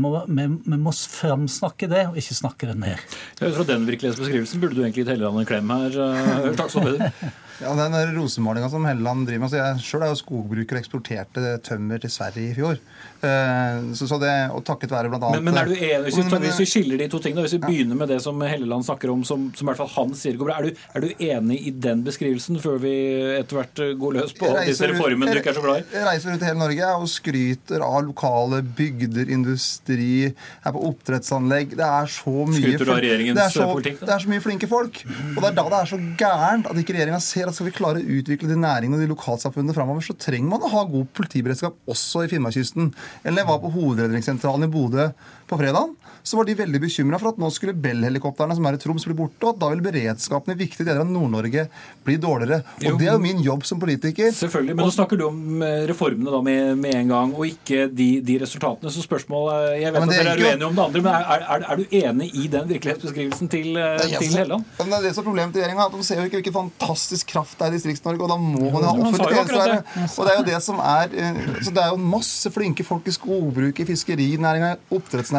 Må, 0.00 0.12
vi, 0.30 0.46
vi, 0.64 0.78
må 0.80 0.94
framsnakke 0.94 1.90
det, 1.92 2.06
og 2.12 2.20
ikke 2.22 2.38
snakke 2.38 2.70
det 2.70 2.78
ned. 2.86 3.16
Fra 3.42 3.66
den 3.68 3.84
virkelighetsbeskrivelsen 3.90 4.62
burde 4.62 4.78
du 4.78 4.84
egentlig 4.86 5.04
gitt 5.04 5.12
Helleland 5.12 5.42
en 5.42 5.50
klem 5.50 5.74
her. 5.74 5.98
Uh, 5.98 6.54
takk 6.56 6.72
så 6.72 6.86
mye. 6.86 7.10
Ja, 7.56 7.72
Den 7.72 7.94
rosemalinga 8.16 8.68
som 8.68 8.84
Helleland 8.84 9.24
driver 9.28 9.40
med 9.40 9.46
altså 9.48 9.60
Jeg 9.62 9.84
sjøl 9.86 10.02
er 10.04 10.10
jo 10.12 10.18
skogbruker 10.20 10.76
og 10.76 10.82
eksporterte 10.82 11.54
tømmer 11.64 12.02
til 12.02 12.12
Sverige 12.12 12.50
i 12.50 12.56
fjor. 12.58 12.76
Eh, 13.26 13.92
så, 13.98 14.08
så 14.08 14.18
det, 14.22 14.32
og 14.54 14.62
takket 14.66 14.92
være 14.92 15.10
blant 15.12 15.26
annet 15.28 15.42
Men, 15.42 15.54
men 15.54 15.60
er 15.62 15.70
du 15.70 15.74
enig, 15.76 16.08
hvis, 16.08 16.18
vi, 16.20 16.40
hvis 16.46 16.60
vi 16.62 16.68
skiller 16.70 17.00
de 17.00 17.08
to 17.12 17.20
tingene, 17.22 17.44
hvis 17.46 17.56
vi 17.56 17.60
ja. 17.60 17.68
begynner 17.68 17.98
med 17.98 18.10
det 18.12 18.20
som 18.24 18.40
Helleland 18.46 18.86
snakker 18.86 19.12
om, 19.12 19.24
som, 19.26 19.48
som 19.56 19.66
i 19.66 19.70
hvert 19.70 19.80
fall 19.82 19.92
han 19.96 20.14
sier 20.18 20.38
går 20.38 20.50
bra, 20.50 20.58
er 20.60 20.68
du, 20.68 20.84
er 20.94 21.04
du 21.04 21.24
enig 21.28 21.60
i 21.68 21.72
den 21.86 22.04
beskrivelsen 22.06 22.60
før 22.62 22.78
vi 22.82 22.94
etter 23.36 23.60
hvert 23.60 23.82
går 24.00 24.18
løs 24.20 24.34
på 24.36 24.52
disse 24.60 24.90
reformene 24.90 25.34
du 25.34 25.40
ikke 25.40 25.52
er 25.54 25.58
så 25.58 25.64
glad 25.64 25.82
i? 25.82 25.86
Jeg 25.96 26.08
reiser 26.08 26.32
rundt 26.32 26.44
i 26.44 26.50
hele 26.50 26.60
Norge 26.60 26.92
og 26.96 27.08
skryter 27.10 27.86
av 27.86 27.98
lokale 28.06 28.62
bygder, 28.76 29.32
industri, 29.36 30.10
er 30.30 30.74
på 30.74 30.84
oppdrettsanlegg. 30.90 31.76
Det 31.78 31.86
er 31.86 32.12
så 32.12 32.34
mye 32.46 32.60
Skryter 32.60 32.86
du 32.86 32.92
av 32.94 33.02
regjeringens 33.02 33.40
det 33.40 33.48
så, 33.54 33.68
politikk? 33.72 34.00
Da? 34.00 34.08
Det 34.08 34.16
er 34.16 34.24
så 34.26 34.32
mye 34.32 34.44
flinke 34.44 34.70
folk. 34.70 35.02
Og 35.34 35.40
det 35.40 35.50
er 35.50 35.58
da 35.58 35.66
det 35.72 35.80
er 35.80 35.90
så 35.92 36.00
gærent 36.20 36.70
at 36.70 36.80
ikke 36.82 36.96
regjeringa 36.96 37.20
ser 37.24 37.50
at 37.50 37.56
skal 37.56 37.70
vi 37.70 37.74
klare 37.76 38.02
å 38.02 38.16
utvikle 38.18 38.50
de 38.50 38.58
næringene 38.60 38.98
og 38.98 39.04
de 39.04 39.10
lokalsamfunnene 39.12 39.76
framover, 39.76 40.04
så 40.06 40.16
trenger 40.20 40.52
man 40.52 40.64
å 40.66 40.72
ha 40.72 40.84
god 40.90 41.10
politiberedskap 41.16 41.76
også 41.90 42.24
i 42.26 42.30
Finnmarkskysten. 42.32 42.92
Eller 43.24 43.42
jeg 43.42 43.48
var 43.48 43.62
på 43.62 43.72
Hovedredningssentralen 43.74 44.68
i 44.68 44.72
Bodø 44.72 45.08
på 45.46 45.58
fredag, 45.60 45.94
så 46.26 46.36
var 46.38 46.46
de 46.48 46.56
veldig 46.58 46.80
bekymra 46.82 47.18
for 47.22 47.30
at 47.30 47.38
nå 47.38 47.48
skulle 47.54 47.74
Bell-helikoptrene 47.78 48.56
som 48.58 48.66
er 48.66 48.76
i 48.76 48.80
Troms, 48.82 49.04
bli 49.06 49.14
borte, 49.14 49.38
og 49.44 49.54
at 49.54 49.60
da 49.60 49.68
vil 49.70 49.82
beredskapen 49.84 50.54
i 50.54 50.58
viktige 50.58 50.88
deler 50.88 51.04
av 51.04 51.10
Nord-Norge 51.10 51.66
bli 52.06 52.16
dårligere. 52.18 52.62
Og 52.80 52.86
jo, 52.88 52.96
Det 52.98 53.06
er 53.06 53.14
jo 53.14 53.22
min 53.22 53.42
jobb 53.44 53.66
som 53.68 53.78
politiker. 53.78 54.32
Selvfølgelig, 54.34 54.74
Men 54.76 54.88
nå 54.88 54.94
snakker 54.94 55.20
du 55.20 55.26
om 55.28 55.62
eh, 55.62 55.84
reformene 55.86 56.32
da 56.34 56.40
med, 56.42 56.72
med 56.82 56.96
en 56.98 57.12
gang, 57.14 57.34
og 57.36 57.46
ikke 57.46 57.86
de, 57.92 58.08
de 58.26 58.38
resultatene. 58.42 58.90
Så 58.90 59.04
spørsmålet 59.06 59.76
Jeg 59.82 59.94
vet 59.94 60.00
ja, 60.00 60.08
at 60.08 60.14
dere 60.16 60.32
er 60.34 60.42
uenige 60.42 60.70
om 60.70 60.74
det 60.80 60.84
andre, 60.86 61.04
men 61.06 61.12
er, 61.12 61.46
er, 61.56 61.66
er, 61.70 61.76
du 61.82 61.96
enig 62.00 62.28
i 62.34 62.48
den 62.56 62.66
virkelighetsbeskrivelsen 62.72 63.52
til, 63.54 63.70
eh, 63.78 64.02
til 64.16 64.34
Helland? 64.40 64.66
Det 64.80 64.88
er 64.88 65.06
det 65.06 65.14
som 65.14 65.22
er 65.22 65.28
problemet 65.30 65.54
til 65.54 65.62
regjeringa. 65.62 65.88
De 65.94 66.08
ser 66.10 66.20
jo 66.22 66.26
ikke 66.26 66.40
hvilken 66.40 66.58
fantastisk 66.58 67.30
kraft 67.36 67.54
det 67.60 67.68
er 67.68 67.76
i 67.76 67.78
Distrikts-Norge, 67.78 68.26
og 68.26 68.34
da 68.34 68.40
må 68.40 68.72
man 68.74 68.88
ha 68.88 68.96
offentlig 68.96 69.30
tjeneste. 69.30 70.10
Og 70.16 70.26
det 70.26 70.34
er 70.34 70.40
jo 70.40 70.46
det 70.50 70.60
som 70.64 70.82
er 70.82 71.14
eh, 71.14 71.40
Så 71.62 71.70
det 71.70 71.86
er 71.86 71.94
jo 71.94 72.02
masse 72.02 72.50
flinke 72.50 72.86
folk 72.86 73.06
i 73.06 73.14
skogbruket, 73.14 73.84
i 73.86 73.90
fiskerinæringa, 73.92 74.74
oppdrettsnæringa, 74.90 75.35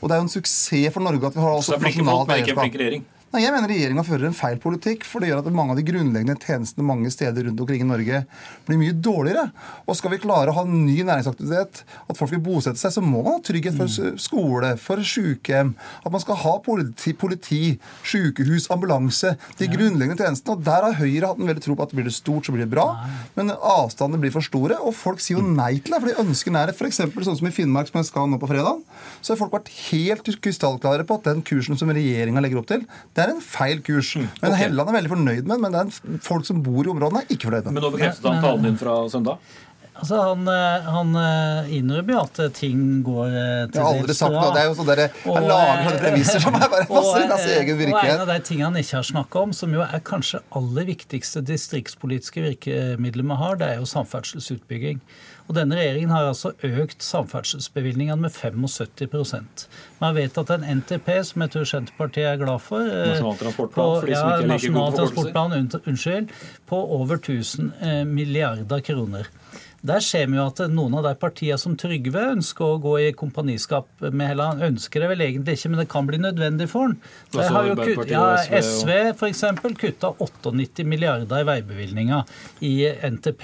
og 0.00 0.08
det 0.08 0.14
er 0.16 0.20
jo 0.20 0.26
en 0.28 0.32
suksess 0.32 0.94
for 0.94 1.00
Norge 1.04 1.26
at 1.26 1.34
vi 1.36 1.40
har 1.40 1.56
også 1.58 1.76
nasjonalt 1.82 2.30
eierskap. 2.36 2.64
Nei, 3.32 3.46
Jeg 3.46 3.52
mener 3.54 3.70
regjeringa 3.70 4.02
fører 4.04 4.28
en 4.28 4.34
feil 4.36 4.58
politikk. 4.60 5.06
For 5.08 5.22
det 5.22 5.30
gjør 5.30 5.40
at 5.40 5.54
mange 5.56 5.72
av 5.72 5.78
de 5.78 5.86
grunnleggende 5.88 6.36
tjenestene 6.36 6.84
mange 6.84 7.08
steder 7.12 7.46
rundt 7.46 7.62
omkring 7.64 7.80
i 7.80 7.88
Norge 7.88 8.18
blir 8.66 8.80
mye 8.80 8.92
dårligere. 8.92 9.46
Og 9.88 9.96
skal 9.96 10.12
vi 10.12 10.18
klare 10.20 10.52
å 10.52 10.56
ha 10.58 10.64
ny 10.68 10.98
næringsaktivitet, 11.00 11.80
at 12.12 12.18
folk 12.18 12.34
vil 12.34 12.42
bosette 12.44 12.76
seg, 12.76 12.92
så 12.92 13.04
må 13.04 13.22
man 13.22 13.38
ha 13.38 13.44
trygghet 13.46 13.78
for 13.78 13.88
mm. 13.88 14.18
skole, 14.20 14.74
for 14.76 15.00
sykehjem. 15.00 15.72
At 16.04 16.12
man 16.12 16.24
skal 16.24 16.38
ha 16.42 16.52
politi, 16.66 17.14
politi 17.16 17.62
sykehus, 18.04 18.68
ambulanse. 18.74 19.32
De 19.56 19.70
grunnleggende 19.72 20.20
tjenestene. 20.20 20.58
Og 20.58 20.68
der 20.68 20.84
har 20.90 20.98
Høyre 21.00 21.32
hatt 21.32 21.40
en 21.40 21.48
veldig 21.48 21.64
tro 21.64 21.78
på 21.78 21.88
at 21.88 21.96
blir 21.96 22.10
det 22.10 22.14
stort, 22.18 22.44
så 22.44 22.52
blir 22.52 22.66
det 22.66 22.74
bra. 22.74 22.86
Men 23.38 23.54
avstandene 23.56 24.20
blir 24.20 24.36
for 24.36 24.44
store, 24.44 24.76
og 24.76 24.92
folk 24.98 25.24
sier 25.24 25.40
jo 25.40 25.46
mm. 25.46 25.56
nei 25.56 25.72
til 25.80 25.96
det, 25.96 26.02
for 26.02 26.12
de 26.12 26.18
ønsker 26.20 26.52
nærhet. 26.52 26.76
F.eks. 26.76 27.00
sånn 27.00 27.40
som 27.40 27.48
i 27.48 27.54
Finnmark, 27.56 27.88
som 27.88 28.02
jeg 28.02 28.10
skal 28.12 28.28
nå 28.28 28.36
på 28.42 28.52
fredag, 28.52 28.84
så 29.24 29.32
har 29.32 29.40
folk 29.40 29.56
vært 29.56 29.72
helt 29.88 30.28
krystallklare 30.44 31.08
på 31.08 31.16
at 31.16 31.32
den 31.32 31.40
kursen 31.48 31.80
som 31.80 31.88
regjeringa 31.96 32.44
legger 32.44 32.60
opp 32.60 32.68
til, 32.68 32.84
det 33.16 33.21
det 33.26 33.34
er 33.34 33.38
en 33.38 33.44
feil 33.44 33.82
kurs. 33.86 34.14
Men 34.18 34.30
okay. 34.38 34.58
Helleland 34.64 34.92
er 34.92 34.98
veldig 35.00 35.12
fornøyd 35.16 35.42
med 35.42 35.52
den, 35.54 35.64
men 35.64 35.74
det 35.76 35.82
er 35.82 36.22
folk 36.24 36.48
som 36.48 36.62
bor 36.64 36.86
i 36.86 36.92
områdene, 36.92 37.24
er 37.24 37.36
ikke 37.36 37.50
fornøyd 37.50 37.68
med 37.68 37.78
Men 37.78 37.86
nå 37.86 37.92
bekreftet 37.96 38.30
han 38.30 38.42
talen 38.44 38.70
din 38.70 38.80
fra 38.80 38.96
søndag? 39.12 39.52
Altså, 39.92 40.16
Han, 40.24 40.46
eh, 40.48 40.86
han 40.88 41.10
eh, 41.20 41.72
innrømmer 41.76 42.14
jo 42.14 42.20
at 42.24 42.38
eh, 42.40 42.52
ting 42.56 42.78
går 43.04 43.26
til 43.28 43.74
dels 43.74 43.82
har 43.82 43.98
aldri 43.98 44.16
sagt 44.16 44.34
noe. 44.34 44.52
Det 44.54 44.62
er 44.62 44.70
jo 44.70 44.76
sånn 44.78 44.88
dere, 44.88 45.08
Jeg 45.12 45.44
lager 45.50 45.82
sånne 45.84 46.00
premisser 46.00 46.42
som 46.42 46.56
er 46.56 46.70
bare 46.72 46.86
passer 46.92 47.26
inn 47.26 47.34
hans 47.34 47.50
egen 47.58 47.78
virkelighet. 47.82 48.08
Og 48.08 48.14
En 48.14 48.24
av 48.24 48.32
de 48.32 48.38
tingene 48.48 48.70
han 48.70 48.80
ikke 48.80 48.98
har 48.98 49.08
snakka 49.10 49.44
om, 49.46 49.52
som 49.56 49.76
jo 49.76 49.84
er 49.84 50.02
kanskje 50.08 50.40
aller 50.58 50.88
viktigste 50.88 51.44
distriktspolitiske 51.52 52.46
virkemidlet 52.46 53.28
vi 53.32 53.38
har, 53.44 53.60
det 53.60 53.68
er 53.68 53.82
jo 53.82 53.90
samferdselsutbygging. 53.92 55.04
Og 55.52 55.58
Denne 55.58 55.76
regjeringen 55.76 56.08
har 56.14 56.30
altså 56.30 56.54
økt 56.64 57.04
samferdselsbevilgningene 57.04 58.24
med 58.24 58.32
75% 58.32 59.66
Vi 59.68 60.00
har 60.00 60.14
vedtatt 60.16 60.52
en 60.54 60.64
NTP 60.78 61.10
som 61.28 61.44
jeg 61.44 61.52
tror 61.52 61.66
Senterpartiet 61.68 62.28
er 62.30 62.38
glad 62.40 62.62
for. 62.64 62.80
Eh, 62.80 63.10
Nasjonal 63.10 63.36
transportplan, 63.42 64.06
ikke 64.06 64.14
ja, 64.16 64.38
Nasjonal 64.48 64.96
transportplan, 64.96 65.56
unnskyld. 65.82 66.32
På 66.72 66.80
over 66.96 67.20
1000 67.20 67.68
eh, 67.84 68.00
milliarder 68.08 68.80
kroner. 68.80 69.28
Der 69.82 69.98
ser 69.98 70.28
vi 70.30 70.36
jo 70.38 70.44
at 70.46 70.60
noen 70.70 70.92
av 70.94 71.02
de 71.08 71.10
partiene 71.18 71.58
som 71.58 71.72
Trygve 71.78 72.20
ønsker 72.36 72.62
å 72.62 72.78
gå 72.82 72.92
i 73.02 73.06
kompaniskap 73.18 73.88
med 74.04 74.28
Helland, 74.30 74.62
ønsker 74.62 75.02
det 75.02 75.08
vel 75.10 75.24
egentlig 75.24 75.56
ikke, 75.58 75.70
men 75.72 75.80
det 75.82 75.86
kan 75.90 76.06
bli 76.06 76.20
nødvendig 76.22 76.68
for 76.70 76.86
han. 76.86 76.94
De 77.34 77.46
har 77.50 77.66
jo 77.66 77.74
kutt, 77.80 78.12
ja, 78.12 78.36
SV 78.62 78.92
f.eks. 79.10 79.42
kutta 79.80 80.12
98 80.22 80.86
milliarder 80.86 81.42
i 81.42 81.48
veibevilgninger 81.48 82.30
i 82.62 82.72
NTP. 83.10 83.42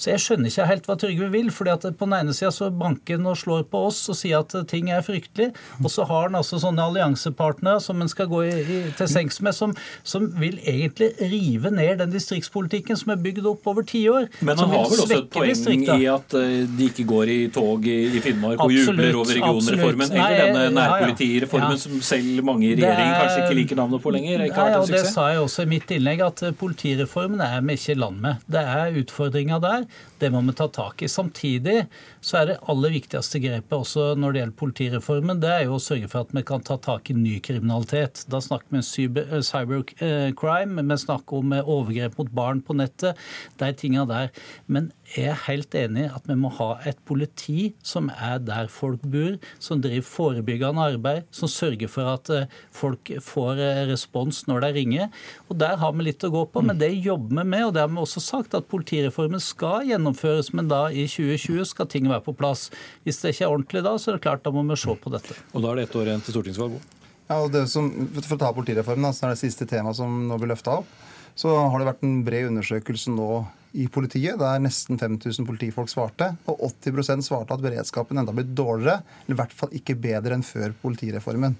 Så 0.00 0.14
jeg 0.14 0.22
skjønner 0.24 0.48
ikke 0.48 0.68
helt 0.70 0.88
hva 0.88 0.96
Trygve 1.02 1.28
vil. 1.34 1.52
fordi 1.52 1.74
at 1.74 1.84
på 1.84 2.08
den 2.08 2.16
ene 2.16 2.32
sida 2.32 2.54
så 2.54 2.70
banker 2.72 3.20
han 3.20 3.28
og 3.28 3.36
slår 3.42 3.66
på 3.68 3.84
oss 3.90 4.00
og 4.08 4.16
sier 4.16 4.40
at 4.40 4.56
ting 4.70 4.88
er 4.88 5.04
fryktelig, 5.04 5.50
og 5.82 5.92
så 5.92 6.08
har 6.08 6.30
han 6.30 6.40
altså 6.40 6.62
sånne 6.62 6.88
alliansepartnere 6.88 7.84
som 7.84 8.00
en 8.00 8.08
skal 8.08 8.30
gå 8.32 8.40
i, 8.46 8.54
i, 8.62 8.80
til 8.96 9.10
sengs 9.10 9.42
med, 9.44 9.52
som, 9.52 9.76
som, 10.00 10.30
vil 10.40 10.56
egentlig 10.64 11.12
rive 11.20 11.68
ned 11.74 12.00
den 12.00 12.16
distriktspolitikken 12.16 12.96
som 12.96 13.12
er 13.12 13.20
bygd 13.20 13.44
opp 13.52 13.68
over 13.68 13.84
tiår. 13.84 14.30
Men 14.40 14.56
han 14.56 14.72
har 14.72 14.88
vel 14.88 15.04
også 15.04 15.20
et 15.20 15.30
poeng 15.34 15.73
distrikta. 15.80 15.96
i 16.00 16.08
at 16.12 16.36
eh, 16.38 16.54
de 16.78 16.88
ikke 16.90 17.06
går 17.08 17.32
i 17.34 17.38
tog 17.54 17.88
i 17.90 18.22
Finnmark 18.24 18.62
og 18.64 18.72
jubler 18.72 19.18
over 19.20 19.32
regionreformen? 19.38 20.14
Eller 20.14 20.40
denne 20.44 20.64
nærpolitireformen 20.78 21.74
ja, 21.74 21.76
ja. 21.76 21.82
som 21.84 22.00
selv 22.04 22.42
mange 22.46 22.68
i 22.70 22.74
regjeringen 22.78 23.18
kanskje 23.20 23.44
ikke 23.44 23.58
liker 23.60 23.80
navnet 23.82 24.04
på 24.04 24.14
lenger? 24.14 24.46
Ikke 24.48 24.66
nei, 24.68 24.78
og 24.80 24.90
Det 24.94 25.04
sa 25.10 25.28
jeg 25.32 25.44
også 25.44 25.66
i 25.66 25.70
mitt 25.74 25.94
innlegg, 25.96 26.24
at 26.24 26.44
eh, 26.46 26.56
politireformen 26.64 27.44
er 27.44 27.60
vi 27.64 27.78
ikke 27.78 27.94
i 27.96 28.00
land 28.00 28.20
med. 28.24 28.48
Det 28.56 28.64
er 28.74 28.98
utfordringer 29.02 29.62
der. 29.64 29.86
Det 30.22 30.30
må 30.32 30.40
vi 30.46 30.56
ta 30.56 30.68
tak 30.72 31.04
i. 31.04 31.10
Samtidig 31.10 31.84
så 32.24 32.40
er 32.40 32.50
det 32.52 32.58
aller 32.72 32.94
viktigste 32.94 33.40
grepet 33.42 33.76
også 33.76 34.12
når 34.18 34.32
det 34.32 34.40
gjelder 34.40 34.58
politireformen, 34.60 35.40
det 35.42 35.50
er 35.52 35.66
jo 35.66 35.76
å 35.76 35.82
sørge 35.82 36.08
for 36.10 36.24
at 36.24 36.32
vi 36.34 36.44
kan 36.46 36.62
ta 36.64 36.78
tak 36.80 37.10
i 37.12 37.16
ny 37.18 37.36
kriminalitet. 37.44 38.24
Da 38.32 38.40
snakker 38.44 38.72
vi 38.72 38.80
om 38.80 39.42
cybercrime, 39.44 40.84
vi 40.88 40.98
snakker 41.04 41.42
om 41.42 41.56
overgrep 41.60 42.16
mot 42.20 42.32
barn 42.34 42.62
på 42.64 42.76
nettet, 42.78 43.20
de 43.60 43.72
tinga 43.76 44.06
der. 44.08 44.32
Men 44.66 44.90
er 45.20 45.36
helt 45.46 45.74
enig 45.78 46.06
i 46.06 46.12
at 46.12 46.26
vi 46.28 46.36
må 46.38 46.50
ha 46.58 46.70
et 46.88 46.98
politi 47.08 47.72
som 47.86 48.10
er 48.12 48.40
der 48.42 48.68
folk 48.72 49.02
bor, 49.10 49.36
som 49.62 49.82
driver 49.84 50.06
forebyggende 50.08 50.86
arbeid, 50.94 51.28
som 51.34 51.50
sørger 51.50 51.90
for 51.90 52.10
at 52.14 52.30
eh, 52.34 52.56
folk 52.74 53.12
får 53.24 53.62
eh, 53.62 53.82
respons 53.90 54.44
når 54.50 54.66
de 54.66 54.72
ringer. 54.78 55.22
Og 55.48 55.58
Der 55.62 55.78
har 55.80 55.94
vi 55.94 56.08
litt 56.08 56.26
å 56.26 56.32
gå 56.34 56.44
på, 56.50 56.64
men 56.64 56.80
det 56.80 56.92
jobber 56.94 57.42
vi 57.42 57.46
med. 57.54 57.66
og 57.68 57.74
Det 57.76 57.84
har 57.84 57.92
vi 57.92 58.02
også 58.02 58.22
sagt 58.24 58.56
at 58.58 58.68
politireformen 58.70 59.42
skal 59.42 59.86
gjennomføres, 59.88 60.52
men 60.56 60.70
da 60.72 60.86
i 60.90 61.06
2020 61.10 61.70
skal 61.70 61.90
ting 61.90 62.10
være 62.10 62.24
på 62.26 62.36
plass. 62.36 62.68
Hvis 63.06 63.22
det 63.22 63.34
ikke 63.34 63.48
er 63.48 63.56
ordentlig 63.56 63.84
da, 63.86 63.96
så 63.98 64.12
er 64.12 64.18
det 64.18 64.26
klart 64.26 64.44
da 64.44 64.54
må 64.54 64.66
vi 64.68 64.78
se 64.80 64.94
på 64.98 65.14
dette. 65.14 65.38
Og 65.54 65.64
da 65.64 65.72
er 65.72 65.80
det 65.80 65.88
ett 65.88 65.98
år 66.00 66.10
igjen 66.10 66.24
til 66.24 66.38
stortingsvalg? 66.38 66.78
Ja, 67.24 67.40
og 67.40 67.52
det 67.54 67.66
som, 67.72 67.88
For 68.20 68.36
å 68.36 68.40
ta 68.40 68.52
politireformen, 68.52 69.14
så 69.16 69.28
er 69.28 69.34
det 69.34 69.40
siste 69.40 69.66
temaet 69.68 69.96
som 69.96 70.24
nå 70.28 70.38
blir 70.40 70.52
løfta 70.52 70.80
opp, 70.82 70.88
så 71.34 71.50
har 71.56 71.80
det 71.80 71.88
vært 71.88 72.04
en 72.06 72.18
bred 72.26 72.50
undersøkelse 72.50 73.12
nå 73.14 73.28
i 73.74 73.88
politiet, 73.90 74.38
der 74.38 74.60
nesten 74.62 74.98
5000 75.00 75.46
politifolk 75.48 75.90
svarte. 75.90 76.30
Og 76.46 76.60
80% 76.84 77.26
svarte 77.26 77.56
at 77.56 77.62
beredskapen 77.64 78.20
enda 78.20 78.34
blitt 78.34 78.52
dårligere, 78.54 79.02
eller 79.24 79.34
i 79.34 79.40
hvert 79.40 79.56
fall 79.58 79.74
ikke 79.74 79.96
bedre 79.98 80.36
enn 80.36 80.46
før 80.46 80.76
politireformen. 80.82 81.56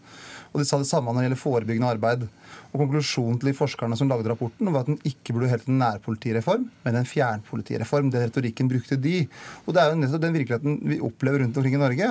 Og 0.53 0.61
de 0.63 0.67
sa 0.69 0.79
det 0.79 0.87
samme 0.87 1.11
når 1.11 1.25
det 1.25 1.27
gjelder 1.29 1.43
forebyggende 1.43 1.91
arbeid. 1.97 2.29
Og 2.75 2.81
Konklusjonen 2.83 3.37
til 3.39 3.53
de 3.53 3.55
forskerne 3.55 3.95
som 3.99 4.09
lagde 4.11 4.27
rapporten, 4.27 4.67
var 4.75 4.83
at 4.83 4.89
den 4.91 4.99
ikke 5.07 5.37
burde 5.37 5.51
helt 5.51 5.69
en 5.71 5.79
nærpolitireform, 5.79 6.65
men 6.83 6.97
en 6.99 7.07
fjernpolitireform. 7.07 8.11
Den 8.11 8.25
retorikken 8.27 8.71
brukte 8.71 8.99
de. 8.99 9.21
Og 9.65 9.77
det 9.77 9.83
er 9.83 9.93
jo 9.93 10.01
nettopp 10.01 10.25
den 10.25 10.35
virkeligheten 10.35 10.81
vi 10.91 10.99
opplever 11.07 11.45
rundt 11.45 11.61
omkring 11.61 11.77
i 11.79 11.83
Norge. 11.83 12.09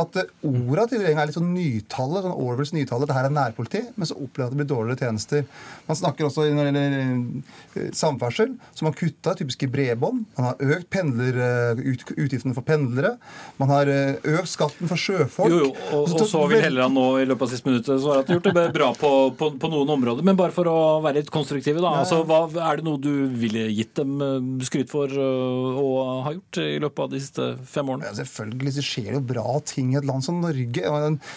At 0.00 0.16
eh, 0.22 0.30
orda 0.48 0.86
til 0.88 1.02
regjeringa 1.02 1.26
er 1.26 1.30
litt 1.30 1.36
sånn 1.36 1.52
nytale, 1.52 2.22
sånn 2.24 2.36
Orwells 2.46 2.72
nytale. 2.76 3.08
Det 3.08 3.16
her 3.18 3.28
er 3.28 3.36
nærpoliti, 3.36 3.82
men 3.96 4.08
så 4.08 4.16
opplever 4.16 4.48
at 4.48 4.56
det 4.56 4.60
blir 4.62 4.70
dårligere 4.72 5.02
tjenester. 5.04 5.44
Man 5.90 6.00
snakker 6.00 6.30
også 6.30 6.48
når 6.48 6.70
det 6.70 6.86
gjelder 6.86 7.84
eh, 7.84 7.92
samferdsel, 8.00 8.56
så 8.72 8.88
man 8.88 8.96
kutta 8.96 9.36
typiske 9.36 9.68
bredbånd. 9.72 10.24
Man 10.38 10.48
har 10.48 10.76
økt 10.78 10.88
pendler, 10.96 11.42
eh, 11.44 11.84
ut, 11.92 12.06
utgiftene 12.16 12.56
for 12.56 12.64
pendlere. 12.64 13.16
Man 13.60 13.72
har 13.74 13.92
økt 13.92 14.48
skatten 14.48 14.88
for 14.88 15.00
sjøfolk. 15.00 15.52
Jo, 15.52 15.60
jo, 15.66 15.70
og, 15.92 16.16
og 16.16 16.24
så 16.24 16.42
vil 16.48 16.64
Helleland 16.64 16.96
nå 16.96 17.06
i 17.20 17.28
løpet 17.28 17.46
av 17.46 17.52
siste 17.52 17.68
minuttet 17.68 18.00
svare 18.00 18.24
at 18.24 18.28
de 18.28 18.32
har 18.34 18.40
gjort 18.40 18.48
det 18.48 18.72
bra 18.76 18.90
på, 18.96 19.12
på, 19.36 19.52
på 19.60 19.70
noen 19.72 19.85
områder 19.92 20.06
områder. 20.06 20.26
Men 20.26 20.38
bare 20.38 20.54
for 20.54 20.68
å 20.70 20.76
være 21.04 21.20
litt 21.20 21.32
konstruktive, 21.34 21.80
da. 21.82 21.92
Altså, 22.00 22.22
hva, 22.26 22.44
er 22.68 22.80
det 22.80 22.86
noe 22.86 23.00
du 23.02 23.26
ville 23.38 23.66
gitt 23.74 23.94
dem 23.98 24.16
eh, 24.22 24.64
skryt 24.66 24.90
for 24.92 25.12
og 25.16 25.82
å 25.82 26.04
ha 26.26 26.34
gjort 26.34 26.60
i 26.62 26.78
løpet 26.82 27.02
av 27.04 27.12
de 27.12 27.22
siste 27.22 27.48
fem 27.68 27.90
årene? 27.92 28.08
Ja, 28.08 28.16
selvfølgelig 28.20 28.74
så 28.76 28.86
skjer 28.86 29.08
det 29.10 29.18
jo 29.18 29.24
bra 29.32 29.56
ting 29.66 29.92
i 29.94 29.98
et 30.00 30.08
land 30.08 30.24
som 30.26 30.40
Norge. 30.42 30.92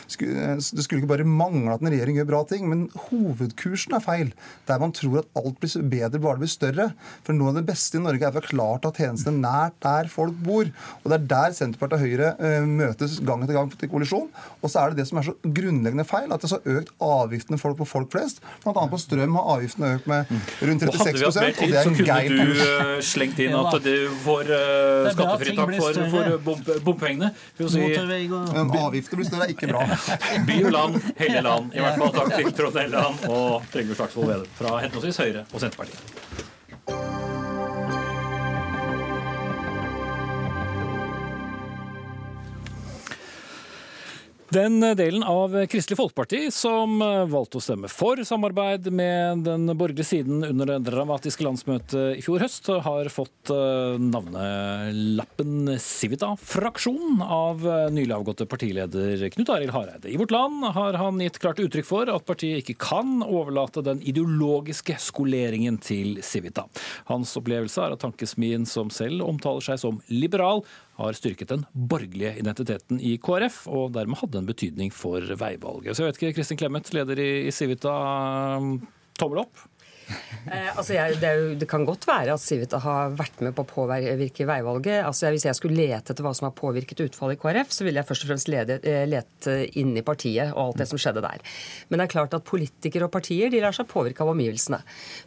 Det 0.09 0.83
skulle 0.85 1.01
ikke 1.01 1.12
bare 1.13 1.27
mangle 1.27 1.75
at 1.75 1.83
en 1.83 1.91
regjering 1.91 2.19
gjør 2.19 2.29
bra 2.31 2.43
ting, 2.49 2.67
men 2.71 2.88
hovedkursen 3.09 3.97
er 3.97 4.05
feil. 4.05 4.33
Der 4.69 4.81
man 4.81 4.95
tror 4.95 5.21
at 5.23 5.39
alt 5.39 5.59
blir 5.62 5.89
bedre 5.89 6.21
bare 6.23 6.39
det 6.39 6.45
blir 6.45 6.53
større. 6.53 6.89
For 7.27 7.38
noe 7.38 7.53
av 7.53 7.59
det 7.59 7.67
beste 7.69 7.99
i 7.99 8.03
Norge 8.03 8.27
er 8.27 8.35
forklart 8.35 8.88
av 8.89 8.99
tjenestene 8.99 9.43
nært 9.43 9.77
der 9.85 10.12
folk 10.12 10.38
bor. 10.45 10.69
Og 11.01 11.12
det 11.12 11.19
er 11.19 11.29
der 11.35 11.57
Senterpartiet 11.57 11.99
og 11.99 12.05
Høyre 12.05 12.63
møtes 12.69 13.19
gang 13.25 13.43
etter 13.43 13.57
gang 13.57 13.71
til 13.73 13.91
kollisjon. 13.91 14.29
Og 14.59 14.71
så 14.71 14.83
er 14.83 14.91
det 14.91 15.01
det 15.01 15.09
som 15.09 15.19
er 15.21 15.29
så 15.29 15.35
grunnleggende 15.43 16.07
feil, 16.07 16.29
at 16.33 16.43
det 16.43 16.51
har 16.53 16.79
økt 16.79 16.93
avgiftene 17.03 17.59
folk 17.62 17.79
på 17.79 17.88
folk 17.89 18.12
flest. 18.13 18.38
Bl.a. 18.63 18.86
på 18.91 18.99
strøm 18.99 19.38
har 19.39 19.49
avgiftene 19.56 19.93
økt 19.97 20.10
med 20.10 20.32
rundt 20.62 20.86
36 20.86 20.99
Hadde 20.99 21.19
vi 21.19 21.25
hatt 21.25 21.39
mer 21.39 21.56
tid, 21.58 21.75
så 21.78 21.93
kunne 21.95 22.28
du 22.30 22.60
uh, 22.60 22.93
slengt 23.06 23.41
inn 23.43 23.56
at 23.60 23.80
du 23.86 23.95
får 24.25 24.52
uh, 24.52 25.10
skattefritak 25.15 25.73
for, 25.80 26.02
for 26.13 26.86
bompengene. 26.86 27.32
Si, 27.60 27.88
avgifter 28.89 29.19
blir 29.19 29.30
større 29.30 29.47
er 29.47 29.56
ikke 29.56 29.71
bra. 29.71 29.86
By 30.49 30.62
og 30.65 30.71
land, 30.75 31.02
hele 31.19 31.43
land. 31.45 31.73
I 31.75 31.84
hvert 31.84 31.99
fall 32.04 32.15
takk 32.19 32.38
til 32.38 32.54
Trond 32.62 32.80
Helleland 32.84 33.28
og 33.32 33.67
Trygve 33.73 33.99
Slagsvold 33.99 34.32
Vedum 34.34 34.56
fra 34.60 34.80
henholdsvis 34.84 35.21
Høyre 35.23 35.45
og 35.49 35.63
Senterpartiet. 35.63 36.58
Den 44.49 44.81
delen 44.97 45.21
av 45.23 45.53
Kristelig 45.69 45.99
Folkeparti 45.99 46.47
som 46.49 46.95
valgte 47.29 47.59
å 47.59 47.62
stemme 47.62 47.89
for 47.91 48.17
samarbeid 48.25 48.88
med 48.89 49.43
den 49.45 49.69
borgerlige 49.77 50.07
siden 50.09 50.41
under 50.47 50.71
det 50.71 50.77
dramatiske 50.88 51.45
landsmøtet 51.45 52.17
i 52.17 52.23
fjor 52.25 52.41
høst, 52.41 52.65
har 52.81 53.12
fått 53.13 53.51
eh, 53.53 54.01
navnelappen 54.01 55.75
Civita-fraksjon 55.77 57.21
av 57.21 57.62
nylig 57.93 58.17
avgåtte 58.17 58.49
partileder 58.49 59.27
Knut 59.35 59.53
Arild 59.53 59.75
Hareide. 59.75 60.09
I 60.09 60.17
Vårt 60.17 60.33
Land 60.33 60.65
har 60.73 60.97
han 60.97 61.21
gitt 61.21 61.38
klart 61.45 61.62
uttrykk 61.62 61.85
for 61.85 62.09
at 62.09 62.25
partiet 62.25 62.63
ikke 62.63 62.79
kan 62.89 63.19
overlate 63.21 63.85
den 63.85 64.01
ideologiske 64.01 64.97
skoleringen 64.97 65.77
til 65.77 66.23
Civita. 66.25 66.65
Hans 67.13 67.38
opplevelse 67.38 67.85
er 67.85 67.93
at 67.93 68.01
tankesmien 68.01 68.65
som 68.65 68.89
selv 68.89 69.29
omtaler 69.29 69.69
seg 69.69 69.85
som 69.85 70.01
liberal, 70.09 70.65
har 70.99 71.15
styrket 71.15 71.51
den 71.53 71.65
borgerlige 71.73 72.35
identiteten 72.41 72.99
i 72.99 73.15
KrF, 73.23 73.63
og 73.71 73.93
dermed 73.95 74.19
hadde 74.19 74.41
en 74.41 74.49
betydning 74.49 74.93
for 74.93 75.23
veivalget. 75.23 75.95
Så 75.95 76.03
jeg 76.03 76.12
vet 76.12 76.21
ikke, 76.21 76.38
Kristin 76.41 76.59
Clemet, 76.59 76.91
leder 76.95 77.21
i, 77.23 77.29
Civita, 77.55 77.93
tommel 79.19 79.43
opp? 79.45 79.63
Eh, 80.49 80.69
altså 80.71 80.95
jeg, 80.95 81.17
det, 81.21 81.29
jo, 81.35 81.49
det, 81.61 81.67
kan 81.69 81.83
godt 81.85 82.07
være 82.07 82.33
at 82.33 82.41
Civita 82.41 82.79
har 82.81 83.11
vært 83.13 83.41
med 83.43 83.53
på 83.53 83.61
å 83.65 83.67
påvirke 83.69 84.47
veivalget. 84.49 85.03
Altså 85.05 85.29
hvis 85.33 85.45
jeg 85.45 85.57
skulle 85.57 85.77
lete 85.77 86.13
etter 86.13 86.25
hva 86.25 86.31
som 86.33 86.47
har 86.47 86.55
påvirket 86.57 87.03
utfallet 87.03 87.37
i 87.37 87.41
KrF, 87.41 87.73
så 87.75 87.85
ville 87.85 88.01
jeg 88.01 88.07
først 88.07 88.25
og 88.25 88.31
fremst 88.31 88.49
lede, 88.49 88.79
eh, 88.87 89.03
lete 89.05 89.57
inn 89.77 89.91
i 89.99 90.03
partiet 90.05 90.53
og 90.55 90.61
alt 90.63 90.81
det 90.81 90.87
som 90.89 91.01
skjedde 91.01 91.21
der. 91.21 91.43
Men 91.89 92.01
det 92.01 92.07
er 92.07 92.13
klart 92.15 92.33
at 92.33 92.47
politikere 92.47 93.05
og 93.05 93.13
partier 93.13 93.51
de 93.53 93.61
lar 93.61 93.75
seg 93.75 93.89
påvirke 93.91 94.23
av 94.25 94.31
omgivelsene. 94.31 94.79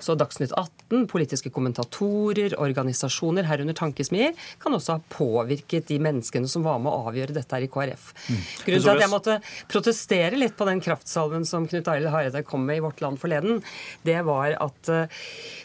Så 0.02 0.16
Dagsnytt 0.18 0.56
18, 0.58 1.06
politiske 1.12 1.52
kommentatorer, 1.54 2.56
organisasjoner, 2.58 3.46
herunder 3.46 3.78
tankesmier, 3.78 4.34
kan 4.64 4.74
også 4.74 4.96
ha 4.96 5.06
påvirket 5.12 5.92
de 5.92 6.00
menneskene 6.02 6.50
som 6.50 6.66
var 6.66 6.82
med 6.82 6.90
å 6.90 7.12
avgjøre 7.12 7.36
dette 7.36 7.58
her 7.58 7.68
i 7.68 7.70
KrF. 7.70 8.10
Mm. 8.26 8.42
Grunnen 8.66 8.86
til 8.88 8.94
at 8.96 9.04
jeg 9.04 9.12
måtte 9.12 9.38
protestere 9.70 10.40
litt 10.40 10.58
på 10.58 10.66
den 10.66 10.82
kraftsalven 10.82 11.46
som 11.46 11.68
Knut 11.70 11.92
Arild 11.92 12.10
Hareide 12.10 12.44
kom 12.48 12.66
med 12.66 12.80
i 12.80 12.84
Vårt 12.84 13.04
Land 13.04 13.20
forleden, 13.22 13.62
det 14.06 14.18
var 14.26 14.56
at 14.56 14.71
at 14.72 14.92
eh, 14.92 15.22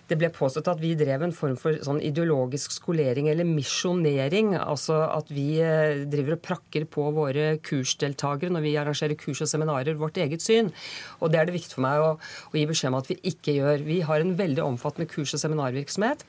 det 0.08 0.18
ble 0.20 0.30
påstått 0.32 0.70
at 0.72 0.80
vi 0.80 0.94
drev 1.00 1.26
en 1.26 1.36
form 1.36 1.58
for 1.60 1.80
sånn 1.84 2.00
ideologisk 2.06 2.76
skolering 2.76 3.28
eller 3.32 3.48
misjonering. 3.48 4.54
Altså 4.60 5.00
at 5.08 5.32
vi 5.34 5.58
eh, 5.64 6.06
driver 6.08 6.38
og 6.38 6.44
prakker 6.46 6.88
på 6.92 7.10
våre 7.16 7.50
kursdeltakere 7.66 8.54
når 8.54 8.66
vi 8.68 8.76
arrangerer 8.80 9.20
kurs 9.20 9.44
og 9.44 9.52
seminarer, 9.52 9.98
vårt 10.00 10.20
eget 10.22 10.44
syn. 10.44 10.72
Og 11.20 11.34
det 11.34 11.42
er 11.42 11.50
det 11.50 11.58
viktig 11.58 11.76
for 11.76 11.86
meg 11.88 12.04
å, 12.04 12.14
å 12.18 12.56
gi 12.56 12.66
beskjed 12.70 12.94
om 12.94 13.00
at 13.02 13.12
vi 13.12 13.20
ikke 13.34 13.58
gjør. 13.58 13.84
Vi 13.88 14.00
har 14.08 14.24
en 14.24 14.36
veldig 14.40 14.64
omfattende 14.66 15.10
kurs- 15.12 15.36
og 15.36 15.44
seminarvirksomhet. 15.44 16.26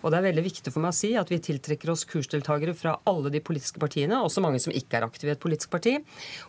Og 0.00 0.10
det 0.10 0.18
er 0.18 0.26
veldig 0.30 0.44
viktig 0.46 0.72
for 0.72 0.82
meg 0.82 0.94
å 0.94 0.96
si 0.96 1.12
at 1.18 1.30
vi 1.30 1.40
tiltrekker 1.44 1.92
oss 1.92 2.06
kursdeltakere 2.08 2.74
fra 2.76 2.96
alle 3.08 3.32
de 3.32 3.42
politiske 3.44 3.80
partiene, 3.82 4.18
også 4.20 4.42
mange 4.44 4.60
som 4.62 4.74
ikke 4.74 4.98
er 4.98 5.06
aktive 5.06 5.32
i 5.32 5.36
et 5.36 5.42
politisk 5.42 5.72
parti. 5.72 5.98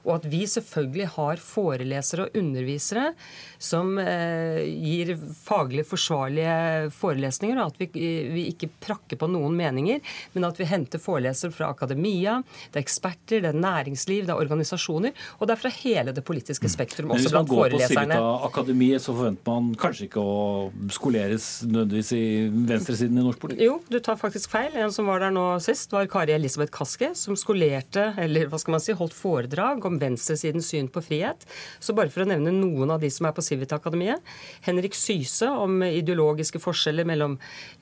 Og 0.06 0.16
at 0.18 0.28
vi 0.32 0.44
selvfølgelig 0.50 1.10
har 1.18 1.42
forelesere 1.44 2.28
og 2.28 2.38
undervisere 2.42 3.12
som 3.62 3.98
eh, 4.02 4.62
gir 4.66 5.14
faglig 5.36 5.71
forsvarlige 5.88 6.92
forelesninger, 6.96 7.60
og 7.62 7.72
at 7.72 7.80
vi, 7.82 8.06
vi, 8.32 8.46
ikke 8.52 8.70
prakker 8.84 9.20
på 9.20 9.30
noen 9.32 9.56
meninger, 9.58 10.02
men 10.36 10.48
at 10.48 10.60
vi 10.60 10.68
henter 10.70 11.02
forelesere 11.02 11.54
fra 11.56 11.72
akademia, 11.72 12.40
det 12.72 12.82
er 12.82 12.86
eksperter, 12.86 13.44
det 13.44 13.52
er 13.52 13.60
næringsliv, 13.62 14.26
det 14.28 14.36
er 14.36 14.42
organisasjoner, 14.44 15.16
og 15.40 15.48
det 15.48 15.56
er 15.56 15.62
fra 15.64 15.74
hele 15.82 16.16
det 16.16 16.26
politiske 16.28 16.68
mm. 16.70 16.74
spektrum, 16.76 17.14
også 17.16 17.34
blant 17.34 17.52
foreleserne. 17.52 17.88
Hvis 17.88 17.98
man 17.98 18.16
går 18.18 18.40
på 18.42 18.50
Akademiet, 18.52 19.04
så 19.04 19.16
forventer 19.16 19.52
man 19.52 19.72
kanskje 19.82 20.08
ikke 20.10 20.22
å 20.24 20.38
skoleres 20.94 21.50
nødvendigvis 21.68 22.12
i 22.18 22.24
venstresiden 22.72 23.20
i 23.20 23.26
norsk 23.26 23.42
politikk? 23.42 23.64
Jo, 23.66 23.78
du 23.92 24.00
tar 24.04 24.20
faktisk 24.20 24.52
feil. 24.54 24.76
En 24.78 24.94
som 24.94 25.10
var 25.10 25.24
der 25.24 25.34
nå 25.36 25.46
sist, 25.64 25.92
var 25.94 26.10
Kari 26.12 26.36
Elisabeth 26.36 26.74
Kaski, 26.76 27.12
som 27.18 27.38
skolerte, 27.40 28.12
eller 28.22 28.50
hva 28.52 28.60
skal 28.62 28.78
man 28.78 28.84
si, 28.84 28.96
holdt 28.98 29.16
foredrag 29.18 29.86
om 29.88 30.00
venstresidens 30.02 30.72
syn 30.72 30.90
på 30.92 31.04
frihet. 31.06 31.46
Så 31.80 31.96
bare 31.98 32.12
for 32.14 32.26
å 32.26 32.30
nevne 32.30 32.54
noen 32.56 32.94
av 32.94 33.02
de 33.04 33.10
som 33.14 33.28
er 33.28 33.36
på 33.36 33.44
Civita-akademiet. 33.46 34.22
Henrik 34.66 34.98
Syse 34.98 35.50
om 35.62 35.82
ideologiske 35.86 36.62
forskjeller 36.62 37.08
mellom 37.08 37.38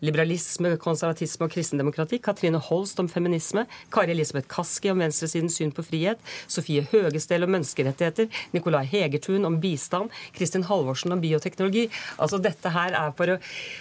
liberalisme, 0.05 0.75
konservatisme 0.81 1.47
og 1.47 1.53
kristendemokrati. 1.55 2.21
Katrine 2.23 2.61
Holst 2.69 2.99
om 3.01 3.09
feminisme. 3.11 3.65
Kari 3.93 4.13
Elisabeth 4.15 4.49
Kaski 4.51 4.91
om 4.93 5.03
venstresidens 5.03 5.57
syn 5.59 5.73
på 5.75 5.85
frihet. 5.87 6.21
Sofie 6.47 6.85
Høgestel 6.91 7.47
om 7.47 7.53
menneskerettigheter. 7.55 8.29
Nicolai 8.55 8.85
Hegertun 8.89 9.47
om 9.49 9.59
bistand. 9.63 10.13
Kristin 10.37 10.67
Halvorsen 10.69 11.15
om 11.15 11.23
bioteknologi. 11.23 11.87
Altså 12.17 12.41
dette 12.43 12.73
her 12.73 12.95
er 12.97 13.15
for 13.17 13.35
å 13.35 13.39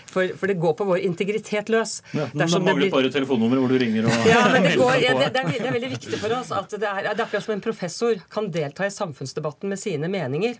for, 0.08 0.36
for 0.38 0.50
det 0.50 0.58
går 0.60 0.74
på 0.78 0.86
vår 0.88 1.04
integritet 1.08 1.68
løs. 1.72 1.98
Ja, 2.16 2.28
det 2.32 2.48
mangler 2.52 2.80
blir... 2.80 2.92
bare 2.92 3.12
telefonnummer 3.12 3.60
hvor 3.62 3.72
du 3.72 3.78
ringer 3.80 4.08
og 4.08 4.28
ja, 4.28 4.42
men 4.52 4.66
det, 4.66 4.74
går, 4.78 4.94
ja, 5.02 5.14
det, 5.18 5.28
det, 5.34 5.42
er, 5.42 5.52
det, 5.52 5.66
er, 5.66 5.76
veldig 5.76 5.92
viktig 5.96 6.20
for 6.22 6.36
oss 6.38 6.52
at 6.54 6.74
det 6.74 6.88
er, 6.88 7.10
det 7.10 7.14
er 7.16 7.26
akkurat 7.26 7.46
som 7.46 7.54
en 7.56 7.64
professor 7.64 8.24
kan 8.32 8.50
delta 8.54 8.86
i 8.88 8.94
samfunnsdebatten 8.94 9.72
med 9.72 9.80
sine 9.80 10.10
meninger. 10.12 10.58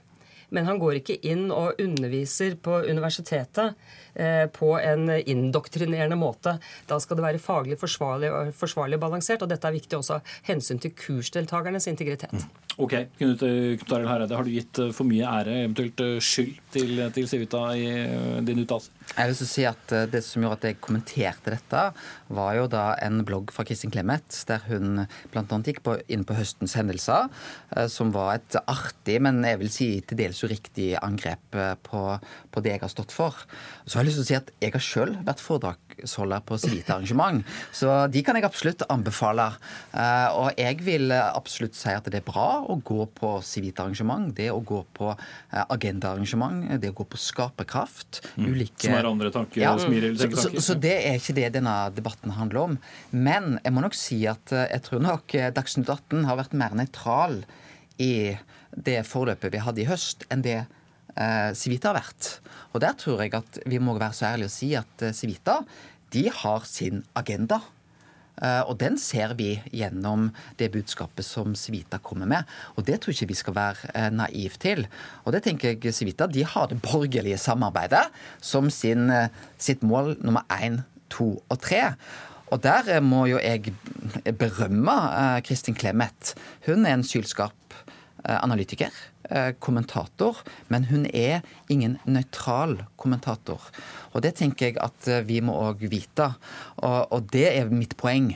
Men 0.54 0.68
han 0.68 0.80
går 0.80 1.00
ikke 1.00 1.18
inn 1.28 1.48
og 1.54 1.80
underviser 1.82 2.56
på 2.62 2.80
universitetet 2.88 3.74
eh, 4.14 4.46
på 4.52 4.72
en 4.80 5.10
indoktrinerende 5.18 6.18
måte. 6.18 6.56
Da 6.88 7.00
skal 7.02 7.18
det 7.18 7.26
være 7.26 7.42
faglig 7.42 7.78
forsvarlig, 7.80 8.32
forsvarlig 8.56 9.00
balansert. 9.02 9.44
Og 9.44 9.52
dette 9.52 9.68
er 9.68 9.76
viktig 9.76 10.00
også 10.00 10.18
av 10.18 10.38
hensyn 10.48 10.80
til 10.82 10.96
kursdeltakernes 10.96 11.90
integritet. 11.90 12.32
Mm. 12.32 12.67
Ok, 12.78 12.94
Knut 13.18 13.42
Arild 13.42 14.06
Hareide, 14.06 14.36
har 14.38 14.46
du 14.46 14.52
gitt 14.54 14.78
eh, 14.78 14.92
for 14.94 15.08
mye 15.08 15.26
ære, 15.26 15.64
eventuelt 15.64 15.98
eh, 16.04 16.20
skyld, 16.22 16.60
til, 16.70 17.00
til 17.16 17.26
Civita 17.26 17.64
i 17.74 17.88
din 18.46 18.62
uttalelse? 18.62 18.98
Jeg 19.16 19.30
vil 19.30 19.48
si 19.48 19.64
at 19.66 19.92
eh, 19.94 20.06
Det 20.10 20.20
som 20.24 20.44
gjorde 20.44 20.58
at 20.58 20.66
jeg 20.68 20.80
kommenterte 20.84 21.52
dette, 21.54 21.84
var 22.34 22.52
jo 22.58 22.66
da 22.70 22.84
en 23.04 23.22
blogg 23.26 23.52
fra 23.54 23.64
Kristin 23.66 23.92
Clemet, 23.94 24.42
der 24.48 24.62
hun 24.68 25.04
bl.a. 25.32 25.60
gikk 25.64 25.80
på, 25.86 25.96
inn 26.12 26.26
på 26.28 26.36
høstens 26.36 26.76
hendelser, 26.78 27.30
eh, 27.74 27.88
som 27.92 28.12
var 28.14 28.36
et 28.36 28.58
artig, 28.66 29.18
men 29.24 29.40
jeg 29.46 29.60
vil 29.62 29.72
si 29.72 29.90
til 30.04 30.20
dels 30.20 30.42
uriktig 30.44 30.92
angrep 31.00 31.56
eh, 31.56 31.74
på, 31.88 32.02
på 32.52 32.64
det 32.64 32.76
jeg 32.76 32.84
har 32.84 32.94
stått 32.94 33.14
for. 33.14 33.46
Så 33.86 33.98
har 33.98 34.04
jeg 34.04 34.12
lyst 34.12 34.20
til 34.22 34.26
å 34.26 34.30
si 34.30 34.38
at 34.38 34.52
jeg 34.62 34.76
har 34.76 34.88
sjøl 34.90 35.16
vært 35.26 35.42
foredragsholder 35.98 36.40
på 36.46 36.58
Civita-arrangement, 36.58 37.44
så 37.74 38.06
de 38.10 38.22
kan 38.22 38.36
jeg 38.36 38.44
absolutt 38.46 38.82
anbefale. 38.90 39.48
Og 40.38 40.50
jeg 40.58 40.78
vil 40.84 41.12
absolutt 41.12 41.74
si 41.78 41.90
at 41.90 42.06
det 42.10 42.20
er 42.20 42.26
bra 42.26 42.62
å 42.62 42.78
gå 42.84 43.06
på 43.18 43.32
Civita-arrangement, 43.44 44.30
det 44.36 44.50
å 44.52 44.60
gå 44.60 44.82
på 44.96 45.10
eh, 45.12 45.64
agendaarrangement, 45.74 46.80
det 46.80 46.90
å 46.92 46.96
gå 46.98 47.06
på 47.08 47.20
skaperkraft 47.20 48.22
ulike... 48.38 48.88
Som 48.88 48.98
er 48.98 49.08
andre 49.10 49.32
tanker, 49.34 49.60
Ja. 49.62 49.74
Smiril, 49.78 50.16
Så, 50.18 50.26
så, 50.28 50.28
tenketanker. 50.28 50.66
så 50.68 50.78
det 50.78 50.96
er 51.08 51.18
ikke 51.20 51.36
det 51.38 51.52
denne 51.58 51.76
debatten 51.94 52.34
handler 52.36 52.60
om. 52.64 52.78
Men 53.10 53.58
jeg 53.64 53.74
må 53.74 53.84
nok 53.84 53.96
si 53.98 54.22
at 54.30 54.52
eh, 54.54 54.68
jeg 54.74 54.86
tror 54.88 55.04
nok 55.04 55.34
eh, 55.38 55.50
Dagsnytt 55.54 55.88
18 55.90 56.26
har 56.28 56.38
vært 56.40 56.56
mer 56.58 56.76
nøytral 56.78 57.42
i 57.98 58.12
det 58.76 59.00
forløpet 59.08 59.54
vi 59.54 59.62
hadde 59.64 59.82
i 59.82 59.88
høst, 59.88 60.26
enn 60.30 60.44
det 60.44 60.58
eh, 60.62 60.74
Civita 61.58 61.92
har 61.92 61.98
vært. 62.00 62.38
Og 62.74 62.82
der 62.84 62.94
tror 62.98 63.24
jeg 63.24 63.34
at 63.38 63.58
vi 63.66 63.80
må 63.82 63.96
være 63.98 64.14
så 64.16 64.30
ærlige 64.32 64.50
å 64.50 64.54
si 64.54 64.70
at 64.78 65.02
eh, 65.02 65.16
Civita 65.16 65.60
de 66.14 66.28
har 66.32 66.64
sin 66.68 67.02
agenda. 67.18 67.58
Eh, 68.38 68.62
Og 68.70 68.78
den 68.78 68.98
ser 69.02 69.34
vi 69.34 69.56
gjennom 69.74 70.30
det 70.60 70.70
budskapet 70.72 71.26
som 71.26 71.56
Civita 71.58 71.98
kommer 71.98 72.28
med. 72.30 72.46
Og 72.76 72.86
det 72.86 73.00
tror 73.00 73.12
jeg 73.12 73.22
ikke 73.22 73.32
vi 73.32 73.40
skal 73.42 73.56
være 73.58 73.90
eh, 73.94 74.10
naiv 74.14 74.58
til. 74.62 74.86
Og 75.24 75.34
det 75.34 75.42
tenker 75.48 75.74
jeg 75.74 75.94
Civita 75.96 76.28
de 76.30 76.46
har 76.46 76.70
det 76.70 76.80
borgerlige 76.84 77.38
samarbeidet 77.38 78.06
som 78.40 78.70
sin, 78.70 79.10
eh, 79.10 79.28
sitt 79.58 79.82
mål 79.82 80.16
nummer 80.22 80.46
én, 80.54 80.82
to 81.10 81.42
og 81.48 81.60
tre. 81.64 81.94
Og 82.48 82.62
der 82.62 82.88
eh, 82.94 83.02
må 83.04 83.26
jo 83.28 83.40
jeg 83.42 83.74
berømme 84.38 84.94
eh, 85.12 85.40
Kristin 85.44 85.76
Clemet. 85.76 86.34
Hun 86.68 86.86
er 86.86 86.94
en 86.96 87.04
sylskarp 87.04 87.52
eh, 87.52 87.57
analytiker, 88.36 88.92
eh, 89.30 89.52
kommentator, 89.60 90.42
men 90.68 90.84
hun 90.90 91.06
er 91.14 91.40
ingen 91.72 91.96
nøytral 92.06 92.76
kommentator. 93.00 93.62
Og 94.12 94.22
det 94.24 94.34
tenker 94.40 94.70
jeg 94.70 94.78
at 94.82 95.08
eh, 95.08 95.24
vi 95.28 95.40
må 95.44 95.56
òg 95.56 95.86
vite. 95.90 96.30
Og, 96.82 97.00
og 97.14 97.30
det 97.32 97.46
er 97.54 97.72
mitt 97.72 97.96
poeng. 98.00 98.34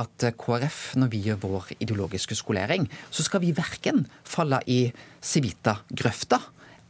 At 0.00 0.26
eh, 0.26 0.34
KrF, 0.38 0.94
når 1.00 1.12
vi 1.12 1.22
gjør 1.28 1.42
vår 1.44 1.74
ideologiske 1.78 2.38
skolering, 2.38 2.88
så 3.10 3.26
skal 3.26 3.44
vi 3.44 3.54
verken 3.56 4.06
falle 4.24 4.62
i 4.66 4.86
Civita-grøfta 5.24 6.40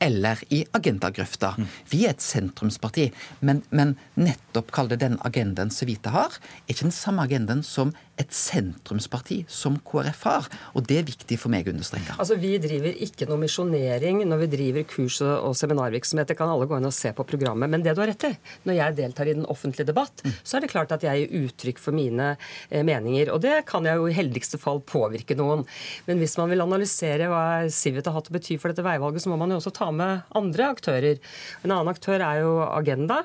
eller 0.05 0.41
i 0.55 0.63
agendagrøfta. 0.77 1.55
Vi 1.91 2.05
er 2.05 2.15
et 2.15 2.25
sentrumsparti, 2.25 3.09
men, 3.41 3.63
men 3.75 3.97
nettopp 4.21 4.73
kall 4.75 4.91
det 4.93 5.01
den 5.03 5.19
agendaen 5.25 5.73
Civita 5.75 6.13
har, 6.15 6.37
er 6.65 6.75
ikke 6.75 6.89
den 6.89 6.97
samme 6.97 7.25
agendaen 7.25 7.65
som 7.67 7.95
et 8.21 8.31
sentrumsparti 8.35 9.41
som 9.51 9.77
KrF 9.83 10.21
har. 10.29 10.49
Og 10.79 10.87
det 10.87 11.01
er 11.01 11.07
viktig 11.09 11.39
for 11.41 11.53
meg 11.53 11.67
å 11.67 11.73
understreke. 11.75 12.15
Altså, 12.21 12.37
Vi 12.39 12.53
driver 12.63 12.95
ikke 13.07 13.27
noe 13.31 13.41
misjonering 13.43 14.23
når 14.29 14.45
vi 14.45 14.51
driver 14.53 14.87
kurs 14.91 15.21
og 15.25 15.57
seminarvirksomhet. 15.59 16.31
Det 16.31 16.39
kan 16.39 16.53
alle 16.53 16.69
gå 16.71 16.79
inn 16.79 16.89
og 16.89 16.95
se 16.95 17.11
på 17.17 17.27
programmet. 17.27 17.71
Men 17.71 17.83
det 17.83 17.97
du 17.97 18.03
har 18.03 18.11
rett 18.13 18.29
i, 18.29 18.33
når 18.69 18.79
jeg 18.79 18.99
deltar 19.01 19.31
i 19.31 19.37
den 19.37 19.49
offentlige 19.51 19.89
debatt, 19.91 20.23
så 20.43 20.59
er 20.59 20.65
det 20.65 20.71
klart 20.73 20.95
at 20.95 21.07
jeg 21.07 21.25
gir 21.25 21.49
uttrykk 21.49 21.83
for 21.83 21.97
mine 21.97 22.35
eh, 22.35 22.85
meninger. 22.87 23.33
Og 23.35 23.43
det 23.43 23.65
kan 23.71 23.87
jeg 23.89 23.99
jo 23.99 24.09
i 24.11 24.17
heldigste 24.17 24.61
fall 24.63 24.83
påvirke 24.87 25.37
noen. 25.39 25.65
Men 26.07 26.23
hvis 26.23 26.37
man 26.39 26.53
vil 26.53 26.63
analysere 26.65 27.31
hva 27.33 27.45
Civita 27.73 28.13
har 28.13 28.21
hatt 28.21 28.31
å 28.31 28.37
bety 28.37 28.59
for 28.61 28.71
dette 28.71 28.87
veivalget, 28.87 29.25
så 29.25 29.33
må 29.33 29.41
man 29.41 29.55
jo 29.55 29.59
også 29.59 29.75
ta 29.75 29.91
med 29.91 29.94
andre 30.01 30.71
aktører. 30.75 31.19
En 31.65 31.71
annen 31.71 31.89
aktør 31.93 32.21
er 32.25 32.41
jo 32.43 32.57
Agenda 32.65 33.25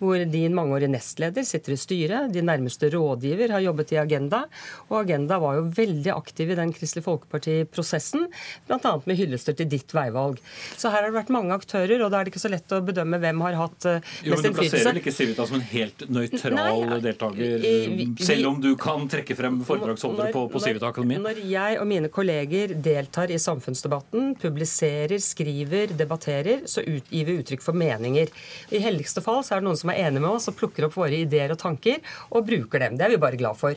hvor 0.00 0.16
din 0.32 0.54
mangeårige 0.56 0.88
nestleder 0.88 1.44
sitter 1.44 1.74
i 1.74 1.76
styret. 1.76 2.30
Din 2.32 2.46
nærmeste 2.48 2.88
rådgiver 2.88 3.50
har 3.52 3.60
jobbet 3.60 3.90
i 3.92 3.98
Agenda. 4.00 4.46
Og 4.88 5.02
Agenda 5.02 5.36
var 5.38 5.58
jo 5.58 5.66
veldig 5.76 6.08
aktiv 6.14 6.48
i 6.50 6.56
den 6.56 6.72
Kristelig 6.72 7.04
Folkeparti-prosessen, 7.04 8.24
bl.a. 8.66 8.92
med 9.04 9.18
hyllester 9.18 9.52
til 9.58 9.68
ditt 9.68 9.92
veivalg. 9.92 10.38
Så 10.80 10.88
her 10.88 11.02
har 11.04 11.10
det 11.10 11.18
vært 11.18 11.32
mange 11.34 11.52
aktører, 11.52 12.00
og 12.00 12.08
da 12.14 12.20
er 12.22 12.24
det 12.24 12.32
ikke 12.32 12.40
så 12.46 12.48
lett 12.52 12.72
å 12.72 12.80
bedømme 12.86 13.20
hvem 13.20 13.42
har 13.44 13.58
hatt 13.60 13.86
eh, 13.90 14.00
Jo, 14.24 14.32
mest 14.32 14.46
men 14.46 14.54
Du 14.54 14.56
plasserer 14.56 14.64
innflytelse. 14.64 14.88
vel 14.88 15.00
ikke 15.02 15.14
Civita 15.18 15.46
som 15.50 15.58
en 15.60 15.66
helt 15.74 16.06
nøytral 16.08 16.56
Nei, 16.56 17.00
deltaker, 17.04 17.44
i- 17.60 18.06
vi- 18.16 18.24
selv 18.24 18.48
om 18.54 18.60
du 18.64 18.70
kan 18.80 19.04
trekke 19.12 19.36
frem 19.36 19.60
foredragsholdere 19.68 20.32
på, 20.32 20.46
på 20.56 20.64
Civita 20.64 20.88
Akademiet? 20.94 21.20
Når 21.28 21.42
jeg 21.50 21.78
og 21.78 21.86
mine 21.92 22.08
kolleger 22.08 22.72
deltar 22.88 23.28
i 23.28 23.36
samfunnsdebatten, 23.36 24.32
publiserer, 24.40 25.20
skriver, 25.20 25.92
debatterer, 26.00 26.64
så 26.70 26.82
gir 26.86 27.28
vi 27.28 27.36
uttrykk 27.40 27.62
for 27.64 27.76
meninger. 27.76 28.32
I 28.74 28.80
heldigste 28.82 29.22
fall 29.24 29.42
så 29.46 29.56
er 29.56 29.62
det 29.62 29.68
noen 29.68 29.78
som 29.80 29.92
er 29.92 30.00
enige 30.06 30.24
med 30.24 30.30
oss 30.34 30.48
og 30.50 30.56
plukker 30.58 30.88
opp 30.88 30.96
våre 30.98 31.20
ideer 31.22 31.52
og 31.54 31.60
tanker 31.62 32.00
og 32.30 32.46
bruker 32.48 32.82
dem. 32.86 32.96
Det 32.98 33.06
er 33.06 33.14
vi 33.14 33.20
bare 33.22 33.38
glad 33.40 33.58
for. 33.60 33.76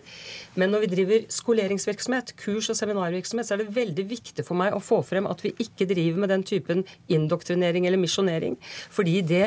Men 0.59 0.71
når 0.73 0.83
vi 0.85 0.91
driver 0.95 1.23
skoleringsvirksomhet, 1.33 2.33
kurs- 2.39 2.69
og 2.73 2.77
seminarvirksomhet, 2.77 3.47
så 3.47 3.55
er 3.55 3.63
det 3.63 3.73
veldig 3.75 4.05
viktig 4.09 4.45
for 4.47 4.57
meg 4.59 4.75
å 4.77 4.81
få 4.83 4.99
frem 5.05 5.25
at 5.29 5.41
vi 5.45 5.53
ikke 5.63 5.87
driver 5.89 6.23
med 6.23 6.29
den 6.33 6.43
typen 6.45 6.83
indoktrinering 7.13 7.87
eller 7.89 7.97
misjonering. 8.01 8.57
Fordi 8.93 9.19
det 9.25 9.43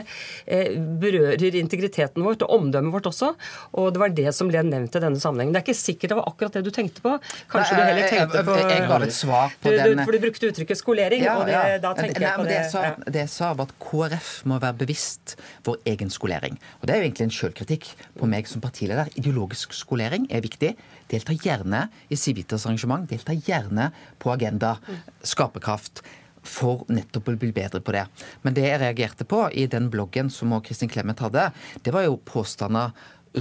eh, 0.46 0.74
berører 1.00 1.56
integriteten 1.60 2.24
vårt 2.26 2.42
og 2.46 2.52
omdømmet 2.58 2.94
vårt 2.94 3.08
også. 3.10 3.32
Og 3.78 3.92
det 3.94 4.02
var 4.02 4.14
det 4.16 4.32
som 4.36 4.50
ble 4.50 4.62
nevnt 4.66 4.96
i 4.98 5.02
denne 5.02 5.20
sammenhengen. 5.22 5.54
Det 5.54 5.62
er 5.62 5.66
ikke 5.68 5.78
sikkert 5.78 6.12
det 6.14 6.18
var 6.20 6.28
akkurat 6.30 6.58
det 6.58 6.64
du 6.66 6.72
tenkte 6.74 7.04
på. 7.04 7.14
Kanskje 7.52 7.76
Nei, 7.76 7.80
du 7.80 7.90
heller 7.92 8.10
tenkte 8.12 8.44
på 8.46 8.58
jeg 8.60 8.86
ga 8.90 8.98
et 9.06 9.14
svar 9.16 9.54
på 9.62 9.72
du, 9.72 9.78
den- 9.78 10.04
For 10.06 10.12
du 10.16 10.22
brukte 10.26 10.50
uttrykket 10.50 10.80
skolering, 10.82 11.24
og 11.32 11.46
det, 11.48 11.62
da 11.82 11.92
tenker 11.96 12.20
Nei, 12.20 12.26
jeg 12.28 12.40
på 12.40 12.46
det. 12.50 12.58
Sa, 12.72 12.82
det 13.06 13.22
jeg 13.24 13.32
sa, 13.32 13.52
var 13.56 13.68
at 13.68 13.74
KrF 13.82 14.30
må 14.48 14.58
være 14.62 14.78
bevisst 14.82 15.36
vår 15.66 15.80
egen 15.92 16.12
skolering. 16.12 16.58
Og 16.80 16.86
Det 16.86 16.94
er 16.94 17.00
jo 17.00 17.06
egentlig 17.08 17.26
en 17.26 17.34
sjølkritikk 17.38 17.88
på 18.18 18.28
meg 18.30 18.50
som 18.50 18.62
partileder. 18.64 19.10
Ideologisk 19.16 19.74
skolering 19.76 20.28
er 20.30 20.44
viktig. 20.44 20.74
Delta 21.10 21.34
gjerne 21.34 21.86
i 22.10 22.18
Civitas 22.18 22.66
arrangement. 22.66 23.08
Delta 23.10 23.34
gjerne 23.34 23.90
på 24.22 24.32
Agenda. 24.34 24.76
Skaperkraft. 25.22 26.04
For 26.46 26.84
nettopp 26.86 27.32
å 27.32 27.34
bli 27.34 27.50
bedre 27.50 27.80
på 27.82 27.90
det. 27.96 28.04
Men 28.46 28.54
det 28.54 28.68
jeg 28.68 28.78
reagerte 28.78 29.26
på 29.26 29.48
i 29.50 29.64
den 29.66 29.88
bloggen 29.90 30.30
som 30.30 30.54
også 30.54 30.68
Kristin 30.68 30.92
Clemet 30.92 31.18
hadde, 31.24 31.48
det 31.82 31.94
var 31.94 32.06
jo 32.06 32.20
påstander 32.22 32.94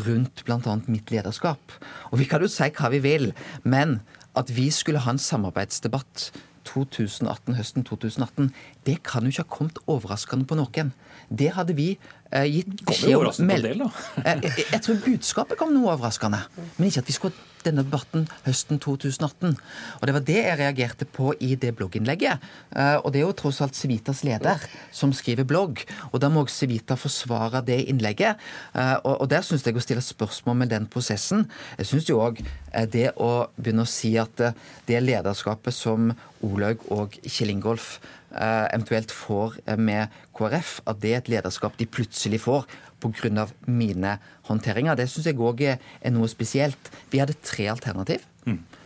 rundt 0.07 0.43
bl.a. 0.47 0.75
mitt 0.89 1.11
lederskap. 1.13 1.75
Og 2.11 2.19
vi 2.19 2.27
kan 2.29 2.41
jo 2.41 2.49
si 2.51 2.67
hva 2.73 2.89
vi 2.91 3.03
vil, 3.03 3.29
men 3.63 3.99
at 4.35 4.51
vi 4.51 4.67
skulle 4.73 5.03
ha 5.05 5.13
en 5.13 5.21
samarbeidsdebatt 5.21 6.31
2018, 6.75 7.55
høsten 7.55 7.85
2018, 7.87 8.51
det 8.87 8.99
kan 9.07 9.23
jo 9.23 9.33
ikke 9.33 9.45
ha 9.45 9.55
kommet 9.57 9.81
overraskende 9.87 10.47
på 10.49 10.57
noen. 10.59 10.91
Det 11.31 11.53
hadde 11.55 11.77
vi 11.77 11.93
gitt 12.31 12.85
beskjed 12.85 13.15
om 13.15 13.47
del. 13.47 13.81
Eh, 14.25 14.39
jeg, 14.43 14.65
jeg 14.71 14.81
tror 14.81 15.01
budskapet 15.05 15.57
kom 15.59 15.73
noe 15.75 15.91
overraskende, 15.93 16.41
men 16.77 16.89
ikke 16.89 17.03
at 17.03 17.11
vi 17.11 17.15
skulle 17.17 17.35
ha 17.37 17.51
denne 17.65 17.81
debatten 17.81 18.27
høsten 18.45 18.77
2018. 18.77 19.55
Og 19.97 20.03
Det 20.05 20.13
var 20.13 20.21
det 20.27 20.35
jeg 20.37 20.57
reagerte 20.59 21.05
på 21.09 21.31
i 21.41 21.55
det 21.57 21.71
blogginnlegget. 21.79 22.43
Eh, 22.75 22.97
Og 23.01 23.11
det 23.13 23.21
er 23.21 23.25
jo 23.25 23.31
tross 23.33 23.61
alt 23.65 23.75
Civitas 23.75 24.21
leder 24.23 24.61
som 24.93 25.13
skriver 25.13 25.47
blogg, 25.49 25.81
og 26.11 26.19
da 26.21 26.29
må 26.29 26.43
også 26.45 26.65
Civita 26.65 26.93
forsvare 26.95 27.63
det 27.65 27.79
innlegget. 27.89 28.37
Eh, 28.75 28.95
Og 29.03 29.27
der 29.29 29.41
syns 29.41 29.65
jeg 29.65 29.75
å 29.75 29.81
stille 29.81 30.01
spørsmål 30.05 30.55
med 30.61 30.69
den 30.69 30.85
prosessen. 30.85 31.47
Jeg 31.79 31.85
syns 31.89 32.09
jo 32.09 32.21
òg 32.21 32.43
det 32.91 33.13
å 33.17 33.47
begynne 33.57 33.81
å 33.81 33.89
si 33.89 34.15
at 34.17 34.39
eh, 34.39 34.53
det 34.85 35.01
lederskapet 35.01 35.73
som 35.73 36.13
Olaug 36.45 36.77
og 36.91 37.17
Kjell 37.25 37.49
Ingolf 37.49 37.99
eh, 38.35 38.67
eventuelt 38.75 39.11
får 39.15 39.57
eh, 39.65 39.77
med 39.77 40.07
KrF, 40.35 40.81
at 40.85 40.99
det 41.01 41.13
er 41.13 41.17
et 41.17 41.29
lederskap 41.31 41.77
de 41.79 41.85
plutselig 41.87 42.14
får 42.41 42.65
pga. 42.99 43.47
mine 43.67 44.19
håndteringer. 44.47 44.95
Det 44.95 45.09
syns 45.09 45.27
jeg 45.27 45.37
òg 45.39 45.61
er, 45.61 45.77
noe 46.11 46.27
spesielt. 46.27 46.91
Vi 47.11 47.19
hadde 47.19 47.37
tre 47.41 47.67
alternativ. 47.69 48.23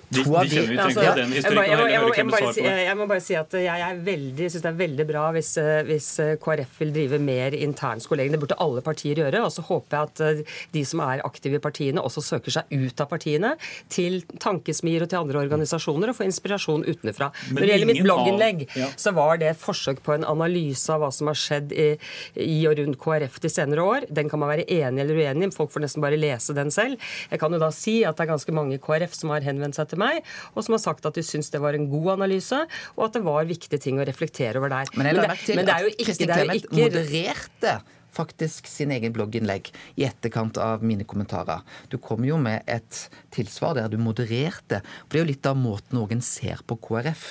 De, 0.09 0.21
av 0.25 0.41
de 0.43 0.49
kjenner 0.49 0.69
vi 0.69 0.75
Ja, 0.75 0.83
trenger 0.87 1.01
altså, 1.03 1.15
den 1.15 1.29
jeg, 1.29 1.43
historikken. 1.43 1.55
må- 1.55 1.65
jeg, 1.69 1.77
må- 1.77 1.89
jeg, 1.89 2.01
må- 2.01 2.15
jeg, 2.17 2.25
må 2.25 2.31
bare 2.33 2.53
si, 2.53 2.61
jeg 2.63 2.97
må 2.97 3.05
bare 3.07 3.21
si 3.21 3.35
at 3.35 3.51
jeg 3.53 3.79
jeg 3.79 3.97
veldig, 4.07 4.47
synes 4.49 4.63
det 4.65 4.69
er 4.71 4.77
veldig 4.79 5.05
bra 5.11 5.23
hvis, 5.35 5.51
eh, 5.61 5.83
hvis 5.85 6.07
eh, 6.23 6.35
KrF 6.41 6.79
vil 6.79 6.93
drive 6.95 7.19
mer 7.21 7.51
intern 7.53 7.99
skolering. 8.01 8.31
Det 8.33 8.39
burde 8.41 8.57
alle 8.59 8.81
partier 8.81 9.15
gjøre. 9.21 9.43
Og 9.45 9.51
så 9.53 9.61
håper 9.67 9.97
jeg 9.97 10.09
at 10.09 10.21
eh, 10.25 10.55
de 10.73 10.83
som 10.85 10.99
er 11.05 11.21
aktive 11.27 11.59
i 11.59 11.63
partiene, 11.63 12.01
også 12.01 12.23
søker 12.25 12.51
seg 12.57 12.63
ut 12.73 13.01
av 13.05 13.09
partiene 13.11 13.53
til 13.89 14.21
tankesmier 14.39 15.03
og 15.05 15.09
til 15.11 15.19
andre 15.21 15.43
organisasjoner 15.45 16.09
og 16.09 16.17
får 16.17 16.25
inspirasjon 16.31 16.85
utenfra. 16.89 17.29
Men 17.51 17.55
Når 17.55 17.61
det 17.61 17.69
gjelder 17.75 17.91
mitt 17.91 17.99
av- 18.01 18.07
blogginnlegg, 18.09 18.65
Ja. 18.75 18.87
så 18.97 19.13
var 19.13 19.37
det 19.37 19.51
et 19.53 19.61
forsøk 19.61 20.01
på 20.01 20.13
en 20.17 20.23
analyse 20.25 20.89
av 20.89 21.01
hva 21.01 21.11
som 21.13 21.27
har 21.27 21.35
skjedd 21.37 21.71
i, 21.71 21.89
i 22.35 22.65
og 22.67 22.77
rundt 22.81 22.97
KrF 22.97 23.39
de 23.45 23.49
senere 23.49 23.85
år. 23.85 24.09
Den 24.11 24.29
kan 24.29 24.39
man 24.39 24.49
være 24.49 24.65
enig 24.65 25.01
eller 25.05 25.15
uenig 25.21 25.47
i. 25.51 25.55
Folk 25.55 25.71
får 25.71 25.81
nesten 25.85 26.01
bare 26.01 26.17
lese 26.17 26.53
den 26.57 26.71
selv. 26.71 26.97
Jeg 27.29 27.39
kan 27.39 27.51
jo 27.53 27.59
da 27.61 27.69
si 27.69 28.03
at 28.03 28.17
det 28.17 28.25
er 28.27 28.33
ganske 28.33 28.51
mange 28.55 28.73
i 28.73 28.81
KrF 28.81 29.13
som 29.13 29.29
har 29.29 29.41
henvendt 29.45 29.75
seg 29.75 29.87
til 29.89 29.98
meg, 29.99 30.23
og 30.55 30.63
som 30.65 30.75
har 30.77 30.83
sagt 30.83 31.05
at 31.09 31.19
de 31.19 31.23
syns 31.27 31.51
det 31.53 31.61
var 31.63 31.77
en 31.77 31.87
god 31.91 32.15
analyse, 32.17 32.63
og 32.95 33.05
at 33.09 33.19
det 33.19 33.23
var 33.27 33.45
viktige 33.49 33.79
ting 33.83 33.99
å 34.01 34.07
reflektere 34.07 34.57
over 34.61 34.71
der. 34.73 34.89
Men 34.95 35.11
men, 35.11 35.15
det- 35.29 35.55
men 35.55 35.65
det 35.69 35.75
er 35.75 35.87
jo 35.87 35.93
ikke, 35.95 36.17
det 36.17 36.29
er 36.35 36.45
jo 36.45 36.59
ikke 36.63 36.83
modererte 36.83 37.77
faktisk 38.19 38.65
sin 38.67 38.89
egen 38.91 39.13
blogginnlegg 39.13 39.69
i 40.01 40.03
etterkant 40.07 40.57
av 40.57 40.81
mine 40.83 41.05
kommentarer. 41.05 41.61
Du 41.93 41.97
kom 42.01 42.23
jo 42.25 42.39
med 42.41 42.63
et 42.67 43.03
tilsvar 43.31 43.75
der 43.77 43.87
du 43.93 43.99
modererte. 44.01 44.81
For 45.05 45.13
det 45.13 45.19
er 45.21 45.25
jo 45.25 45.29
litt 45.29 45.45
av 45.51 45.55
måten 45.61 45.93
noen 45.99 46.23
ser 46.25 46.57
på 46.67 46.75
KrF. 46.81 47.27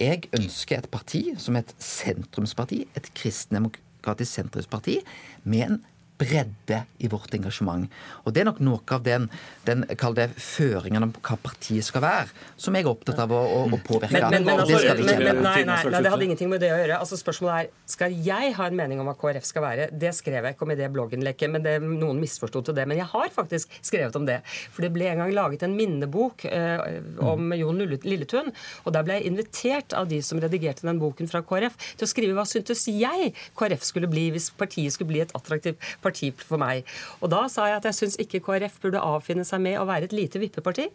Jeg 0.00 0.24
ønsker 0.34 0.78
et 0.80 0.88
parti 0.90 1.20
som 1.38 1.54
et 1.60 1.74
sentrumsparti, 1.78 2.86
et 2.96 3.10
kristendemokratisk 3.14 4.32
sentrumsparti, 4.40 4.96
med 5.44 5.68
en 5.68 5.78
bredde 6.18 6.84
i 7.02 7.08
vårt 7.10 7.34
engasjement. 7.34 7.90
Og 8.24 8.32
Det 8.34 8.42
er 8.42 8.46
nok 8.46 8.60
noe 8.62 8.82
av 8.94 9.02
den, 9.02 9.26
den 9.66 9.82
det, 9.84 10.28
føringen 10.38 11.08
om 11.08 11.12
hva 11.16 11.36
partiet 11.42 11.86
skal 11.86 12.04
være, 12.04 12.28
som 12.60 12.76
jeg 12.76 12.86
er 12.86 12.90
opptatt 12.90 13.18
av 13.24 13.32
å, 13.34 13.40
å, 13.40 13.62
å 13.66 13.80
påvirke. 13.82 14.12
Men, 14.14 14.30
men, 14.30 14.46
men, 14.46 14.62
altså, 14.62 14.78
det 14.78 14.94
men, 15.02 15.22
men 15.26 15.42
nei, 15.42 15.56
nei, 15.66 15.78
nei, 15.90 16.02
det 16.04 16.12
hadde 16.12 16.28
ingenting 16.28 16.52
med 16.52 16.62
det 16.62 16.70
å 16.70 16.78
gjøre. 16.78 17.00
Altså 17.02 17.18
Spørsmålet 17.18 17.64
er 17.64 17.90
skal 17.90 18.14
jeg 18.26 18.54
ha 18.58 18.68
en 18.70 18.78
mening 18.78 19.02
om 19.02 19.10
hva 19.10 19.16
KrF 19.18 19.48
skal 19.48 19.66
være. 19.66 19.88
Det 19.90 20.12
skrev 20.16 20.46
jeg 20.46 20.56
ikke 20.56 20.66
om 20.66 20.74
i 20.74 20.78
det 20.78 20.90
blogginnlegget, 20.94 21.50
men 21.50 21.66
det, 21.66 21.74
noen 21.82 22.22
misforsto 22.22 22.62
til 22.68 22.78
det. 22.78 22.86
Men 22.90 23.00
jeg 23.00 23.10
har 23.10 23.34
faktisk 23.34 23.74
skrevet 23.80 24.14
om 24.18 24.28
det. 24.28 24.40
For 24.74 24.86
det 24.86 24.92
ble 24.94 25.10
en 25.10 25.24
gang 25.24 25.34
laget 25.34 25.66
en 25.66 25.74
minnebok 25.76 26.46
eh, 26.46 27.00
om 27.24 27.54
Jon 27.58 27.82
Lilletun. 27.82 28.52
Og 28.84 28.94
der 28.94 29.06
ble 29.06 29.18
jeg 29.18 29.32
invitert 29.32 29.98
av 29.98 30.08
de 30.10 30.22
som 30.24 30.38
redigerte 30.42 30.86
den 30.86 31.02
boken 31.02 31.30
fra 31.30 31.42
KrF, 31.44 31.76
til 31.98 32.06
å 32.06 32.10
skrive 32.10 32.38
hva 32.38 32.46
syntes 32.48 32.86
jeg 32.90 33.32
KrF 33.58 33.84
skulle 33.86 34.10
bli 34.10 34.28
hvis 34.34 34.50
partiet 34.54 34.94
skulle 34.94 35.10
bli 35.10 35.24
et 35.24 35.34
attraktivt 35.36 35.82
parti 36.04 36.30
for 36.36 36.60
meg. 36.60 36.84
Og 37.20 37.32
da 37.32 37.44
sa 37.52 37.68
jeg 37.70 37.80
at 37.80 37.88
jeg 37.88 37.98
syns 38.00 38.18
ikke 38.22 38.42
KrF 38.44 38.78
burde 38.82 39.02
avfinne 39.02 39.46
seg 39.48 39.62
med 39.64 39.78
å 39.80 39.86
være 39.88 40.08
et 40.08 40.16
lite 40.16 40.40
vippeparti. 40.42 40.88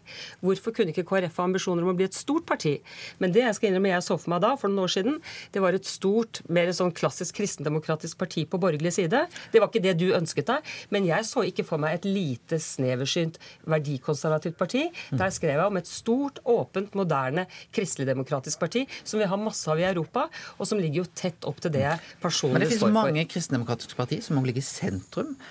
Hvorfor 0.44 0.74
kunne 0.76 0.94
ikke 0.94 1.06
KrF 1.08 1.40
ha 1.40 1.48
ambisjoner 1.48 1.84
om 1.84 1.92
å 1.92 1.96
bli 1.98 2.06
et 2.08 2.16
stort 2.16 2.46
parti? 2.48 2.76
Men 3.22 3.34
det 3.34 3.44
jeg 3.44 3.58
skal 3.58 3.70
innrømme 3.70 3.92
jeg 3.92 4.06
så 4.06 4.16
for 4.20 4.32
meg 4.34 4.44
da, 4.44 4.54
for 4.60 4.72
noen 4.72 4.86
år 4.86 4.94
siden, 4.94 5.18
det 5.54 5.64
var 5.64 5.76
et 5.76 5.88
stort, 5.88 6.42
mer 6.48 6.70
sånn 6.76 6.94
klassisk 6.96 7.38
kristendemokratisk 7.40 8.18
parti 8.20 8.46
på 8.48 8.60
borgerlig 8.62 8.94
side. 8.96 9.24
Det 9.52 9.62
var 9.62 9.70
ikke 9.70 9.84
det 9.84 9.96
du 10.00 10.08
ønsket 10.16 10.50
deg, 10.50 10.72
men 10.94 11.08
jeg 11.08 11.26
så 11.28 11.44
ikke 11.48 11.66
for 11.66 11.82
meg 11.82 11.98
et 11.98 12.08
lite, 12.08 12.60
sneversynt, 12.62 13.40
verdikonservativt 13.70 14.58
parti. 14.60 14.86
Der 15.10 15.34
skrev 15.34 15.56
jeg 15.56 15.66
om 15.66 15.80
et 15.80 15.90
stort, 15.90 16.40
åpent, 16.48 16.94
moderne 16.98 17.46
kristeligdemokratisk 17.74 18.60
parti 18.60 18.86
som 19.02 19.20
vi 19.20 19.28
har 19.30 19.40
masse 19.40 19.68
av 19.70 19.80
i 19.80 19.86
Europa, 19.88 20.26
og 20.58 20.68
som 20.68 20.80
ligger 20.80 21.02
jo 21.02 21.08
tett 21.14 21.48
opp 21.48 21.60
til 21.62 21.74
det 21.74 21.86
jeg 21.86 22.20
Men 22.54 22.64
det 22.64 22.70
finnes 22.74 22.94
mange 22.94 23.24
kristendemokratiske 23.30 23.98
partier 23.98 24.24
som 24.24 24.38
må 24.38 24.44
ligge 24.46 24.62
i 24.62 24.66
sentrum. 24.66 24.99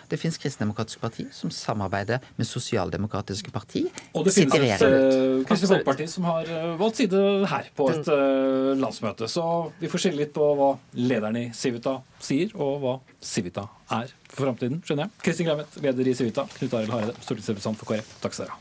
Det 0.10 0.20
finnes 0.20 0.38
Kristendemokratisk 0.42 1.02
parti 1.02 1.26
som 1.36 1.52
samarbeider 1.54 2.20
med 2.38 2.48
sosialdemokratiske 2.48 3.52
parti. 3.54 3.86
Og 4.14 4.26
det 4.28 4.34
finnes 4.36 4.56
et 4.56 4.62
regjering. 4.64 5.42
uh, 5.42 5.46
Kristelig 5.50 5.72
Folkeparti 5.74 6.08
som 6.12 6.24
har 6.30 6.44
eh, 6.50 6.70
valgt 6.80 6.98
side 7.02 7.20
her 7.52 7.66
på 7.76 7.90
et 7.94 8.08
eh, 8.14 8.72
landsmøte. 8.80 9.26
Så 9.32 9.44
vi 9.82 9.88
får 9.92 10.00
skille 10.06 10.20
litt 10.24 10.34
på 10.36 10.46
hva 10.60 10.72
lederen 11.00 11.38
i 11.40 11.46
Civita 11.56 11.94
sier, 12.24 12.48
og 12.56 12.72
hva 12.84 12.94
Civita 13.22 13.64
er 14.00 14.08
for 14.30 14.46
framtiden, 14.46 14.82
skjønner 14.86 15.04
jeg. 15.08 15.12
Kristin 15.26 15.46
Clemet, 15.50 15.70
leder 15.84 16.04
i 16.08 16.18
Civita. 16.18 16.42
Knut 16.58 16.74
Arild 16.80 16.94
Hareide, 16.96 17.16
stortingsrepresentant 17.24 17.80
for 17.82 17.86
KrF. 17.94 18.08
Takk 18.24 18.34
skal 18.38 18.46
dere 18.50 18.58
ha. 18.58 18.60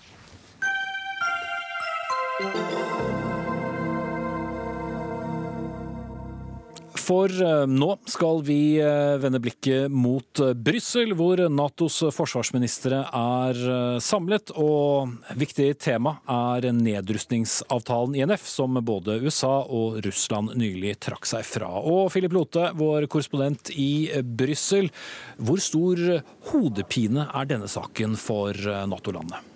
For 7.09 7.33
eh, 7.33 7.65
nå 7.65 7.95
skal 8.11 8.43
vi 8.45 8.77
eh, 8.83 9.15
vende 9.23 9.41
blikket 9.41 9.89
mot 9.89 10.43
eh, 10.45 10.53
Brussel, 10.53 11.15
hvor 11.17 11.41
Natos 11.49 12.03
forsvarsministre 12.13 13.01
er 13.07 13.61
samlet. 14.05 14.53
Og 14.61 15.15
viktig 15.41 15.71
tema 15.81 16.19
er 16.29 16.69
nedrustningsavtalen 16.77 18.19
INF, 18.19 18.45
som 18.49 18.77
både 18.85 19.21
USA 19.25 19.55
og 19.65 20.03
Russland 20.05 20.53
nylig 20.61 20.99
trakk 21.09 21.29
seg 21.29 21.49
fra. 21.49 21.71
Og 21.81 22.13
Philip 22.13 22.37
Lote, 22.37 22.69
vår 22.77 23.09
korrespondent 23.09 23.73
i 23.73 24.11
Brussel, 24.23 24.93
hvor 25.41 25.65
stor 25.65 26.05
hodepine 26.53 27.31
er 27.33 27.49
denne 27.49 27.71
saken 27.73 28.19
for 28.21 28.53
Nato-landene? 28.89 29.48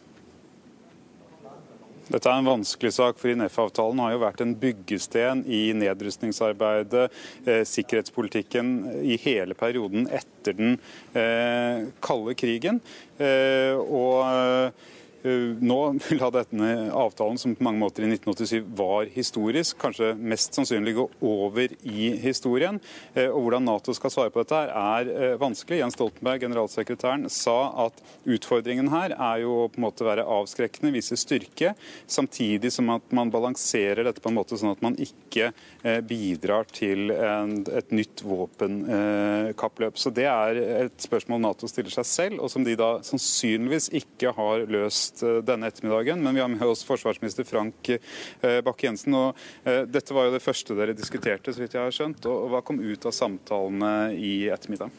Dette 2.12 2.28
er 2.28 2.42
en 2.42 2.48
vanskelig 2.50 2.90
sak, 2.92 3.16
for 3.16 3.32
INF-avtalen 3.32 4.00
har 4.02 4.10
jo 4.12 4.20
vært 4.20 4.42
en 4.44 4.50
byggesten 4.60 5.46
i 5.48 5.62
nedrustningsarbeidet, 5.80 7.06
eh, 7.46 7.62
sikkerhetspolitikken 7.64 8.74
i 9.00 9.16
hele 9.22 9.56
perioden 9.56 10.04
etter 10.12 10.58
den 10.58 10.74
eh, 11.16 11.88
kalde 12.04 12.34
krigen. 12.36 12.82
Eh, 13.16 13.72
og 13.80 14.28
eh, 14.28 14.90
nå 15.22 15.78
vil 16.08 16.22
ha 16.22 16.30
denne 16.34 16.70
avtalen, 16.98 17.38
som 17.38 17.54
på 17.54 17.62
mange 17.62 17.78
måter 17.82 18.02
i 18.02 18.10
1987 18.10 18.64
var 18.78 19.10
historisk, 19.14 19.78
kanskje 19.82 20.12
mest 20.18 20.56
sannsynlig 20.56 20.96
gå 20.96 21.04
over 21.22 21.74
i 21.86 22.08
historien. 22.22 22.80
Eh, 23.14 23.28
Og 23.28 23.44
Hvordan 23.44 23.66
Nato 23.68 23.94
skal 23.94 24.10
svare 24.10 24.32
på 24.34 24.42
dette 24.42 24.58
her 24.58 24.72
er 24.72 25.10
eh, 25.12 25.36
vanskelig. 25.40 25.78
Jens 25.82 25.96
Stoltenberg, 25.98 26.42
generalsekretæren, 26.42 27.28
sa 27.30 27.86
at 27.86 28.02
utfordringen 28.26 28.90
her 28.92 29.14
er 29.14 29.44
jo 29.44 29.54
å 29.62 29.68
på 29.70 29.78
en 29.80 29.86
måte 29.86 30.06
være 30.06 30.26
avskrekkende, 30.26 30.92
vise 30.94 31.18
styrke, 31.20 31.74
samtidig 32.10 32.72
som 32.74 32.90
at 32.96 33.14
man 33.14 33.30
balanserer 33.32 34.02
dette 34.08 34.22
på 34.22 34.32
en 34.32 34.38
måte 34.40 34.58
sånn 34.58 34.74
at 34.74 34.82
man 34.82 34.98
ikke 34.98 35.52
eh, 35.52 36.00
bidrar 36.02 36.66
til 36.72 37.12
et 37.12 37.94
nytt 37.94 38.22
våpenkappløp. 38.26 39.98
Så 39.98 40.10
Det 40.14 40.26
er 40.26 40.58
et 40.86 40.98
spørsmål 41.04 41.42
Nato 41.42 41.70
stiller 41.70 41.94
seg 41.94 42.08
selv, 42.08 42.42
og 42.42 42.50
som 42.50 42.64
de 42.66 42.74
da 42.78 42.96
sannsynligvis 43.06 43.90
ikke 44.02 44.34
har 44.36 44.66
løst 44.70 45.11
eh, 45.22 45.40
denne 45.44 45.68
ettermiddagen. 45.68 46.22
Men 46.22 46.34
vi 46.34 46.40
har 46.40 46.48
med 46.48 46.62
oss 46.64 46.84
forsvarsminister 46.88 47.44
Frank 47.44 47.88
eh, 47.88 48.60
Bakke-Jensen. 48.64 49.14
og 49.14 49.36
eh, 49.68 49.82
Dette 49.90 50.16
var 50.16 50.28
jo 50.28 50.34
det 50.36 50.42
første 50.44 50.76
dere 50.78 50.96
diskuterte, 50.96 51.52
så 51.52 51.62
vidt 51.62 51.76
jeg 51.76 51.84
har 51.84 51.94
skjønt. 51.94 52.24
og 52.30 52.48
Hva 52.52 52.62
kom 52.64 52.80
ut 52.80 53.06
av 53.08 53.14
samtalene 53.16 53.92
i 54.16 54.48
ettermiddag? 54.52 54.92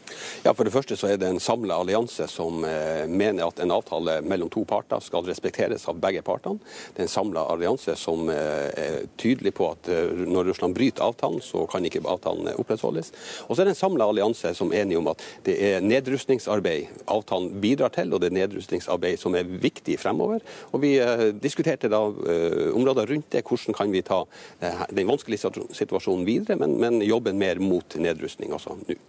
Ja, 0.44 0.54
For 0.54 0.66
det 0.66 0.74
første 0.74 0.98
så 1.00 1.10
er 1.10 1.18
det 1.18 1.32
en 1.32 1.42
samla 1.42 1.80
allianse 1.82 2.28
som 2.30 2.62
mener 2.62 3.48
at 3.48 3.60
en 3.62 3.74
avtale 3.74 4.20
mellom 4.22 4.50
to 4.52 4.62
parter 4.68 5.02
skal 5.02 5.26
respekteres 5.26 5.88
av 5.90 5.98
begge 6.02 6.22
partene. 6.26 6.62
Det 6.94 7.02
er 7.02 7.08
en 7.08 7.14
samla 7.14 7.46
allianse 7.50 7.96
som 7.98 8.28
er 8.30 9.04
tydelig 9.20 9.54
på 9.58 9.70
at 9.72 9.90
når 10.14 10.50
Russland 10.50 10.76
bryter 10.76 11.04
avtalen, 11.06 11.42
så 11.44 11.64
kan 11.70 11.84
ikke 11.84 12.04
avtalen 12.04 12.52
opprettholdes. 12.54 13.12
Og 13.48 13.54
så 13.56 13.62
er 13.62 13.70
det 13.70 13.74
en 13.74 13.82
samla 13.82 14.08
allianse 14.12 14.54
som 14.56 14.72
er 14.72 14.84
enige 14.84 15.00
om 15.00 15.10
at 15.12 15.24
det 15.46 15.56
er 15.72 15.84
nedrustningsarbeid 15.84 17.04
avtalen 17.10 17.60
bidrar 17.60 17.92
til, 17.94 18.12
og 18.12 18.22
det 18.22 18.30
er 18.30 18.38
nedrustningsarbeid 18.40 19.20
som 19.20 19.36
er 19.38 19.48
viktig 19.48 19.96
fremover. 20.04 20.44
Og 20.72 20.84
Vi 20.84 20.94
eh, 21.02 21.30
diskuterte 21.34 21.90
da 21.92 22.02
eh, 22.04 22.68
områder 22.74 23.10
rundt 23.10 23.30
det. 23.32 23.44
Hvordan 23.48 23.76
kan 23.76 23.92
vi 23.94 24.04
ta 24.06 24.22
eh, 24.60 24.86
den 24.92 25.08
vanskelige 25.10 25.50
situasjonen 25.74 26.28
videre, 26.28 26.60
men, 26.60 26.78
men 26.80 27.02
jobbe 27.04 27.34
mer 27.36 27.60
mot 27.62 27.98
nedrustning 28.00 28.54
også 28.54 28.78
nå. 28.84 29.00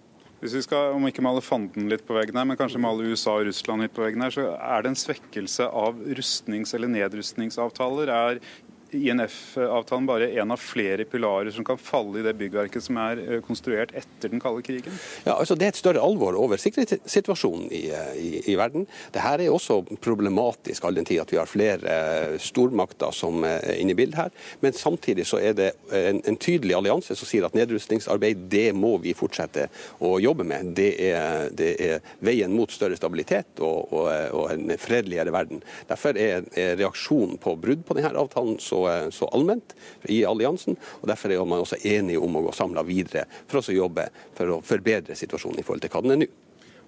Hvis 0.43 0.53
vi 0.59 0.61
skal, 0.65 0.91
om 0.93 1.05
ikke 1.07 1.23
male 1.25 1.41
fanden 1.41 1.87
litt 1.89 2.03
på 2.05 2.13
veggen 2.13 2.37
her, 2.37 2.45
men 2.45 2.57
kanskje 2.59 2.81
male 2.83 3.07
USA 3.07 3.37
og 3.39 3.47
Russland 3.47 3.81
litt 3.81 3.93
på 3.95 4.03
veggen 4.03 4.21
her, 4.21 4.33
så 4.35 4.43
er 4.53 4.83
det 4.83 4.91
en 4.91 4.99
svekkelse 4.99 5.65
av 5.73 6.01
rustnings- 6.19 6.75
eller 6.77 6.91
nedrustningsavtaler. 6.91 8.11
Er 8.13 8.41
INF-avtalen 8.91 10.05
bare 10.05 10.29
en 10.39 10.51
av 10.51 10.61
flere 10.61 11.05
pilarer 11.09 11.51
som 11.51 11.65
kan 11.65 11.77
falle 11.77 12.19
i 12.19 12.25
det 12.25 12.35
byggverket 12.39 12.83
som 12.83 12.97
er 13.01 13.21
eh, 13.23 13.41
konstruert 13.45 13.93
etter 13.97 14.31
den 14.31 14.41
kalde 14.43 14.63
krigen? 14.65 14.93
Ja, 15.25 15.35
altså 15.35 15.55
Det 15.55 15.67
er 15.67 15.73
et 15.73 15.79
større 15.79 16.03
alvor 16.03 16.37
over 16.39 16.59
sikkerhetssituasjonen 16.61 17.67
i, 17.73 17.83
i, 18.19 18.29
i 18.53 18.57
verden. 18.59 18.87
Dette 19.13 19.33
er 19.45 19.51
også 19.51 19.81
problematisk 20.03 20.85
all 20.85 20.97
den 20.97 21.07
tid 21.07 21.23
at 21.23 21.33
vi 21.33 21.39
har 21.39 21.49
flere 21.49 21.95
eh, 21.95 22.35
stormakter 22.41 23.13
som 23.15 23.43
er 23.47 23.79
inne 23.79 23.95
i 23.95 23.97
bildet 23.97 24.19
her. 24.19 24.33
Men 24.63 24.77
samtidig 24.77 25.27
så 25.29 25.41
er 25.41 25.57
det 25.57 25.71
en, 25.95 26.21
en 26.25 26.39
tydelig 26.39 26.77
allianse 26.77 27.17
som 27.17 27.29
sier 27.29 27.47
at 27.47 27.57
nedrustningsarbeid 27.57 28.45
det 28.51 28.69
må 28.77 28.95
vi 29.03 29.15
fortsette 29.17 29.67
å 30.05 30.15
jobbe 30.23 30.45
med. 30.47 30.73
Det 30.77 30.91
er, 31.09 31.49
det 31.55 31.71
er 31.81 32.13
veien 32.25 32.53
mot 32.55 32.71
større 32.71 32.97
stabilitet 32.99 33.63
og, 33.63 33.91
og, 33.93 34.09
og 34.35 34.51
en 34.53 34.75
fredeligere 34.81 35.33
verden. 35.35 35.63
Derfor 35.89 36.17
er, 36.19 36.45
er 36.53 36.77
reaksjonen 36.79 37.39
på 37.41 37.55
brudd 37.59 37.85
på 37.87 37.97
denne 37.97 38.13
avtalen 38.15 38.59
så, 38.61 38.74
så 39.15 39.29
allment 39.35 39.75
i 40.11 40.23
alliansen. 40.27 40.77
og 41.01 41.09
Derfor 41.11 41.33
er 41.33 41.45
man 41.45 41.63
også 41.63 41.81
enige 41.83 42.21
om 42.21 42.35
å 42.35 42.45
gå 42.47 42.55
samla 42.55 42.85
videre 42.87 43.25
for 43.47 43.61
å 43.61 43.75
jobbe 43.75 44.09
for 44.35 44.57
å 44.57 44.63
forbedre 44.65 45.17
situasjonen 45.17 45.61
i 45.61 45.67
forhold 45.67 45.85
til 45.85 45.93
hva 45.93 46.03
den 46.05 46.15
er 46.17 46.25
nå. 46.25 46.33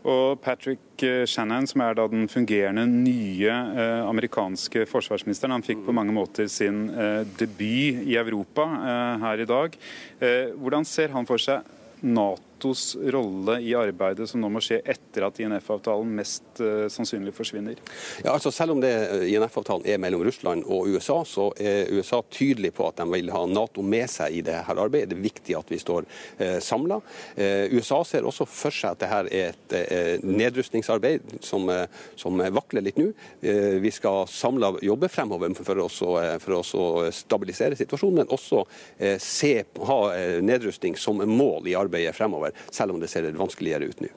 Og 0.08 0.39
Patrick 0.39 1.04
eh, 1.04 1.26
Shannon, 1.28 1.65
som 1.67 1.82
er 1.84 1.97
da 1.97 2.06
den 2.08 2.30
fungerende 2.32 2.86
nye 2.88 3.52
eh, 3.52 4.04
amerikanske 4.08 4.86
forsvarsministeren, 4.88 5.56
han 5.58 5.65
fikk 5.65 5.82
på 5.88 5.95
mange 5.95 6.15
måter 6.15 6.47
sin 6.52 6.86
eh, 6.93 7.23
debut 7.39 8.06
i 8.06 8.15
Europa 8.19 8.67
eh, 8.78 9.26
her 9.26 9.43
i 9.43 9.50
dag. 9.50 9.76
Eh, 10.21 10.54
hvordan 10.56 10.88
ser 10.88 11.12
han 11.15 11.28
for 11.28 11.41
seg 11.41 11.65
Natos 12.58 12.98
rolle 13.04 13.60
i 13.62 13.76
arbeidet 13.76 14.26
som 14.30 14.41
nå 14.41 14.50
må 14.50 14.62
skje 14.63 14.80
etter 14.82 15.28
at 15.28 15.38
INF-avtalen 15.39 16.10
mest 16.17 16.58
eh, 16.63 16.88
sannsynlig 16.89 17.36
forsvinner? 17.38 17.78
Ja, 18.24 18.34
altså 18.34 18.50
Selv 18.52 18.74
om 18.74 18.82
det 18.82 18.89
INF-avtalen 19.30 19.86
er 19.86 20.00
mellom 20.02 20.24
Russland 20.26 20.65
og 20.65 20.89
USA, 20.89 21.20
så 21.26 21.52
er 21.62 21.91
USA 21.93 22.24
tydelig 22.34 22.74
på 22.74 22.88
at 22.89 22.98
de 22.98 23.06
vil 23.12 23.30
ha 23.34 23.43
Nato 23.46 23.84
med 23.86 24.10
seg 24.10 24.39
i 24.39 24.41
dette 24.41 24.74
arbeidet. 24.74 25.12
Det 25.12 25.17
er 25.20 25.28
viktig 25.28 25.58
at 25.60 25.70
vi 25.70 25.80
står 25.82 26.08
eh, 26.41 26.58
samla. 26.63 26.98
Eh, 27.36 27.70
USA 27.78 28.02
ser 28.08 28.26
også 28.26 28.48
for 28.50 28.74
seg 28.74 28.96
at 28.96 29.06
dette 29.06 29.38
er 29.38 29.52
et 29.52 29.78
eh, 29.78 30.26
nedrustningsarbeid 30.26 31.38
som, 31.46 31.70
eh, 31.70 31.86
som 32.17 32.41
vakler 32.58 32.88
litt 32.88 32.98
nå. 32.98 33.12
Eh, 33.41 33.78
vi 33.84 33.93
skal 33.93 34.26
samla 34.34 34.74
jobbe 34.82 35.12
fremover 35.13 35.54
for 35.62 35.86
oss 35.86 36.02
å, 36.02 36.15
for 36.41 36.58
å 36.58 37.06
stabilisere 37.13 37.78
situasjonen, 37.78 38.24
men 38.24 38.34
også 38.34 38.65
eh, 38.98 39.22
se, 39.22 39.54
ha 39.91 40.02
eh, 40.17 40.41
nedrustning 40.41 40.98
som 40.98 41.22
mål 41.22 41.70
i 41.70 41.78
arbeidet 41.78 42.17
fremover, 42.17 42.46
selv 42.71 42.95
om 42.95 43.03
det 43.03 43.12
ser 43.12 43.29
vanskeligere 43.38 43.89
ut 43.91 44.01
nå. 44.05 44.13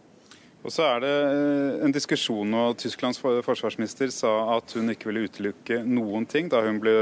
Og 0.60 0.72
så 0.74 0.84
er 0.84 0.98
det 1.00 1.12
eh, 1.24 1.84
en 1.86 1.94
diskusjon, 1.94 2.56
og 2.62 2.76
Tysklands 2.80 3.20
forsvarsminister 3.20 4.12
sa 4.12 4.32
at 4.58 4.74
hun 4.76 4.92
ikke 4.92 5.08
ville 5.08 5.24
utelukke 5.28 5.80
noen 5.88 6.26
ting 6.28 6.50
da 6.52 6.60
hun 6.66 6.82
ble 6.82 6.96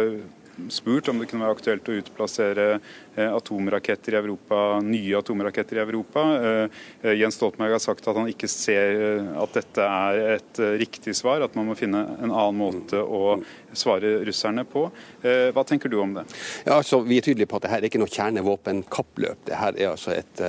spurt 0.68 1.08
om 1.08 1.18
det 1.18 1.28
kunne 1.30 1.46
være 1.46 1.56
aktuelt 1.56 1.88
å 1.88 1.96
utplassere 2.00 2.66
eh, 2.74 3.28
atomraketter 3.28 4.14
i 4.14 4.18
Europa, 4.20 4.78
nye 4.84 5.18
atomraketter 5.18 5.78
i 5.78 5.82
Europa. 5.82 6.24
Eh, 6.38 7.14
Jens 7.18 7.38
Stoltenberg 7.38 7.76
har 7.76 7.82
sagt 7.82 8.08
at 8.08 8.18
han 8.18 8.30
ikke 8.30 8.50
ser 8.50 8.98
at 9.38 9.54
dette 9.56 9.84
er 9.84 10.20
et 10.36 10.60
riktig 10.80 11.14
svar, 11.16 11.44
at 11.44 11.56
man 11.58 11.68
må 11.70 11.76
finne 11.78 12.02
en 12.18 12.32
annen 12.32 12.58
måte 12.58 13.00
å 13.00 13.38
svare 13.76 14.18
russerne 14.26 14.64
på. 14.68 14.86
Hva 15.22 15.64
tenker 15.66 15.92
du 15.92 15.98
om 16.00 16.14
det? 16.16 16.24
Ja, 16.64 16.78
altså, 16.78 17.00
vi 17.06 17.18
er 17.18 17.24
tydelige 17.26 17.50
på 17.50 17.58
at 17.58 17.66
dette 17.66 17.78
er 17.78 17.86
ikke 17.88 18.00
noe 18.00 18.12
kjernevåpenkappløp. 18.12 19.44
Dette 19.48 19.74
er 19.78 19.90
altså 19.90 20.14
et, 20.16 20.42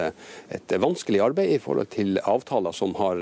et 0.56 0.76
vanskelig 0.82 1.22
arbeid 1.26 1.54
i 1.54 1.60
forhold 1.62 1.92
til 1.94 2.22
avtaler 2.24 2.76
som 2.76 2.96
har 3.00 3.22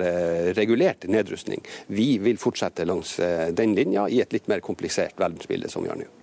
regulert 0.58 1.08
nedrustning. 1.10 1.66
Vi 1.92 2.14
vil 2.24 2.40
fortsette 2.42 2.88
langs 2.88 3.18
den 3.58 3.76
linja 3.78 4.08
i 4.08 4.22
et 4.24 4.36
litt 4.36 4.48
mer 4.52 4.64
komplisert 4.66 5.18
verdensbilde 5.20 5.74
som 5.74 5.86
vi 5.86 5.92
har 5.92 6.00
nå. 6.00 6.17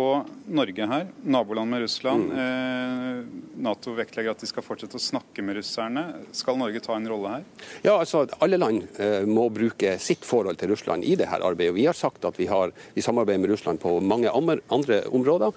Og 0.00 0.28
Norge 0.48 0.86
her, 0.88 1.08
naboland 1.20 1.68
med 1.68 1.82
Russland. 1.84 2.30
Mm. 2.32 2.38
Eh, 2.40 3.24
Nato 3.62 3.92
vektlegger 3.92 4.32
at 4.32 4.40
de 4.40 4.48
skal 4.48 4.64
fortsette 4.64 4.96
å 4.96 5.02
snakke 5.02 5.44
med 5.44 5.58
russerne. 5.58 6.04
Skal 6.32 6.56
Norge 6.56 6.80
ta 6.80 6.96
en 6.96 7.08
rolle 7.10 7.34
her? 7.34 7.42
Ja, 7.84 7.98
altså 7.98 8.24
Alle 8.40 8.56
land 8.56 8.86
eh, 8.96 9.26
må 9.28 9.50
bruke 9.52 9.98
sitt 10.00 10.24
forhold 10.24 10.56
til 10.62 10.72
Russland 10.72 11.04
i 11.04 11.12
dette 11.20 11.36
arbeidet. 11.36 11.74
Vi 11.76 11.84
har 11.84 11.96
sagt 11.96 12.24
at 12.24 12.40
vi, 12.40 12.48
har, 12.48 12.72
vi 12.94 13.04
samarbeider 13.04 13.42
med 13.44 13.52
Russland 13.52 13.82
på 13.82 13.98
mange 14.00 14.32
andre 14.32 15.02
områder. 15.12 15.52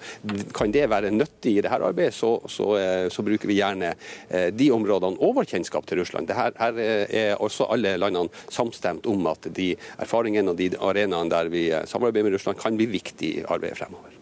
Kan 0.56 0.74
det 0.74 0.84
være 0.92 1.14
nyttig 1.14 1.56
i 1.56 1.64
dette 1.64 1.80
arbeidet, 1.80 2.12
så, 2.18 2.34
så, 2.52 2.68
eh, 2.76 3.06
så 3.12 3.24
bruker 3.24 3.48
vi 3.48 3.56
gjerne 3.62 3.94
eh, 4.28 4.50
de 4.52 4.68
områdene 4.76 5.16
og 5.16 5.40
vår 5.40 5.48
kjennskap 5.54 5.88
til 5.88 6.02
Russland. 6.02 6.28
Dette 6.28 6.60
her 6.60 6.82
eh, 6.82 7.06
er 7.22 7.40
også 7.40 7.70
alle 7.72 7.96
landene 7.96 8.44
samstemt 8.52 9.08
om 9.08 9.32
at 9.32 9.48
de 9.56 9.72
erfaringene 9.96 10.52
og 10.52 10.60
de 10.60 10.70
arenaene 10.76 11.32
der 11.32 11.48
vi 11.52 11.70
eh, 11.72 11.88
samarbeider 11.88 12.28
med 12.28 12.36
Russland, 12.36 12.60
kan 12.60 12.76
bli 12.76 12.90
viktig 12.98 13.32
i 13.40 13.44
arbeidet 13.48 13.80
fremover. 13.80 14.12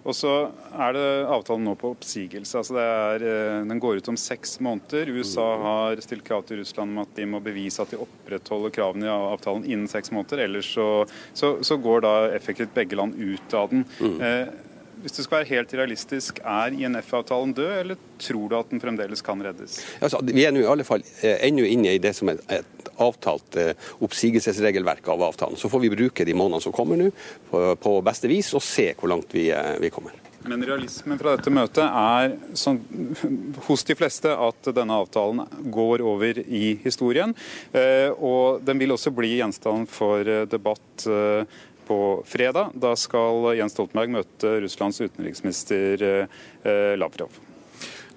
Og 0.00 0.16
så 0.16 0.32
er 0.80 0.94
det 0.96 1.06
avtalen 1.28 1.66
nå 1.68 1.74
på 1.78 1.90
oppsigelse. 1.92 2.56
altså 2.58 2.78
er, 2.80 3.24
eh, 3.24 3.66
Den 3.68 3.80
går 3.80 4.00
ut 4.00 4.08
om 4.08 4.16
seks 4.16 4.58
måneder. 4.60 5.08
USA 5.08 5.56
har 5.60 6.00
stilt 6.00 6.24
krav 6.24 6.46
til 6.46 6.58
Russland 6.62 6.90
om 6.90 7.02
at 7.04 7.14
de 7.14 7.26
må 7.26 7.40
bevise 7.42 7.82
at 7.82 7.90
de 7.90 8.00
opprettholder 8.00 8.70
kravene 8.70 9.04
i 9.04 9.12
avtalen 9.12 9.64
innen 9.64 9.88
seks 9.88 10.10
måneder. 10.10 10.44
Ellers 10.46 10.72
så, 10.72 11.06
så, 11.34 11.58
så 11.62 11.76
går 11.76 12.00
da 12.00 12.14
effektivt 12.32 12.74
begge 12.74 12.96
land 12.96 13.14
ut 13.18 13.54
av 13.54 13.68
den. 13.70 13.84
Mm. 14.00 14.20
Eh, 14.20 14.48
hvis 15.02 15.16
du 15.16 15.22
skal 15.24 15.40
være 15.40 15.50
helt 15.54 15.74
realistisk, 15.78 16.40
er 16.44 16.76
INF-avtalen 16.76 17.54
død, 17.56 17.72
eller 17.80 18.00
tror 18.20 18.48
du 18.50 18.56
at 18.58 18.72
den 18.72 18.82
fremdeles 18.82 19.24
kan 19.24 19.42
reddes? 19.44 19.80
Altså, 20.00 20.20
vi 20.26 20.44
er 20.44 20.54
nå 20.54 20.64
i 20.64 20.70
alle 20.70 20.86
fall 20.86 21.04
eh, 21.22 21.38
ennå 21.48 21.64
inne 21.68 21.96
i 21.96 22.02
det 22.02 22.12
som 22.16 22.32
er 22.32 22.40
et 22.60 22.90
avtalt 23.00 23.60
eh, 23.60 23.90
oppsigelsesregelverk 24.04 25.08
av 25.12 25.24
avtalen. 25.30 25.60
Så 25.60 25.72
får 25.72 25.86
vi 25.86 25.94
bruke 25.94 26.26
de 26.26 26.36
månedene 26.36 26.64
som 26.64 26.74
kommer 26.76 27.00
nå 27.00 27.10
på, 27.50 27.62
på 27.80 28.00
beste 28.04 28.30
vis, 28.30 28.52
og 28.56 28.64
se 28.64 28.90
hvor 28.98 29.12
langt 29.12 29.32
vi, 29.36 29.48
eh, 29.54 29.78
vi 29.80 29.92
kommer. 29.94 30.16
Men 30.40 30.62
realismen 30.64 31.18
fra 31.20 31.34
dette 31.36 31.52
møtet 31.52 31.84
er 31.84 32.30
sånn, 32.56 32.78
hos 33.66 33.84
de 33.88 33.96
fleste 33.96 34.32
at 34.32 34.70
denne 34.76 34.96
avtalen 35.02 35.42
går 35.72 36.04
over 36.04 36.40
i 36.40 36.78
historien. 36.80 37.34
Og 38.16 38.62
den 38.64 38.80
vil 38.80 38.94
også 38.96 39.12
bli 39.12 39.34
gjenstand 39.36 39.90
for 39.92 40.24
debatt 40.48 41.04
på 41.90 42.00
fredag. 42.28 42.70
Da 42.78 42.94
skal 42.98 43.50
Jens 43.58 43.74
Stoltenberg 43.74 44.10
møte 44.20 44.58
Russlands 44.62 45.00
utenriksminister 45.02 46.04
eh, 46.06 46.96
Lavrov. 47.00 47.32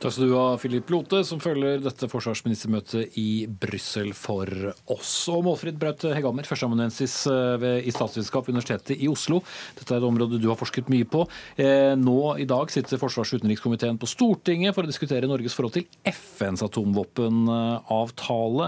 Takk 0.04 0.12
skal 0.18 0.28
du 0.28 0.34
ha, 0.36 0.58
Philip 0.60 0.90
Lote, 0.92 1.22
som 1.24 1.40
følger 1.40 1.78
dette 1.80 2.10
forsvarsministermøtet 2.12 3.16
i 3.22 3.48
Brussel 3.48 4.10
for 4.18 4.50
oss. 4.92 5.30
Og 5.32 5.46
Målfrid 5.46 5.78
Braut 5.80 6.04
Hegammer, 6.12 6.44
førsteamanuensis 6.50 7.22
eh, 7.32 7.88
i 7.88 7.92
statsvitenskap 7.96 8.44
ved 8.44 8.52
Universitetet 8.58 9.00
i 9.00 9.08
Oslo. 9.08 9.40
Dette 9.78 9.96
er 9.96 10.00
et 10.02 10.10
område 10.10 10.42
du 10.44 10.50
har 10.52 10.60
forsket 10.60 10.92
mye 10.92 11.08
på. 11.08 11.24
Eh, 11.56 11.96
nå 11.96 12.36
i 12.36 12.44
dag 12.50 12.68
sitter 12.74 13.00
forsvars- 13.00 13.32
og 13.32 13.40
utenrikskomiteen 13.40 13.96
på 14.02 14.10
Stortinget 14.12 14.76
for 14.76 14.84
å 14.84 14.92
diskutere 14.92 15.32
Norges 15.32 15.56
forhold 15.56 15.80
til 15.80 15.88
FNs 16.12 16.60
atomvåpenavtale. 16.68 18.68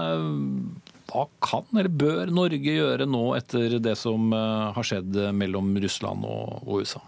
Kan 1.44 1.66
eller 1.72 1.92
bør 1.92 2.32
Norge 2.34 2.76
gjøre 2.78 3.06
nå 3.08 3.24
etter 3.38 3.78
det 3.82 3.96
som 4.00 4.32
eh, 4.36 4.70
har 4.76 4.86
skjedd 4.86 5.20
mellom 5.36 5.74
Russland 5.82 6.26
og 6.28 6.80
USA? 6.80 7.02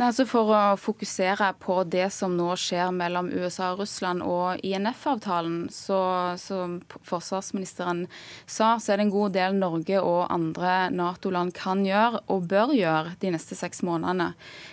Nei, 0.00 0.06
altså 0.08 0.24
For 0.24 0.48
å 0.48 0.60
fokusere 0.80 1.50
på 1.60 1.74
det 1.92 2.06
som 2.14 2.32
nå 2.32 2.54
skjer 2.56 2.88
mellom 2.96 3.26
USA 3.34 3.74
og 3.74 3.82
Russland 3.82 4.24
og 4.24 4.62
INF-avtalen, 4.64 5.66
så 5.68 5.98
som 6.40 6.78
forsvarsministeren 7.04 8.06
sa, 8.46 8.78
så 8.80 8.94
er 8.94 8.96
det 8.96 9.04
en 9.04 9.12
god 9.12 9.36
del 9.36 9.58
Norge 9.60 10.00
og 10.00 10.22
andre 10.32 10.88
Nato-land 10.96 11.52
kan 11.58 11.84
gjøre 11.84 12.22
og 12.32 12.48
bør 12.48 12.72
gjøre 12.78 13.12
de 13.20 13.34
neste 13.36 13.58
seks 13.58 13.84
månedene. 13.84 14.30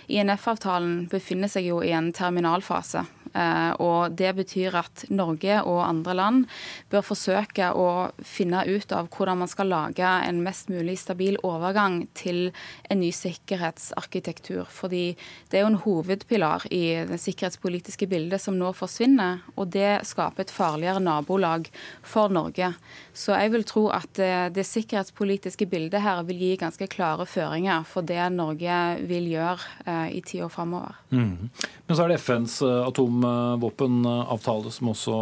INF-avtalen 0.08 1.10
befinner 1.12 1.52
seg 1.52 1.68
jo 1.68 1.82
i 1.84 1.92
en 1.92 2.08
terminalfase. 2.16 3.04
Eh, 3.34 3.72
og 3.82 4.12
Det 4.16 4.30
betyr 4.36 4.76
at 4.78 5.04
Norge 5.10 5.60
og 5.62 5.82
andre 5.84 6.14
land 6.16 6.46
bør 6.90 7.04
forsøke 7.04 7.70
å 7.76 8.10
finne 8.24 8.64
ut 8.66 8.92
av 8.94 9.10
hvordan 9.12 9.42
man 9.42 9.50
skal 9.50 9.70
lage 9.72 10.04
en 10.06 10.42
mest 10.44 10.72
mulig 10.72 10.98
stabil 11.00 11.38
overgang 11.46 12.06
til 12.18 12.50
en 12.88 13.00
ny 13.02 13.10
sikkerhetsarkitektur. 13.12 14.64
Fordi 14.64 15.16
det 15.50 15.58
er 15.58 15.64
jo 15.64 15.70
en 15.72 15.80
hovedpilar 15.82 16.66
i 16.74 16.82
det 17.08 17.18
sikkerhetspolitiske 17.22 18.08
bildet 18.10 18.42
som 18.42 18.56
nå 18.58 18.72
forsvinner. 18.76 19.42
Og 19.56 19.70
det 19.74 20.04
skaper 20.08 20.44
et 20.44 20.52
farligere 20.52 21.02
nabolag 21.02 21.68
for 22.06 22.32
Norge. 22.32 22.72
Så 23.16 23.34
jeg 23.36 23.52
vil 23.54 23.66
tro 23.68 23.86
at 23.94 24.08
det, 24.18 24.32
det 24.56 24.66
sikkerhetspolitiske 24.68 25.68
bildet 25.70 26.04
her 26.04 26.22
vil 26.28 26.42
gi 26.42 26.52
ganske 26.60 26.88
klare 26.90 27.26
føringer 27.28 27.86
for 27.88 28.06
det 28.06 28.20
Norge 28.34 28.80
vil 29.08 29.30
gjøre 29.32 29.86
eh, 29.86 30.16
i 30.18 30.22
tida 30.24 30.48
framover. 30.52 30.98
Mm. 31.10 31.48
Men 31.86 31.96
så 31.96 32.04
er 32.04 32.12
det 32.12 32.20
FNs 32.22 32.60
eh, 32.66 32.80
atomvåpenavtale 32.88 34.74
som 34.74 34.92
også 34.94 35.16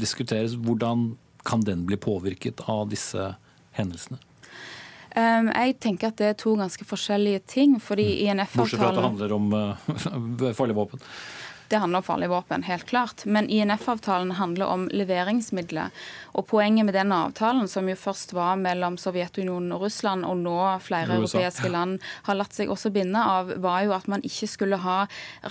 diskuteres. 0.00 0.58
Hvordan 0.58 1.12
kan 1.46 1.62
den 1.64 1.86
bli 1.88 1.96
påvirket 2.00 2.60
av 2.68 2.88
disse 2.90 3.32
hendelsene? 3.78 4.20
Um, 5.16 5.50
jeg 5.50 5.76
tenker 5.82 6.12
at 6.12 6.18
det 6.20 6.28
er 6.30 6.38
to 6.38 6.54
ganske 6.58 6.86
forskjellige 6.86 7.42
ting. 7.50 7.78
fordi 7.82 8.06
mm. 8.06 8.30
INF-avtalen... 8.30 8.62
Bortsett 8.62 8.82
fra 8.82 8.90
at 8.90 8.98
det 8.98 9.06
handler 9.08 9.36
om 9.36 9.52
uh, 10.48 10.52
farlige 10.54 10.78
våpen. 10.78 11.02
Det 11.70 11.78
handler 11.78 11.98
om 11.98 12.02
farlige 12.02 12.28
våpen, 12.28 12.62
helt 12.62 12.86
klart. 12.86 13.24
Men 13.24 13.48
INF-avtalen 13.48 14.30
handler 14.30 14.66
om 14.66 14.88
leveringsmidler. 14.90 15.92
Og 16.34 16.46
poenget 16.50 16.86
med 16.86 16.94
den 16.94 17.12
avtalen, 17.14 17.68
som 17.70 17.86
jo 17.86 17.94
først 17.94 18.32
var 18.34 18.56
mellom 18.58 18.96
Sovjetunionen 18.98 19.70
og 19.76 19.84
Russland, 19.84 20.26
og 20.26 20.40
nå 20.42 20.56
flere 20.82 21.14
europeiske 21.14 21.70
land 21.70 22.00
har 22.26 22.38
latt 22.40 22.56
seg 22.58 22.72
også 22.74 22.90
binde 22.90 23.22
av, 23.22 23.52
var 23.62 23.84
jo 23.86 23.94
at 23.94 24.08
man 24.10 24.24
ikke 24.26 24.48
skulle 24.50 24.80
ha 24.82 24.96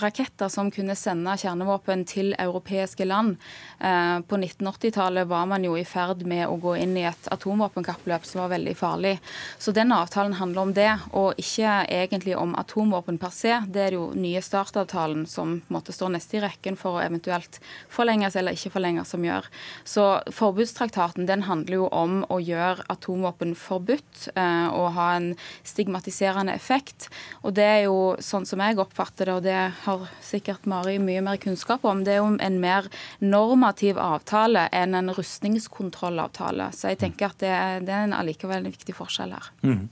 raketter 0.02 0.52
som 0.52 0.68
kunne 0.68 0.96
sende 0.98 1.38
kjernevåpen 1.40 2.04
til 2.08 2.34
europeiske 2.36 3.08
land. 3.08 3.38
Eh, 3.78 4.20
på 4.20 4.40
1980-tallet 4.42 5.28
var 5.32 5.48
man 5.48 5.64
jo 5.64 5.78
i 5.80 5.86
ferd 5.88 6.26
med 6.28 6.44
å 6.50 6.60
gå 6.60 6.76
inn 6.82 6.98
i 7.00 7.06
et 7.08 7.32
atomvåpenkappløp 7.32 8.28
som 8.28 8.42
var 8.44 8.52
veldig 8.58 8.76
farlig. 8.76 9.14
Så 9.56 9.72
den 9.72 9.96
avtalen 9.96 10.36
handler 10.36 10.68
om 10.68 10.76
det, 10.76 10.90
og 11.16 11.40
ikke 11.40 11.80
egentlig 11.88 12.36
om 12.36 12.52
atomvåpen 12.60 13.16
per 13.24 13.32
se. 13.32 13.56
Det 13.72 13.88
er 13.88 13.96
jo 13.96 14.10
nye 14.12 14.44
startavtalen 14.44 15.24
som 15.24 15.56
på 15.64 15.72
en 15.72 15.80
måte 15.80 15.96
neste 16.14 16.38
i 16.38 16.42
rekken 16.44 16.78
for 16.78 16.98
å 16.98 17.02
eventuelt 17.04 17.60
forlenges 17.90 18.36
eller 18.38 18.56
ikke 18.56 18.72
forlenges, 18.74 19.10
som 19.12 19.24
gjør. 19.24 19.48
Så 19.84 20.06
Forbudstraktaten 20.34 21.26
den 21.28 21.44
handler 21.48 21.80
jo 21.80 21.88
om 21.94 22.20
å 22.30 22.40
gjøre 22.42 22.86
atomvåpen 22.92 23.56
forbudt 23.58 24.28
eh, 24.34 24.68
og 24.70 24.92
ha 24.96 25.08
en 25.16 25.32
stigmatiserende 25.66 26.54
effekt. 26.54 27.08
Og 27.42 27.54
det 27.58 27.66
er 27.66 27.82
jo 27.86 28.14
sånn 28.22 28.46
som 28.48 28.62
jeg 28.62 28.78
oppfatter 28.80 29.30
det, 29.30 29.36
og 29.36 29.44
det 29.46 29.58
har 29.84 30.06
sikkert 30.24 30.68
Mari 30.70 30.98
mye 31.02 31.22
mer 31.24 31.40
kunnskap 31.42 31.84
om, 31.88 32.04
det 32.04 32.16
er 32.16 32.22
jo 32.22 32.30
en 32.40 32.60
mer 32.62 32.88
normativ 33.22 33.98
avtale 34.00 34.66
enn 34.76 34.96
en 34.98 35.12
rustningskontrollavtale. 35.16 36.70
Så 36.76 36.92
jeg 36.92 37.00
tenker 37.04 37.30
at 37.30 37.40
det, 37.42 37.54
det 37.88 37.94
er 37.94 38.08
en 38.08 38.16
allikevel 38.16 38.60
en 38.60 38.70
viktig 38.70 38.94
forskjell 38.96 39.34
her. 39.36 39.50
Mm. 39.64 39.88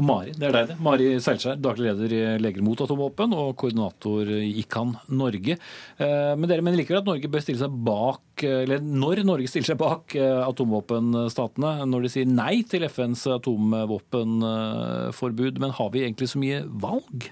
Og 0.00 0.06
Mari, 0.08 0.30
det 0.32 0.46
er 0.48 0.54
deg 0.56 0.70
det. 0.70 0.74
Mari 0.80 1.20
Seilskjær, 1.20 1.58
daglig 1.60 1.90
leder 1.90 2.08
i 2.16 2.20
Leger 2.40 2.64
mot 2.64 2.80
atomvåpen 2.80 3.34
og 3.36 3.50
koordinator 3.60 4.24
i 4.38 4.54
ICAN 4.62 4.94
Norge. 5.12 5.58
Eh, 6.00 6.32
men 6.38 6.48
dere 6.48 6.64
mener 6.64 6.78
likevel 6.80 7.02
at 7.02 7.10
Norge 7.10 7.28
bør 7.32 7.42
stille 7.44 7.60
seg 7.60 7.72
bak, 7.84 8.24
eller 8.48 8.78
når 8.80 9.16
Norge 9.28 9.48
stiller 9.52 9.68
seg 9.74 9.80
bak 9.82 10.16
eh, 10.16 10.40
atomvåpenstatene, 10.46 11.72
når 11.92 12.00
de 12.06 12.12
sier 12.14 12.28
nei 12.30 12.56
til 12.64 12.82
FNs 12.88 13.22
atomvåpenforbud, 13.36 15.54
men 15.60 15.76
har 15.76 15.88
vi 15.92 16.04
egentlig 16.06 16.28
så 16.32 16.40
mye 16.40 16.64
valg? 16.64 17.28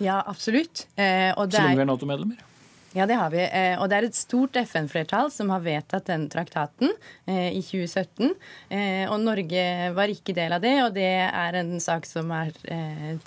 Ja, 0.00 0.24
absolutt. 0.24 0.88
Eh, 0.96 1.36
så 1.36 1.44
lenge 1.52 1.76
vi 1.76 1.84
er 1.84 1.92
Nato-medlemmer? 1.92 2.47
Ja, 2.96 3.04
det 3.06 3.18
har 3.20 3.28
vi. 3.30 3.42
Eh, 3.44 3.74
og 3.76 3.90
det 3.90 3.96
er 3.98 4.06
et 4.06 4.16
stort 4.16 4.56
FN-flertall 4.56 5.28
som 5.32 5.50
har 5.52 5.60
vedtatt 5.60 6.06
den 6.08 6.24
traktaten 6.32 6.88
eh, 7.28 7.50
i 7.52 7.60
2017. 7.60 8.30
Eh, 8.72 9.04
og 9.12 9.20
Norge 9.20 9.64
var 9.92 10.08
ikke 10.08 10.32
del 10.36 10.54
av 10.56 10.62
det, 10.64 10.72
og 10.86 10.94
det 10.96 11.10
er 11.26 11.58
en 11.60 11.74
sak 11.84 12.08
som 12.08 12.32
er 12.32 12.54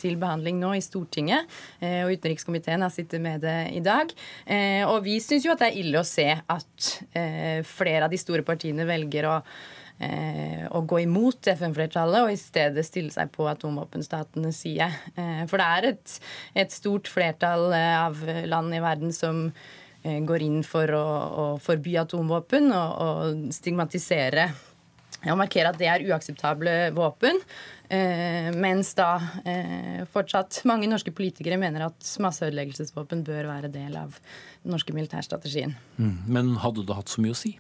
til 0.02 0.18
behandling 0.22 0.58
nå 0.62 0.74
i 0.78 0.82
Stortinget. 0.84 1.50
Og 1.82 2.14
utenrikskomiteen 2.16 2.82
har 2.82 2.94
sittet 2.94 3.22
med 3.22 3.44
det 3.46 3.58
i 3.78 3.82
dag. 3.86 4.12
Og 4.90 4.98
vi 5.06 5.18
syns 5.24 5.46
jo 5.46 5.54
at 5.54 5.62
det 5.62 5.70
er 5.72 5.80
ille 5.82 6.02
å 6.02 6.08
se 6.08 6.28
at 6.32 6.90
flere 7.68 8.06
av 8.06 8.14
de 8.14 8.20
store 8.22 8.46
partiene 8.48 8.86
velger 8.88 9.30
å 9.30 9.36
eh, 10.02 10.66
å 10.72 10.82
gå 10.88 11.04
imot 11.06 11.52
FN-flertallet 11.54 12.26
og 12.26 12.34
i 12.34 12.40
stedet 12.40 12.86
stille 12.88 13.14
seg 13.14 13.32
på 13.36 13.48
atomvåpenstatenes 13.52 14.64
side. 14.66 14.90
Eh, 15.16 15.44
for 15.52 15.62
det 15.62 15.68
er 15.68 15.90
et, 15.94 16.18
et, 16.66 16.74
stort 16.74 17.12
flertall 17.12 17.70
eh, 17.78 17.94
av 18.00 18.20
land 18.50 18.76
i 18.76 18.82
verden 18.84 19.16
som 19.16 19.46
eh, 20.04 20.20
går 20.26 20.48
inn 20.48 20.60
for 20.68 20.98
å, 20.98 21.06
å 21.06 21.46
forby 21.62 21.96
atomvåpen 22.02 22.74
og, 22.74 22.92
og 23.06 23.56
stigmatisere 23.56 24.50
og 25.30 25.38
markere 25.38 25.70
at 25.70 25.78
det 25.78 25.90
er 25.90 26.06
uakseptable 26.10 26.74
våpen. 26.98 27.38
Eh, 27.92 28.50
mens 28.56 28.94
da 28.98 29.10
eh, 29.46 30.02
fortsatt 30.10 30.62
mange 30.70 30.90
norske 30.90 31.14
politikere 31.14 31.60
mener 31.62 31.86
at 31.90 32.14
masseødeleggelsesvåpen 32.24 33.26
bør 33.28 33.50
være 33.52 33.70
del 33.74 33.98
av 34.00 34.16
den 34.64 34.74
norske 34.74 34.96
militærstrategien. 34.96 35.76
Mm. 36.00 36.16
Men 36.26 36.56
hadde 36.64 36.88
det 36.88 36.98
hatt 36.98 37.12
så 37.12 37.22
mye 37.22 37.36
å 37.36 37.42
si? 37.42 37.58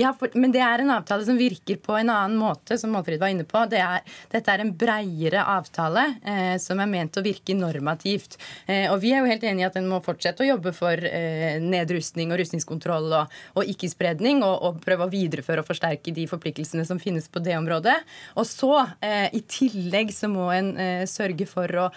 Ja, 0.00 0.12
for, 0.16 0.32
men 0.38 0.52
det 0.54 0.62
er 0.64 0.80
en 0.80 0.92
avtale 0.94 1.26
som 1.26 1.36
virker 1.36 1.76
på 1.82 1.96
en 1.98 2.10
annen 2.12 2.38
måte, 2.40 2.78
som 2.80 2.92
Målfrid 2.94 3.20
var 3.20 3.32
inne 3.32 3.44
på. 3.48 3.60
Det 3.68 3.80
er, 3.82 4.04
dette 4.32 4.52
er 4.52 4.62
en 4.62 4.72
breiere 4.80 5.42
avtale 5.52 6.06
eh, 6.24 6.54
som 6.62 6.80
er 6.80 6.88
ment 6.88 7.18
å 7.20 7.24
virke 7.24 7.56
normativt. 7.58 8.38
Eh, 8.66 8.86
og 8.90 9.00
vi 9.02 9.12
er 9.12 9.20
jo 9.20 9.30
helt 9.30 9.44
enig 9.50 9.64
i 9.64 9.68
at 9.68 9.76
den 9.76 9.90
må 9.90 10.00
fortsette 10.04 10.44
å 10.44 10.48
jobbe 10.48 10.72
for 10.76 11.04
eh, 11.10 11.58
nedrustning 11.60 12.32
og 12.32 12.40
rustningskontroll 12.40 13.10
og, 13.18 13.36
og 13.60 13.74
ikke-spredning, 13.74 14.44
og, 14.46 14.56
og, 14.70 14.80
prøve 14.86 15.06
å 15.08 15.12
videreføre 15.12 15.64
og 15.64 15.68
forsterke 15.68 16.14
de 16.16 16.24
forpliktelsene 16.30 16.86
som 16.88 17.02
finnes 17.02 17.28
på 17.28 17.42
det 17.44 17.58
området. 17.58 17.98
Og 18.40 18.48
så, 18.48 18.72
eh, 19.04 19.28
i 19.36 19.44
tillegg, 19.44 20.14
så 20.16 20.30
må 20.32 20.48
en 20.54 20.72
eh, 20.80 21.06
sørge 21.10 21.48
for 21.50 21.82
å 21.84 21.90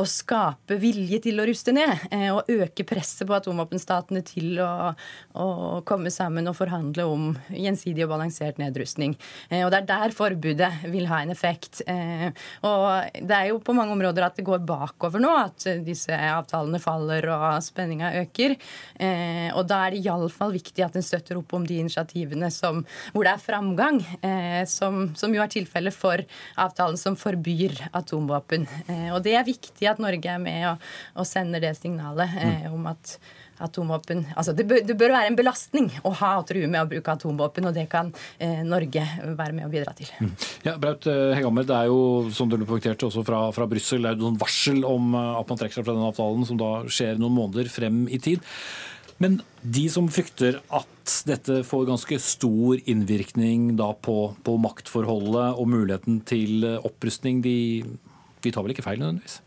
å 0.00 0.04
skape 0.08 0.76
vilje 0.82 1.20
til 1.28 1.38
å 1.38 1.46
ruste 1.46 1.74
ned. 1.74 1.92
Eh, 2.14 2.30
og 2.34 2.50
øke 2.50 2.86
presset 2.88 3.26
på 3.28 3.36
atomvåpenstatene 3.36 4.24
til 4.26 4.58
å, 4.62 4.90
å, 5.38 5.46
komme 5.86 6.10
sammen 6.14 6.50
og 6.50 6.56
forhandle 6.58 7.06
om 7.06 7.28
gjensidig 7.54 8.06
og 8.06 8.14
balansert 8.16 8.58
nedrustning. 8.62 9.14
Eh, 9.50 9.62
og 9.62 9.70
det 9.72 9.82
er 9.82 9.90
der 9.92 10.16
forbudet 10.16 10.70
vil 10.90 11.06
ha 11.10 11.20
en 11.22 11.34
effekt. 11.34 11.84
Eh, 11.86 12.26
og 12.66 13.20
det 13.20 13.38
er 13.38 13.50
jo 13.52 13.60
på 13.62 13.76
mange 13.76 13.94
områder 13.94 14.26
at 14.26 14.40
det 14.40 14.46
går 14.46 14.64
bakover 14.66 15.22
nå, 15.22 15.30
at 15.44 15.68
disse 15.86 16.14
avtalene 16.14 16.82
faller 16.82 17.28
og 17.30 17.46
spenninga 17.64 18.14
øker. 18.24 18.56
Og 19.54 19.62
da 19.68 19.78
er 19.84 19.94
det 19.94 20.02
iallfall 20.04 20.52
viktig 20.54 20.82
at 20.84 20.96
en 20.98 21.04
støtter 21.04 21.38
opp 21.38 21.52
om 21.56 21.64
de 21.66 21.78
initiativene 21.82 22.50
som, 22.52 22.82
hvor 23.14 23.26
det 23.26 23.34
er 23.34 23.42
framgang, 23.42 24.00
som, 24.70 25.06
som 25.18 25.34
jo 25.34 25.42
er 25.42 25.52
tilfellet 25.52 25.94
for 25.94 26.22
avtalen 26.60 26.98
som 27.00 27.16
forbyr 27.18 27.76
atomvåpen. 27.96 28.66
Og 29.14 29.20
det 29.24 29.36
er 29.38 29.46
viktig 29.46 29.83
viktig 29.84 29.92
at 29.92 30.02
Norge 30.02 30.30
er 30.30 30.42
med 30.42 30.68
og, 30.72 30.84
og 31.20 31.26
sender 31.28 31.62
det 31.62 31.74
signalet 31.78 32.38
eh, 32.40 32.70
om 32.72 32.86
at 32.90 33.18
atomvåpen 33.62 34.24
altså 34.34 34.52
det 34.52 34.64
bør, 34.66 34.80
det 34.82 34.96
bør, 34.98 35.12
være 35.14 35.30
en 35.30 35.36
belastning 35.38 35.90
å 36.02 36.10
ha 36.18 36.32
og 36.40 36.48
true 36.48 36.66
med 36.66 36.80
å 36.82 36.88
bruke 36.90 37.12
atomvåpen, 37.12 37.68
og 37.68 37.76
det 37.76 37.86
kan 37.90 38.10
eh, 38.42 38.64
Norge 38.66 39.04
være 39.22 39.54
med 39.54 39.68
å 39.68 39.70
bidra 39.70 39.94
til. 39.94 40.10
Mm. 40.18 40.32
Ja, 40.66 40.74
Braut 40.80 41.06
eh, 41.10 41.36
Hegammer, 41.36 41.66
det 41.68 41.76
er 41.76 41.92
jo 41.92 42.32
som 42.34 42.50
du 42.50 42.58
poengterte 42.64 43.06
også 43.06 43.22
fra, 43.26 43.44
fra 43.54 43.68
Brussel, 43.70 44.02
det 44.02 44.10
er 44.10 44.18
jo 44.18 44.26
noen 44.26 44.40
varsel 44.40 44.82
om 44.88 45.14
eh, 45.14 45.30
at 45.38 45.52
man 45.52 45.60
trekker 45.60 45.78
seg 45.78 45.86
fra 45.86 45.94
den 45.94 46.08
avtalen, 46.08 46.48
som 46.48 46.58
da 46.58 46.72
skjer 46.90 47.20
noen 47.20 47.38
måneder 47.38 47.70
frem 47.70 48.04
i 48.10 48.18
tid. 48.22 48.42
Men 49.22 49.38
de 49.62 49.84
som 49.92 50.10
frykter 50.10 50.58
at 50.74 51.12
dette 51.28 51.60
får 51.68 51.86
ganske 51.86 52.18
stor 52.18 52.80
innvirkning 52.90 53.76
da 53.78 53.92
på, 53.94 54.32
på 54.42 54.56
maktforholdet 54.58 55.54
og 55.54 55.70
muligheten 55.70 56.18
til 56.26 56.66
opprustning, 56.82 57.38
de, 57.44 57.84
de 58.42 58.50
tar 58.50 58.66
vel 58.66 58.74
ikke 58.74 58.88
feil 58.88 58.98
nødvendigvis? 58.98 59.43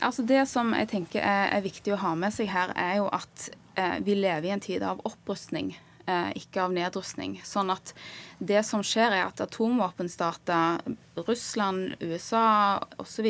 Altså 0.00 0.22
Det 0.22 0.42
som 0.48 0.72
jeg 0.76 0.88
tenker 0.90 1.20
er, 1.20 1.50
er, 1.52 1.64
viktig 1.64 1.92
å 1.94 2.00
ha 2.00 2.14
med 2.18 2.32
seg 2.34 2.50
her, 2.52 2.72
er 2.78 3.00
jo 3.00 3.08
at 3.12 3.50
eh, 3.76 3.98
vi 4.04 4.16
lever 4.16 4.48
i 4.48 4.54
en 4.54 4.62
tid 4.64 4.84
av 4.86 5.02
opprustning, 5.08 5.74
eh, 6.06 6.30
ikke 6.40 6.64
av 6.64 6.74
nedrustning. 6.74 7.38
Sånn 7.44 7.72
at 7.74 7.92
det 8.40 8.62
som 8.64 8.82
skjer, 8.84 9.12
er 9.12 9.28
at 9.28 9.40
atomvåpenstater 9.44 10.80
Russland, 11.26 11.94
USA 12.00 12.78
osv., 12.96 13.26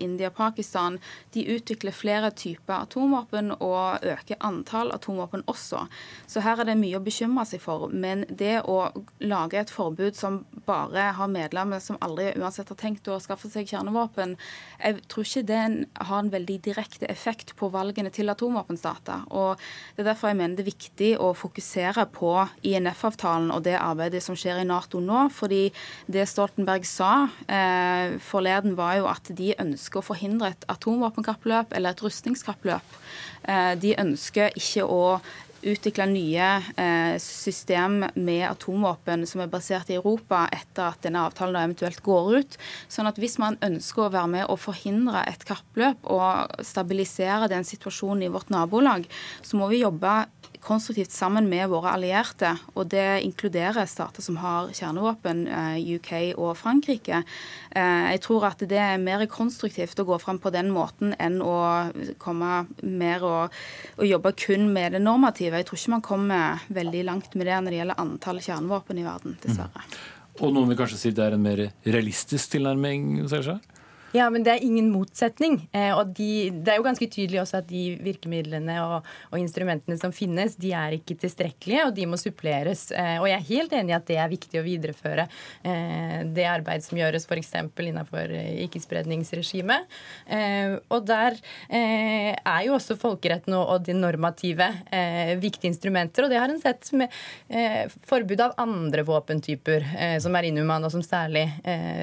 India, 0.00 0.30
Pakistan, 0.30 0.98
de 1.32 1.44
utvikler 1.46 1.92
flere 1.92 2.30
typer 2.30 2.86
atomvåpen 2.86 3.52
og 3.60 4.04
øker 4.04 4.40
antall 4.40 4.92
atomvåpen 4.94 5.44
også. 5.46 5.86
Så 6.26 6.40
her 6.40 6.60
er 6.60 6.70
det 6.70 6.78
mye 6.80 6.96
å 6.96 7.04
bekymre 7.04 7.44
seg 7.48 7.60
for. 7.60 7.88
Men 7.92 8.24
det 8.30 8.62
å 8.64 8.90
lage 9.20 9.60
et 9.60 9.72
forbud 9.72 10.16
som 10.16 10.44
bare 10.66 11.10
har 11.18 11.30
medlemmer 11.30 11.82
som 11.82 12.00
aldri 12.00 12.32
uansett 12.38 12.72
har 12.72 12.80
tenkt 12.80 13.08
å 13.08 13.20
skaffe 13.22 13.50
seg 13.52 13.68
kjernevåpen, 13.68 14.36
jeg 14.80 15.02
tror 15.10 15.26
ikke 15.26 15.46
det 15.50 15.62
har 16.08 16.18
en 16.22 16.32
veldig 16.32 16.58
direkte 16.64 17.10
effekt 17.12 17.54
på 17.58 17.68
valgene 17.74 18.12
til 18.14 18.32
atomvåpenstater. 18.32 19.28
Og 19.30 19.60
Det 19.96 20.02
er 20.02 20.12
derfor 20.12 20.28
jeg 20.28 20.36
mener 20.36 20.56
det 20.56 20.64
er 20.64 20.72
viktig 20.72 21.12
å 21.20 21.32
fokusere 21.36 22.06
på 22.12 22.32
INF-avtalen 22.66 23.52
og 23.54 23.62
det 23.66 23.76
arbeidet 23.78 24.22
som 24.22 24.36
skjer 24.36 24.45
i 24.54 24.66
Nato 24.68 25.00
nå. 25.02 25.26
fordi 25.34 25.70
det 26.06 26.26
Stoltenberg 26.30 26.86
sa 26.86 27.28
eh, 27.48 28.16
forleden, 28.22 28.76
var 28.78 29.00
jo 29.00 29.08
at 29.10 29.32
de 29.36 29.54
ønsker 29.58 30.00
å 30.00 30.06
forhindre 30.06 30.52
et 30.54 30.68
atomvåpenkappløp 30.72 31.74
eller 31.76 31.94
et 31.94 32.04
rustningskappløp. 32.04 33.00
Eh, 33.48 33.74
de 33.82 33.96
ønsker 33.98 34.54
ikke 34.58 34.86
å 34.86 35.18
utvikle 35.66 36.06
nye 36.10 36.48
eh, 36.78 37.16
system 37.22 38.04
med 38.14 38.44
atomvåpen 38.48 39.24
som 39.28 39.42
er 39.42 39.50
basert 39.50 39.90
i 39.90 39.98
Europa 39.98 40.44
etter 40.54 40.90
at 40.90 41.02
denne 41.06 41.24
avtalen 41.26 41.58
eventuelt 41.60 42.02
går 42.04 42.30
ut. 42.40 42.58
Sånn 42.92 43.08
at 43.10 43.18
hvis 43.20 43.38
man 43.42 43.58
ønsker 43.64 44.06
å 44.06 44.12
være 44.14 44.32
med 44.36 44.52
å 44.52 44.58
forhindre 44.60 45.24
et 45.26 45.46
kappløp 45.48 46.06
og 46.12 46.62
stabilisere 46.66 47.50
den 47.52 47.66
situasjonen 47.66 48.26
i 48.26 48.32
vårt 48.32 48.52
nabolag, 48.54 49.08
så 49.42 49.58
må 49.58 49.70
vi 49.72 49.82
jobbe 49.82 50.26
konstruktivt 50.66 51.14
sammen 51.14 51.48
med 51.48 51.68
våre 51.70 51.92
allierte. 51.94 52.52
Og 52.74 52.88
det 52.90 53.22
inkluderer 53.24 53.86
stater 53.88 54.24
som 54.24 54.38
har 54.42 54.72
kjernevåpen, 54.74 55.44
eh, 55.46 55.78
UK 55.96 56.34
og 56.34 56.56
Frankrike. 56.58 57.22
Eh, 57.70 58.06
jeg 58.16 58.22
tror 58.26 58.48
at 58.50 58.64
det 58.66 58.80
er 58.82 58.98
mer 59.02 59.24
konstruktivt 59.30 59.98
å 60.02 60.08
gå 60.08 60.18
fram 60.20 60.40
på 60.42 60.52
den 60.54 60.72
måten 60.74 61.14
enn 61.18 61.38
å 61.42 61.56
komme 62.18 62.66
mer 62.82 63.24
og, 63.24 63.54
og 63.96 64.06
jobbe 64.06 64.34
kun 64.36 64.72
med 64.72 64.92
det 64.96 65.02
normative. 65.04 65.62
Jeg 65.62 65.70
tror 65.70 65.80
ikke 65.80 65.96
man 65.96 66.08
kommer 66.10 66.66
veldig 66.68 67.06
langt 67.06 67.34
med 67.34 67.46
det 67.46 67.62
når 67.62 67.70
det 67.70 67.80
gjelder 67.80 68.02
antall 68.02 68.42
kjernevåpen 68.42 68.98
i 68.98 69.06
verden, 69.06 69.38
dessverre. 69.42 69.86
Mm. 69.86 69.96
Og 70.36 70.52
noen 70.52 70.68
vil 70.68 70.76
kanskje 70.82 71.00
si 71.00 71.14
det 71.16 71.24
er 71.24 71.36
en 71.36 71.46
mer 71.46 71.62
realistisk 71.86 72.56
tilnærming? 72.56 73.24
selvsagt? 73.30 73.75
Ja, 74.16 74.28
men 74.32 74.44
det 74.46 74.54
er 74.54 74.64
ingen 74.64 74.88
motsetning. 74.92 75.58
Eh, 75.76 75.92
og 75.92 76.12
de, 76.16 76.48
det 76.64 76.72
er 76.72 76.78
jo 76.78 76.86
ganske 76.86 77.08
tydelig 77.10 77.40
også 77.42 77.58
at 77.60 77.68
de 77.68 77.82
virkemidlene 78.04 78.76
og, 78.84 79.08
og, 79.30 79.36
instrumentene 79.40 79.98
som 80.00 80.14
finnes, 80.14 80.56
de 80.60 80.72
er 80.76 80.96
ikke 80.96 81.18
tilstrekkelige, 81.20 81.88
og 81.88 81.92
de 81.96 82.06
må 82.08 82.18
suppleres. 82.20 82.86
Eh, 82.96 83.16
og 83.20 83.28
jeg 83.28 83.36
er 83.36 83.48
helt 83.50 83.74
enig 83.76 83.92
i 83.92 83.96
at 83.98 84.06
det 84.08 84.18
er 84.22 84.32
viktig 84.32 84.60
å 84.60 84.64
videreføre 84.64 85.26
eh, 85.26 86.22
det 86.36 86.46
arbeid 86.48 86.86
som 86.86 87.00
gjøres 87.00 87.28
f.eks. 87.28 87.52
innenfor 87.86 88.32
ikke-spredningsregimet. 88.66 89.92
Og 90.92 91.04
der 91.06 91.36
er 91.70 92.62
jo 92.66 92.76
også 92.76 92.96
folkeretten 92.98 93.54
og 93.56 93.84
de 93.86 93.94
normative 93.96 94.66
viktige 95.40 95.70
instrumenter, 95.70 96.26
og 96.26 96.32
det 96.32 96.40
har 96.40 96.50
en 96.50 96.60
sett 96.60 96.88
med 96.96 97.12
forbud 98.08 98.42
av 98.42 98.56
andre 98.62 99.04
våpentyper 99.06 99.86
som 100.22 100.36
er 100.38 100.48
inhumane, 100.50 100.88
og 100.88 100.94
som 100.94 101.04
særlig 101.04 101.44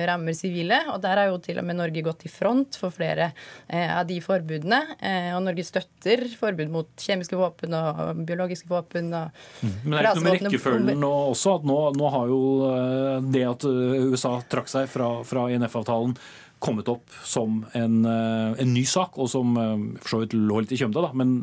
rammer 0.07 0.35
sivile. 0.37 0.79
Og 0.93 1.01
der 1.03 1.21
har 1.21 1.31
jo 1.31 1.39
til 1.43 1.59
og 1.61 1.67
med 1.67 1.79
Norge 1.79 2.02
gått 2.05 2.25
i 2.27 2.31
front 2.31 2.77
for 2.79 2.93
flere 2.93 3.31
eh, 3.67 3.89
av 3.97 4.05
de 4.09 4.19
forbudene. 4.23 4.81
Eh, 4.99 5.31
og 5.35 5.43
Norge 5.47 5.65
støtter 5.67 6.25
forbud 6.39 6.71
mot 6.73 6.89
kjemiske 6.99 7.37
våpen 7.39 7.75
og 7.77 8.23
biologiske 8.27 8.69
våpen. 8.71 9.11
Og 9.13 9.33
mm. 9.63 9.73
Men 9.83 9.97
det 9.97 9.99
er 9.99 10.07
ikke 10.09 10.15
noe 10.21 10.27
med 10.27 10.39
rekkefølgen 10.39 11.03
nå 11.03 11.11
også? 11.33 11.57
at 11.59 11.67
nå, 11.69 11.81
nå, 11.97 12.13
har 12.13 12.31
jo 12.31 12.39
eh, 12.69 13.19
det 13.33 13.43
at 13.49 13.67
USA 13.67 14.37
trakk 14.49 14.71
seg 14.71 14.89
fra, 14.91 15.15
fra 15.27 15.49
INF-avtalen 15.53 16.17
kommet 16.63 16.87
opp 16.87 17.11
som 17.27 17.57
en, 17.75 17.95
en, 18.07 18.69
ny 18.71 18.85
sak, 18.87 19.17
og 19.19 19.27
som 19.27 19.49
for 19.97 20.13
så 20.13 20.19
vidt 20.21 20.35
lå 20.37 20.61
litt 20.63 20.71
i 20.71 20.77
kjømda. 20.79 21.01
Da, 21.03 21.09
men 21.19 21.33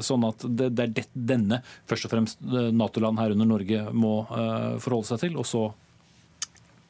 sånn 0.00 0.24
at 0.24 0.46
det, 0.48 0.70
det 0.72 0.86
er 0.86 0.94
det, 0.96 1.04
denne 1.12 1.58
først 1.90 2.08
og 2.08 2.14
fremst 2.14 2.40
Nato-land, 2.72 3.20
herunder 3.20 3.50
Norge, 3.50 3.82
må 3.92 4.14
forholde 4.80 5.10
seg 5.10 5.26
til. 5.26 5.36
Og 5.36 5.44
så 5.44 5.66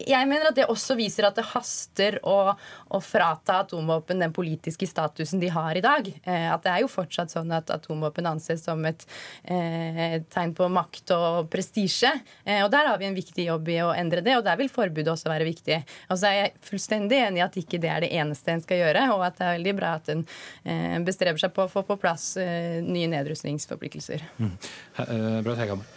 jeg 0.09 0.28
mener 0.28 0.48
at 0.50 0.57
det 0.57 0.66
også 0.70 0.96
viser 0.98 1.26
at 1.28 1.36
det 1.38 1.44
haster 1.53 2.18
å, 2.26 2.55
å, 2.55 3.00
frata 3.03 3.61
atomvåpen 3.62 4.22
den 4.22 4.32
politiske 4.34 4.86
statusen 4.88 5.40
de 5.42 5.50
har 5.53 5.78
i 5.78 5.82
dag. 5.84 6.09
Eh, 6.24 6.48
at 6.53 6.64
det 6.64 6.72
er 6.72 6.82
jo 6.84 6.90
fortsatt 6.92 7.32
sånn 7.34 7.53
at 7.55 7.70
atomvåpen 7.74 8.28
anses 8.30 8.64
som 8.66 8.82
et 8.88 9.05
eh, 9.44 10.18
tegn 10.32 10.55
på 10.59 10.68
makt 10.72 11.14
og 11.16 11.50
prestisje. 11.53 12.12
Eh, 12.44 12.62
og 12.64 12.70
der 12.74 12.90
har 12.90 13.00
vi 13.00 13.09
en 13.11 13.18
viktig 13.18 13.46
jobb 13.48 13.70
i 13.72 13.78
å 13.84 13.92
endre 13.96 14.24
det, 14.24 14.36
og 14.38 14.46
der 14.46 14.59
vil 14.61 14.72
forbudet 14.72 15.14
også 15.14 15.32
være 15.32 15.48
viktig. 15.48 15.82
Og 16.11 16.18
så 16.18 16.30
er 16.30 16.38
jeg 16.38 16.55
fullstendig 16.72 17.22
enig 17.26 17.42
i 17.42 17.46
at 17.46 17.61
ikke 17.61 17.80
det 17.82 17.92
er 17.92 18.07
det 18.07 18.12
eneste 18.18 18.55
en 18.55 18.64
skal 18.64 18.82
gjøre, 18.82 19.07
og 19.14 19.26
at 19.28 19.38
det 19.38 19.48
er 19.48 19.57
veldig 19.59 19.78
bra 19.78 19.94
at 20.00 20.12
en 20.14 20.26
eh, 20.64 20.98
bestreber 21.07 21.42
seg 21.42 21.55
på 21.57 21.66
å 21.66 21.72
få 21.72 21.86
på 21.86 21.98
plass 22.03 22.34
eh, 22.40 22.80
nye 22.84 23.11
nedrustningsforpliktelser. 23.14 24.26
Mm. 24.38 24.55
Braut 25.42 25.59
Hegammer. 25.59 25.88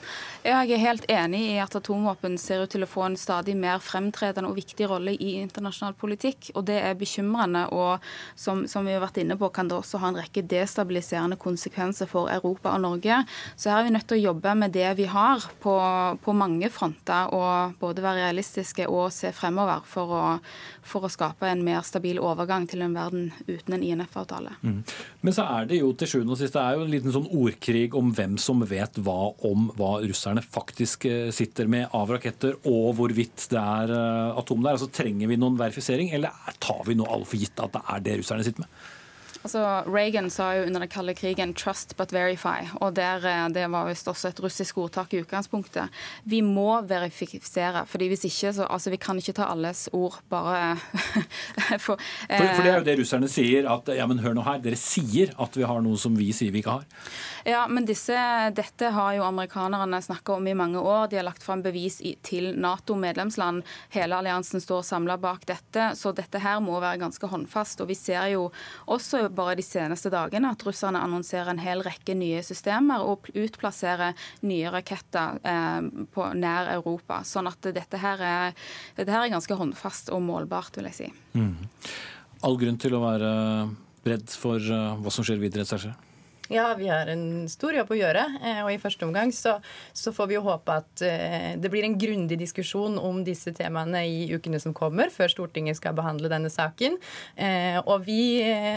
Jeg 0.45 0.75
er 0.75 0.77
helt 0.77 1.05
enig 1.09 1.39
i 1.41 1.53
at 1.57 1.73
atomvåpen 1.73 2.35
ser 2.37 2.61
ut 2.61 2.69
til 2.69 2.85
å 2.85 2.89
få 2.89 3.01
en 3.07 3.15
stadig 3.17 3.55
mer 3.57 3.79
fremtredende 3.81 4.51
og 4.51 4.59
viktig 4.59 4.85
rolle 4.91 5.15
i 5.17 5.39
internasjonal 5.39 5.95
politikk. 5.97 6.51
og 6.53 6.67
Det 6.67 6.75
er 6.77 6.99
bekymrende, 6.99 7.63
og 7.73 8.03
som, 8.37 8.61
som 8.69 8.85
vi 8.85 8.93
har 8.93 9.01
vært 9.01 9.17
inne 9.23 9.39
på, 9.41 9.49
kan 9.49 9.71
det 9.71 9.79
også 9.79 9.97
ha 10.03 10.11
en 10.11 10.19
rekke 10.19 10.43
destabiliserende 10.45 11.39
konsekvenser 11.41 12.05
for 12.11 12.29
Europa 12.29 12.75
og 12.75 12.83
Norge. 12.83 13.17
Så 13.57 13.71
her 13.71 13.79
er 13.79 13.87
vi 13.87 13.95
nødt 13.95 14.05
til 14.11 14.19
å 14.19 14.25
jobbe 14.27 14.53
med 14.59 14.75
det 14.77 14.91
vi 14.99 15.07
har 15.09 15.47
på, 15.63 15.73
på 16.21 16.37
mange 16.37 16.69
fronter, 16.69 17.33
og 17.33 17.73
både 17.81 18.05
være 18.05 18.27
realistiske 18.27 18.85
og 18.85 19.09
se 19.17 19.33
fremover 19.33 19.81
for 19.89 20.13
å, 20.13 20.23
for 20.85 21.09
å 21.09 21.11
skape 21.11 21.49
en 21.49 21.65
mer 21.65 21.81
stabil 21.89 22.21
overgang 22.21 22.69
til 22.69 22.85
en 22.85 22.93
verden 22.93 23.31
uten 23.49 23.79
en 23.79 23.87
INF-avtale. 23.89 24.53
Mm. 24.61 24.77
Men 25.25 25.39
så 25.39 25.49
er 25.57 25.73
det 25.73 25.81
jo 25.81 25.89
til 25.97 26.13
sjuende 26.13 26.37
og 26.37 26.41
sist 26.43 26.53
det 26.53 26.61
er 26.61 26.77
jo 26.77 26.85
en 26.85 26.93
liten 26.93 27.17
sånn 27.17 27.27
ordkrig 27.33 27.97
om 27.97 28.13
hvem 28.13 28.37
som 28.37 28.61
vet 28.69 29.01
hva 29.01 29.33
om 29.49 29.71
hva 29.73 29.95
russerne 30.05 30.34
russerne 30.36 30.53
faktisk 30.53 31.05
eh, 31.05 31.31
sitter 31.31 31.67
med 31.67 31.88
av 31.93 32.09
raketter, 32.11 32.57
og 32.65 32.95
hvorvidt 32.97 33.47
det 33.51 33.59
er 33.59 33.93
eh, 33.93 34.38
atom 34.38 34.63
der. 34.63 34.75
Altså, 34.75 34.89
trenger 34.91 35.27
vi 35.27 35.38
noen 35.38 35.57
verifisering, 35.57 36.11
eller 36.13 36.31
tar 36.59 36.83
vi 36.86 36.95
noe 36.95 37.09
alle 37.09 37.25
for 37.25 37.38
gitt 37.38 37.59
at 37.59 37.73
det 37.73 37.81
er 37.88 38.03
det 38.03 38.17
russerne 38.19 38.43
sitter 38.43 38.65
med? 38.65 38.69
Altså, 39.45 39.61
Reagan 39.85 40.31
sa 40.33 40.47
jo 40.57 40.63
under 40.65 40.81
den 40.81 40.89
kalde 40.89 41.13
krigen 41.13 41.53
'trust 41.53 41.93
but 41.97 42.09
verify'. 42.13 42.65
og 42.81 42.95
der, 42.95 43.25
eh, 43.25 43.49
Det 43.49 43.71
var 43.71 43.85
visst 43.85 44.07
også 44.07 44.27
et 44.27 44.39
russisk 44.39 44.77
ordtak 44.77 45.13
i 45.13 45.21
utgangspunktet. 45.21 45.89
Vi 46.25 46.41
må 46.41 46.81
verifisere. 46.81 47.85
fordi 47.85 48.07
hvis 48.07 48.25
ikke, 48.25 48.53
så 48.53 48.67
altså, 48.69 48.89
Vi 48.89 48.97
kan 48.97 49.17
ikke 49.17 49.33
ta 49.33 49.45
alles 49.45 49.89
ord 49.93 50.19
bare 50.29 50.77
for, 51.79 51.97
eh, 52.29 52.37
for, 52.37 52.55
for, 52.55 52.63
det 52.63 52.71
er 52.71 52.77
jo 52.79 52.83
det 52.83 52.99
russerne 52.99 53.27
sier. 53.27 53.69
at 53.69 53.95
ja, 53.95 54.05
men 54.07 54.19
hør 54.19 54.33
nå 54.33 54.41
her, 54.43 54.57
Dere 54.57 54.75
sier 54.75 55.29
at 55.39 55.55
vi 55.55 55.63
har 55.63 55.81
noe 55.81 55.97
som 55.97 56.15
vi 56.15 56.31
sier 56.31 56.51
vi 56.51 56.59
ikke 56.63 56.71
har. 56.71 56.85
Ja, 57.45 57.67
men 57.67 57.85
disse, 57.85 58.15
dette 58.57 58.89
har 58.89 59.13
jo 59.13 59.23
amerikanerne 59.23 60.01
snakka 60.01 60.33
om 60.33 60.47
i 60.47 60.53
mange 60.53 60.79
år. 60.79 61.09
De 61.09 61.17
har 61.17 61.23
lagt 61.23 61.43
fram 61.43 61.61
bevis 61.61 62.01
i, 62.01 62.15
til 62.23 62.55
Nato-medlemsland. 62.57 63.61
Hele 63.89 64.15
alliansen 64.15 64.59
står 64.59 64.81
samla 64.81 65.17
bak 65.17 65.45
dette. 65.45 65.91
Så 65.95 66.11
dette 66.11 66.39
her 66.41 66.59
må 66.59 66.79
være 66.79 66.97
ganske 66.97 67.27
håndfast. 67.27 67.81
Og 67.81 67.87
vi 67.87 67.93
ser 67.93 68.31
jo 68.33 68.47
også 68.87 69.29
bare 69.38 69.57
de 69.59 69.65
seneste 69.65 70.11
dagene 70.13 70.51
at 70.51 70.65
russerne 70.65 71.01
annonserer 71.03 71.51
en 71.53 71.61
hel 71.61 71.83
rekke 71.86 72.15
nye 72.17 72.41
systemer 72.45 73.05
og 73.05 73.29
utplasserer 73.33 74.15
nye 74.47 74.73
raketter 74.73 75.39
eh, 75.43 75.91
på 76.15 76.27
nær 76.39 76.73
Europa. 76.75 77.21
Sånn 77.27 77.49
at 77.51 77.71
dette 77.75 78.01
her, 78.01 78.21
er, 78.21 78.67
dette 78.97 79.11
her 79.13 79.25
er 79.25 79.33
ganske 79.36 79.59
håndfast 79.59 80.11
og 80.15 80.23
målbart, 80.25 80.77
vil 80.79 80.89
jeg 80.91 80.99
si. 80.99 81.11
Mm. 81.38 81.55
All 82.45 82.59
grunn 82.61 82.79
til 82.81 82.95
å 82.97 83.03
være 83.03 83.31
redd 84.05 84.29
for 84.38 84.61
uh, 84.61 84.93
hva 85.01 85.13
som 85.13 85.25
skjer 85.25 85.39
videre, 85.41 85.65
Serge? 85.65 85.95
Ja, 86.49 86.75
vi 86.77 86.87
har 86.87 87.07
en 87.09 87.47
stor 87.49 87.73
jobb 87.73 87.89
å 87.89 87.97
gjøre. 87.97 88.23
Eh, 88.45 88.59
og 88.61 88.69
i 88.69 88.77
første 88.81 89.05
omgang 89.07 89.31
så, 89.33 89.55
så 89.97 90.11
får 90.13 90.27
vi 90.29 90.35
jo 90.37 90.43
håpe 90.45 90.75
at 90.77 91.01
eh, 91.05 91.55
det 91.57 91.71
blir 91.73 91.87
en 91.87 91.95
grundig 91.97 92.37
diskusjon 92.37 92.99
om 93.01 93.23
disse 93.25 93.49
temaene 93.55 94.03
i 94.05 94.27
ukene 94.35 94.59
som 94.61 94.75
kommer, 94.77 95.09
før 95.13 95.31
Stortinget 95.33 95.79
skal 95.79 95.95
behandle 95.97 96.29
denne 96.29 96.51
saken. 96.53 96.99
Eh, 97.33 97.79
og 97.81 98.05
vi 98.05 98.19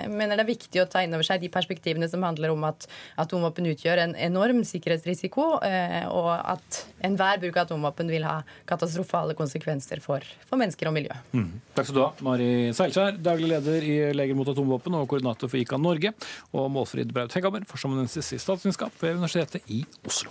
mener 0.09 0.39
det 0.39 0.47
er 0.47 0.49
viktig 0.49 0.81
å 0.81 0.87
ta 0.89 1.03
inn 1.05 1.13
over 1.13 1.29
seg 1.29 1.43
de 1.45 1.53
perspektivene 1.53 2.09
som 2.09 2.25
handler 2.25 2.55
om 2.55 2.65
at 2.69 2.89
atomvåpen 3.21 3.69
utgjør 3.75 4.05
en 4.07 4.17
enorm 4.17 4.63
sikkerhetsrisiko, 4.65 5.47
og 5.59 6.29
at 6.37 6.81
enhver 7.05 7.41
bruk 7.43 7.57
av 7.57 7.67
atomvåpen 7.67 8.09
vil 8.11 8.25
ha 8.27 8.39
katastrofale 8.69 9.37
konsekvenser 9.39 10.01
for, 10.05 10.25
for 10.49 10.61
mennesker 10.61 10.89
og 10.89 10.97
miljø. 10.97 11.15
Mm. 11.37 11.51
Takk 11.77 11.89
skal 11.89 11.99
du 11.99 12.03
ha, 12.03 12.09
Mari 12.25 12.51
Seilskjær, 12.77 13.19
daglig 13.23 13.51
leder 13.53 13.85
i 13.85 13.97
Leger 14.17 14.39
mot 14.39 14.49
atomvåpen 14.51 14.97
og 14.99 15.09
koordinator 15.11 15.51
for 15.51 15.61
ICAN 15.61 15.85
Norge, 15.85 16.15
og 16.55 16.71
Målfrid 16.75 17.13
Braut 17.15 17.35
Hegghammer 17.67 17.67
for 17.67 18.33
i 18.37 18.39
statsvitenskap 18.39 18.93
ved 19.01 19.11
Universitetet 19.11 19.63
i 19.67 19.85
Oslo. 20.07 20.31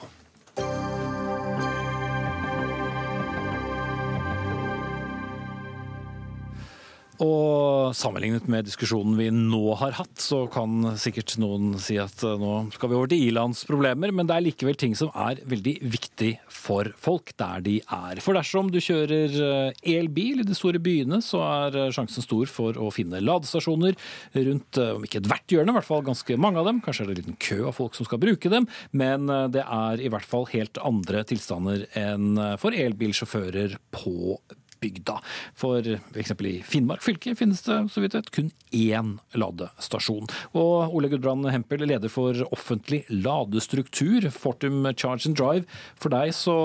Og 7.24 7.96
sammenlignet 7.98 8.46
med 8.52 8.68
diskusjonen 8.68 9.16
vi 9.18 9.32
nå 9.34 9.74
har 9.80 9.96
hatt, 9.98 10.20
så 10.22 10.44
kan 10.54 10.92
sikkert 11.02 11.34
noen 11.42 11.72
si 11.82 11.96
at 11.98 12.22
eh, 12.22 12.36
nå 12.38 12.68
skal 12.76 12.92
vi 12.92 12.98
over 12.98 13.10
til 13.10 13.24
i-landsproblemer, 13.26 14.14
men 14.14 14.30
det 14.30 14.36
er 14.36 14.46
likevel 14.46 14.78
ting 14.78 14.94
som 14.98 15.10
er 15.18 15.42
veldig 15.50 15.74
viktig 15.82 16.36
for 16.54 16.92
folk 17.02 17.34
der 17.42 17.64
de 17.66 17.80
er. 17.82 18.22
For 18.22 18.38
dersom 18.38 18.70
du 18.74 18.78
kjører 18.84 19.34
eh, 19.48 19.80
elbil 19.96 20.44
i 20.44 20.46
de 20.46 20.58
store 20.58 20.82
byene, 20.84 21.18
så 21.26 21.42
er 21.48 21.80
eh, 21.88 21.90
sjansen 21.96 22.26
stor 22.26 22.54
for 22.54 22.78
å 22.78 22.92
finne 22.94 23.24
ladestasjoner 23.24 23.98
rundt, 24.38 24.78
om 24.78 25.10
ikke 25.10 25.24
ethvert 25.24 25.58
hjørne, 25.58 25.74
i 25.74 25.78
hvert 25.80 25.90
fall 25.90 26.06
ganske 26.06 26.38
mange 26.38 26.62
av 26.62 26.70
dem. 26.70 26.84
Kanskje 26.86 27.08
er 27.08 27.10
det 27.10 27.18
en 27.18 27.22
liten 27.24 27.42
kø 27.42 27.60
av 27.72 27.78
folk 27.80 27.98
som 27.98 28.06
skal 28.06 28.22
bruke 28.22 28.54
dem, 28.54 28.70
men 28.94 29.26
det 29.54 29.66
er 29.66 30.06
i 30.06 30.14
hvert 30.14 30.28
fall 30.28 30.46
helt 30.54 30.78
andre 30.86 31.26
tilstander 31.28 31.88
enn 31.98 32.38
for 32.62 32.78
elbilsjåfører 32.78 33.80
på 33.96 34.38
bygda. 34.84 35.18
For 35.58 35.82
f.eks. 35.82 36.34
i 36.48 36.56
Finnmark 36.68 37.04
fylke 37.06 37.36
finnes 37.38 37.64
det 37.66 37.80
så 37.94 38.04
vidt 38.04 38.18
vet 38.18 38.32
kun 38.36 38.52
én 38.76 39.16
ladestasjon. 39.38 40.30
Og 40.58 40.96
Ole 40.98 41.12
Gudbrand 41.12 41.48
Hempel, 41.54 41.86
leder 41.88 42.12
for 42.12 42.38
offentlig 42.52 43.04
ladestruktur, 43.10 44.30
Fortum 44.34 44.88
Charge 44.96 45.30
and 45.30 45.38
Drive. 45.40 45.68
For 46.00 46.14
deg 46.14 46.34
så 46.36 46.58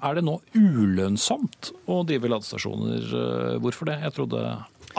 er 0.00 0.16
det 0.16 0.24
nå 0.24 0.38
ulønnsomt 0.56 1.72
å 1.90 2.00
drive 2.08 2.30
ladestasjoner. 2.32 3.10
Hvorfor 3.60 3.90
det? 3.90 3.98
Jeg 4.04 4.16
trodde 4.16 4.44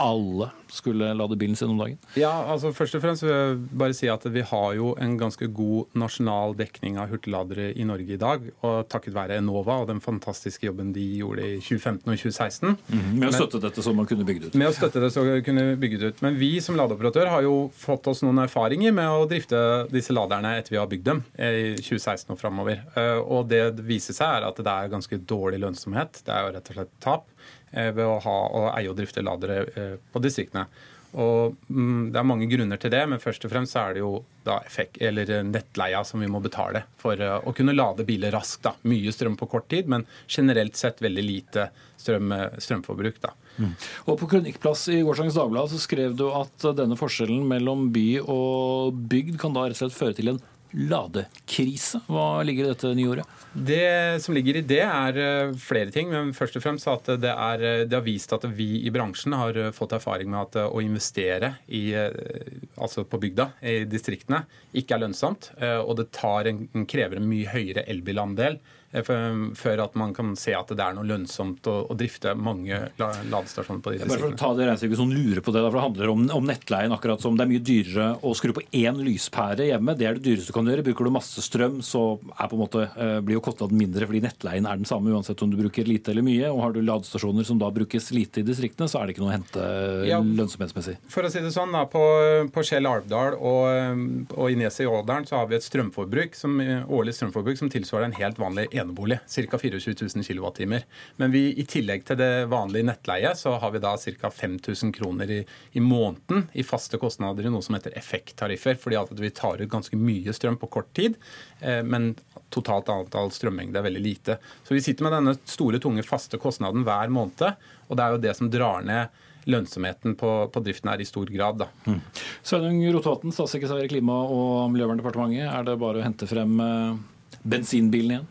alle 0.00 0.50
skulle 0.72 1.12
lade 1.14 1.36
bilen 1.36 1.56
sin 1.56 1.70
om 1.70 1.78
dagen? 1.78 1.98
Ja, 2.16 2.32
altså 2.48 2.72
Først 2.72 2.96
og 2.96 3.02
fremst 3.04 3.24
vil 3.24 3.32
jeg 3.32 3.56
bare 3.78 3.96
si 3.96 4.08
at 4.08 4.24
vi 4.32 4.44
har 4.48 4.68
jo 4.78 4.92
en 5.00 5.18
ganske 5.20 5.46
god 5.52 5.92
nasjonal 5.98 6.56
dekning 6.56 6.96
av 7.00 7.12
hurtigladere 7.12 7.70
i 7.76 7.84
Norge 7.88 8.16
i 8.16 8.20
dag. 8.20 8.46
og 8.64 8.88
Takket 8.92 9.14
være 9.16 9.36
Enova 9.40 9.80
og 9.82 9.90
den 9.90 10.00
fantastiske 10.04 10.66
jobben 10.66 10.94
de 10.96 11.04
gjorde 11.20 11.44
i 11.44 11.58
2015 11.60 12.06
og 12.06 12.16
2016. 12.16 12.76
Mm, 12.88 13.10
med 13.20 13.28
å 13.28 13.34
støtte 13.36 13.62
dette 13.62 13.84
så 13.84 13.94
man 13.96 14.08
kunne 14.08 14.26
bygd 14.28 14.48
ut? 14.48 14.58
Med 14.58 14.70
å 14.70 14.76
støtte 14.76 15.02
det 15.02 15.12
så 15.14 15.26
kunne 15.44 15.66
bygget 15.80 16.06
ut. 16.08 16.22
Men 16.24 16.38
vi 16.40 16.54
som 16.64 16.78
ladeoperatør 16.78 17.30
har 17.34 17.46
jo 17.46 17.56
fått 17.76 18.08
oss 18.12 18.24
noen 18.24 18.42
erfaringer 18.46 18.94
med 18.96 19.10
å 19.12 19.26
drifte 19.30 19.60
disse 19.92 20.16
laderne 20.16 20.56
etter 20.58 20.76
vi 20.76 20.80
har 20.80 20.90
bygd 20.90 21.08
dem 21.10 21.24
i 21.36 21.74
2016 21.80 22.32
og 22.32 22.40
framover. 22.40 22.82
Eh, 22.96 23.18
og 23.20 23.50
det 23.52 23.64
viser 23.84 24.16
seg 24.16 24.38
er 24.38 24.48
at 24.48 24.60
det 24.62 24.72
er 24.72 24.92
ganske 24.92 25.20
dårlig 25.28 25.60
lønnsomhet. 25.62 26.22
Det 26.24 26.32
er 26.32 26.46
jo 26.46 26.54
rett 26.56 26.72
og 26.72 26.80
slett 26.80 26.96
tap. 27.02 27.28
Eh, 27.72 27.92
ved 27.96 28.04
å 28.04 28.18
ha 28.20 28.38
og 28.52 28.66
eie 28.76 28.90
og 28.90 28.98
drifte 28.98 29.24
ladere 29.24 29.62
eh, 29.72 29.94
på 30.12 30.20
distriktene. 30.20 30.66
Og 31.12 31.56
mm, 31.68 32.12
Det 32.12 32.20
er 32.20 32.24
mange 32.28 32.48
grunner 32.48 32.80
til 32.80 32.92
det, 32.92 33.02
men 33.08 33.20
først 33.20 33.44
og 33.44 33.52
fremst 33.52 33.76
er 33.76 33.96
det 33.96 34.02
jo 34.02 34.12
effekt, 34.52 34.96
eller 35.00 35.28
nettleia 35.44 36.00
som 36.08 36.20
vi 36.20 36.28
må 36.28 36.40
betale 36.44 36.84
for 37.00 37.20
eh, 37.20 37.38
å 37.40 37.52
kunne 37.56 37.76
lade 37.76 38.04
biler 38.08 38.32
raskt. 38.36 38.62
da. 38.66 38.74
Mye 38.88 39.12
strøm 39.12 39.38
på 39.40 39.48
kort 39.54 39.70
tid, 39.72 39.88
men 39.88 40.04
generelt 40.28 40.76
sett 40.76 41.00
veldig 41.04 41.24
lite 41.24 41.70
strøm, 42.00 42.34
strømforbruk. 42.60 43.22
da. 43.24 43.32
Mm. 43.56 43.72
Og 44.04 44.20
På 44.20 44.28
kronikkplass 44.28 44.86
i 44.92 45.00
gårsdagens 45.04 45.40
Dagblad 45.40 45.72
så 45.72 45.80
skrev 45.80 46.16
du 46.16 46.26
at 46.32 46.68
denne 46.76 46.96
forskjellen 47.00 47.44
mellom 47.48 47.88
by 47.92 48.06
og 48.24 49.00
bygd 49.12 49.40
kan 49.40 49.56
da 49.56 49.64
rett 49.64 49.80
og 49.80 49.86
slett 49.86 49.96
føre 49.96 50.18
til 50.20 50.34
en 50.34 50.44
ladekrise. 50.72 52.00
Hva 52.08 52.42
ligger 52.46 52.66
i 52.66 52.72
dette 52.72 52.92
nye 52.96 53.10
ordet? 53.12 53.26
Det 53.52 54.22
som 54.24 54.34
ligger 54.34 54.56
i 54.56 54.64
det, 54.64 54.80
er 54.80 55.18
eh, 55.20 55.54
flere 55.60 55.92
ting. 55.92 56.10
Men 56.12 56.32
først 56.36 56.56
og 56.56 56.64
fremst 56.64 56.88
at 56.88 57.10
det, 57.20 57.32
er, 57.32 57.64
eh, 57.68 57.84
det 57.84 57.98
har 57.98 58.06
vist 58.06 58.32
at 58.32 58.46
vi 58.56 58.82
i 58.86 58.92
bransjen 58.94 59.36
har 59.36 59.58
eh, 59.58 59.72
fått 59.76 59.92
erfaring 59.98 60.30
med 60.32 60.40
at 60.46 60.60
å 60.64 60.82
investere 60.84 61.54
i, 61.68 61.84
altså 61.92 63.04
på 63.08 63.20
bygda, 63.20 63.48
i 63.68 63.82
distriktene, 63.88 64.44
ikke 64.78 64.96
er 64.96 65.04
lønnsomt. 65.04 65.50
Og 65.84 65.96
det 65.98 66.08
en, 66.22 66.86
krever 66.88 67.18
en 67.18 67.28
mye 67.28 67.50
høyere 67.52 67.84
elbilandel 67.90 68.58
før 68.92 69.80
at 69.86 69.94
man 69.96 70.12
kan 70.16 70.34
se 70.36 70.52
at 70.56 70.68
det 70.68 70.82
er 70.84 70.96
noe 70.96 71.08
lønnsomt 71.08 71.66
å, 71.70 71.76
å 71.88 71.96
drifte 71.96 72.34
mange 72.36 72.76
ladestasjoner 73.00 73.80
på 73.80 73.92
de 73.94 73.98
distriktene. 73.98 74.12
Bare 74.12 74.20
for 74.20 74.36
å 74.36 74.40
ta 74.40 74.50
det 74.58 74.66
regnestykket 74.66 75.00
som 75.00 75.12
lurer 75.12 75.40
på 75.44 75.54
det, 75.54 75.62
for 75.64 75.78
det 75.78 75.84
handler 75.86 76.12
om, 76.12 76.26
om, 76.36 76.48
nettleien. 76.52 76.92
akkurat 76.92 77.22
som 77.22 77.38
Det 77.38 77.46
er 77.46 77.52
mye 77.54 77.64
dyrere 77.64 78.08
å 78.20 78.34
skru 78.36 78.52
på 78.56 78.64
én 78.76 79.00
lyspære 79.00 79.70
hjemme. 79.70 79.96
Det 79.96 80.08
er 80.08 80.18
det 80.18 80.24
dyreste 80.26 80.52
du 80.52 80.56
kan 80.58 80.68
gjøre. 80.68 80.84
Bruker 80.90 81.08
du 81.08 81.14
masse 81.14 81.44
strøm, 81.44 81.80
så 81.86 82.04
er 82.36 82.50
på 82.50 82.58
en 82.58 82.62
måte, 82.62 82.84
eh, 82.92 83.18
blir 83.24 83.38
jo 83.38 83.44
kostnaden 83.48 83.80
mindre 83.80 84.08
fordi 84.08 84.22
nettleien 84.26 84.68
er 84.68 84.80
den 84.80 84.88
samme 84.88 85.14
uansett 85.14 85.40
om 85.44 85.52
du 85.52 85.56
bruker 85.60 85.88
lite 85.88 86.12
eller 86.12 86.26
mye. 86.26 86.52
Og 86.52 86.60
har 86.66 86.76
du 86.76 86.82
ladestasjoner 86.84 87.48
som 87.48 87.60
da 87.62 87.70
brukes 87.72 88.10
lite 88.12 88.42
i 88.42 88.46
distriktene, 88.46 88.90
så 88.92 89.00
er 89.00 89.08
det 89.08 89.16
ikke 89.16 89.24
noe 89.24 89.32
å 89.32 89.36
hente 89.38 89.68
ja, 90.10 90.20
lønnsomhetsmessig. 90.20 90.98
For 91.12 91.24
å 91.24 91.32
si 91.32 91.40
det 91.40 91.54
sånn, 91.54 91.72
da, 91.72 91.86
på, 91.88 92.04
på 92.52 92.66
Skjell 92.66 92.88
Alvdal 92.90 93.38
og, 93.38 94.36
og 94.36 94.52
i 94.52 94.58
Neset 94.58 94.84
i 94.84 94.90
Ådalen 94.90 95.24
så 95.28 95.40
har 95.40 95.48
vi 95.48 95.56
et 95.56 95.64
strømforbruk 95.64 96.36
som, 96.36 96.60
årlig 96.92 97.16
strømforbruk 97.16 97.60
som 97.60 97.70
tilsvarer 97.72 98.10
en 98.10 98.18
helt 98.18 98.40
vanlig 98.42 98.68
enebolig. 98.82 99.18
Ca. 99.26 99.58
24 99.58 99.96
000 100.14 100.26
kWt. 100.26 100.84
Men 101.16 101.32
vi, 101.34 101.44
i 101.58 101.66
tillegg 101.68 102.04
til 102.08 102.18
det 102.20 102.30
vanlige 102.52 102.86
nettleie, 102.90 103.32
så 103.38 103.56
har 103.62 103.74
vi 103.74 103.82
da 103.82 103.94
ca. 103.96 104.30
5000 104.30 104.92
kroner 104.96 105.30
i, 105.30 105.40
i, 105.72 105.80
måneden 105.80 106.46
i 106.52 106.66
faste 106.66 107.00
kostnader 107.02 107.46
i 107.46 107.52
noe 107.52 107.64
som 107.64 107.78
heter 107.78 107.96
effekttariffer. 107.98 108.78
Fordi 108.82 109.00
at 109.00 109.12
vi 109.18 109.32
tar 109.34 109.62
ut 109.62 109.72
ganske 109.72 109.98
mye 109.98 110.34
strøm 110.36 110.60
på 110.60 110.70
kort 110.72 110.92
tid, 110.96 111.18
eh, 111.60 111.82
men 111.82 112.12
totalt 112.52 112.90
antall 112.92 113.32
strømmengde 113.32 113.80
er 113.80 113.88
veldig 113.88 114.04
lite. 114.04 114.38
Så 114.66 114.76
vi 114.76 114.84
sitter 114.84 115.08
med 115.08 115.16
denne 115.16 115.36
store, 115.44 115.80
tunge 115.82 116.04
faste 116.06 116.40
kostnaden 116.40 116.86
hver 116.86 117.12
måned, 117.12 117.68
og 117.88 117.98
det 117.98 118.04
er 118.04 118.14
jo 118.14 118.24
det 118.24 118.36
som 118.38 118.50
drar 118.52 118.84
ned 118.86 119.22
lønnsomheten 119.44 120.14
på, 120.14 120.48
på, 120.52 120.60
driften 120.60 120.90
her 120.92 121.00
i 121.00 121.06
stor 121.06 121.26
grad. 121.26 121.62
Da. 121.62 121.68
Mm. 121.86 122.00
Sveinung 122.46 122.82
Rotevatn, 122.94 123.34
statssekretær 123.34 123.82
i 123.84 123.90
Klima- 123.90 124.22
og 124.30 124.70
miljøverndepartementet. 124.74 125.48
Er 125.48 125.66
det 125.66 125.80
bare 125.82 125.98
å 125.98 126.06
hente 126.06 126.28
frem 126.30 126.54
eh, 126.62 127.42
bensinbilen 127.42 128.16
igjen? 128.16 128.30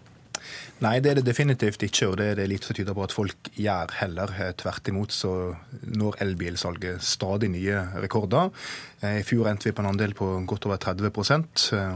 Nei, 0.82 0.95
det 0.97 1.11
er 1.11 1.19
det 1.19 1.27
definitivt 1.27 1.84
ikke, 1.86 2.07
og 2.09 2.15
det 2.17 2.25
er 2.32 2.38
det 2.39 2.47
lite 2.49 2.65
som 2.65 2.73
tyder 2.73 2.95
på 2.97 3.03
at 3.05 3.13
folk 3.13 3.49
gjør 3.53 3.91
heller. 3.99 4.32
Tvert 4.57 4.89
imot 4.89 5.13
så 5.13 5.34
når 5.93 6.17
elbilsalget 6.25 7.03
stadig 7.05 7.51
nye 7.53 7.84
rekorder. 8.01 8.49
I 9.05 9.21
fjor 9.25 9.51
endte 9.51 9.69
vi 9.69 9.75
på 9.77 9.86
en 9.86 9.91
andel 9.91 10.15
på 10.17 10.32
godt 10.49 10.65
over 10.65 10.82
30 10.82 11.11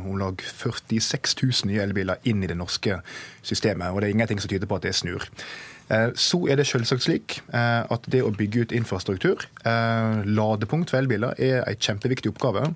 om 0.05 0.19
lag 0.21 0.37
46 0.37 1.33
000 1.41 1.71
nye 1.71 1.81
elbiler 1.81 2.21
inn 2.29 2.45
i 2.45 2.51
det 2.51 2.59
norske 2.61 2.99
systemet. 3.41 3.89
Og 3.89 4.01
det 4.01 4.11
er 4.11 4.17
ingenting 4.19 4.43
som 4.43 4.53
tyder 4.53 4.69
på 4.69 4.77
at 4.77 4.85
det 4.85 4.93
snur. 4.93 5.25
Så 6.13 6.45
er 6.45 6.61
det 6.61 6.69
selvsagt 6.69 7.09
slik 7.09 7.39
at 7.49 8.05
det 8.05 8.21
å 8.21 8.33
bygge 8.37 8.67
ut 8.67 8.79
infrastruktur, 8.83 9.49
ladepunkt 9.65 10.93
for 10.93 11.01
elbiler, 11.01 11.33
er 11.41 11.65
en 11.65 11.81
kjempeviktig 11.89 12.35
oppgave 12.35 12.69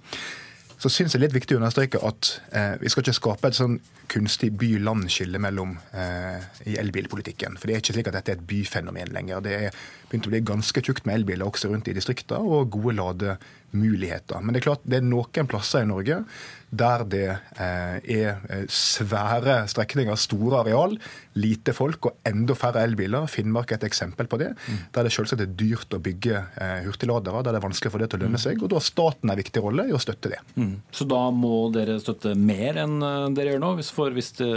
så 0.79 0.87
syns 0.87 1.11
jeg 1.11 1.19
det 1.19 1.25
er 1.25 1.27
litt 1.27 1.37
viktig 1.41 1.55
å 1.57 1.59
understreke 1.59 1.99
at 2.07 2.29
eh, 2.55 2.75
vi 2.79 2.91
skal 2.91 3.03
ikke 3.03 3.17
skape 3.17 3.49
et 3.49 3.57
sånn 3.57 3.75
kunstig 4.09 4.53
by-land-skille 4.57 5.41
mellom 5.43 5.73
eh, 5.91 6.39
i 6.71 6.77
elbilpolitikken. 6.79 7.57
For 7.59 7.67
det 7.67 7.75
er 7.75 7.83
ikke 7.83 7.95
slik 7.97 8.09
at 8.09 8.15
dette 8.15 8.31
er 8.31 8.39
et 8.39 8.45
byfenomen 8.47 9.11
lenger. 9.13 9.43
Det 9.43 9.57
er 9.57 9.81
begynt 10.07 10.29
å 10.29 10.33
bli 10.33 10.41
ganske 10.47 10.83
tjukt 10.85 11.03
med 11.09 11.19
elbiler 11.19 11.49
også 11.49 11.71
rundt 11.73 11.91
i 11.91 11.97
distriktene, 11.97 12.39
og 12.39 12.71
gode 12.77 12.95
lademuligheter. 12.95 13.57
Men 13.73 14.53
det 14.53 14.61
er 14.61 14.69
klart 14.71 14.87
det 14.87 14.99
er 14.99 15.05
noen 15.05 15.49
plasser 15.49 15.85
i 15.85 15.89
Norge 15.89 16.23
der 16.69 17.03
det 17.09 17.25
eh, 17.57 17.97
er 17.97 18.41
eh, 18.49 18.65
svære 18.69 19.63
strekninger, 19.71 20.17
store 20.19 20.61
areal, 20.61 20.95
lite 21.39 21.73
folk 21.73 22.09
og 22.11 22.29
enda 22.29 22.53
færre 22.57 22.83
elbiler. 22.85 23.25
Finnmark 23.31 23.71
er 23.71 23.79
et 23.79 23.87
eksempel 23.89 24.29
på 24.29 24.37
det. 24.41 24.51
Mm. 24.67 24.83
Der 24.93 25.07
det 25.07 25.13
selvsagt 25.15 25.41
er 25.41 25.49
dyrt 25.49 25.97
å 25.97 26.01
bygge 26.03 26.37
eh, 26.37 26.85
hurtigladere, 26.85 27.41
der 27.45 27.57
det 27.57 27.61
er 27.61 27.65
vanskelig 27.65 27.93
for 27.93 28.03
det 28.03 28.11
til 28.11 28.21
å 28.21 28.25
lønne 28.25 28.37
mm. 28.37 28.43
seg. 28.45 28.61
Og 28.61 28.69
da 28.69 28.77
har 28.77 28.85
staten 28.85 29.33
en 29.33 29.41
viktig 29.41 29.65
rolle 29.65 29.87
i 29.89 29.95
å 29.97 30.01
støtte 30.01 30.33
det. 30.35 30.41
Mm. 30.59 30.75
Så 30.93 31.09
da 31.09 31.23
må 31.33 31.55
dere 31.73 31.97
støtte 32.03 32.35
mer 32.37 32.83
enn 32.85 32.99
dere 33.33 33.55
gjør 33.55 33.63
nå? 33.65 33.75
For 33.89 34.13
hvis 34.13 34.35
det, 34.37 34.49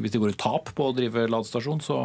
hvis 0.00 0.14
det 0.14 0.22
går 0.22 0.32
i 0.32 0.38
tap 0.40 0.72
på 0.76 0.88
å 0.88 0.94
drive 0.96 1.28
ladestasjon, 1.28 1.82
så, 1.84 1.98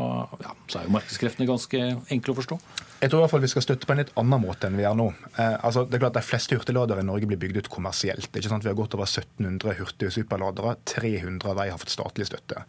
ja, 0.43 0.55
så 0.67 0.81
er 0.81 0.89
jo 0.89 0.97
markedskreftene 0.97 1.47
ganske 1.47 1.85
enkle 2.11 2.35
å 2.35 2.41
forstå? 2.41 2.59
Jeg 3.03 3.11
tror 3.11 3.19
i 3.19 3.23
hvert 3.25 3.33
fall 3.33 3.43
vi 3.43 3.51
skal 3.51 3.63
støtte 3.65 3.87
på 3.87 3.91
en 3.91 3.99
litt 3.99 4.13
annen 4.19 4.39
måte 4.39 4.69
enn 4.69 4.77
vi 4.79 4.85
gjør 4.85 4.95
nå. 4.95 5.09
Eh, 5.35 5.55
altså, 5.67 5.83
det 5.83 5.97
er 5.97 6.05
klart 6.05 6.15
De 6.15 6.23
fleste 6.23 6.52
hurtigladere 6.59 7.03
i 7.03 7.07
Norge 7.07 7.29
blir 7.29 7.39
bygd 7.41 7.63
ut 7.63 7.71
kommersielt. 7.71 8.29
Er? 8.35 8.45
Vi 8.63 8.69
har 8.69 8.77
gått 8.77 8.95
over 8.97 9.07
1700 9.07 9.75
hurtige 9.79 10.11
superladere. 10.13 10.75
300 10.89 11.49
av 11.49 11.59
de 11.61 11.69
har 11.71 11.81
fått 11.81 11.93
statlig 11.93 12.29
støtte. 12.29 12.63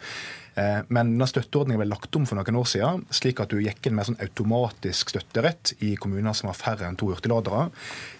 Eh, 0.54 0.80
men 0.88 1.14
denne 1.14 1.28
støtteordningen 1.28 1.82
ble 1.82 1.90
lagt 1.90 2.16
om 2.18 2.26
for 2.28 2.38
noen 2.38 2.60
år 2.60 2.68
siden, 2.70 3.04
slik 3.14 3.42
at 3.42 3.52
du 3.52 3.62
gikk 3.62 3.88
inn 3.88 3.96
med 3.98 4.08
sånn 4.08 4.20
automatisk 4.22 5.14
støtterett 5.14 5.74
i 5.84 5.94
kommuner 6.00 6.36
som 6.36 6.50
har 6.50 6.58
færre 6.58 6.88
enn 6.88 6.98
to 7.00 7.10
hurtigladere. 7.12 7.70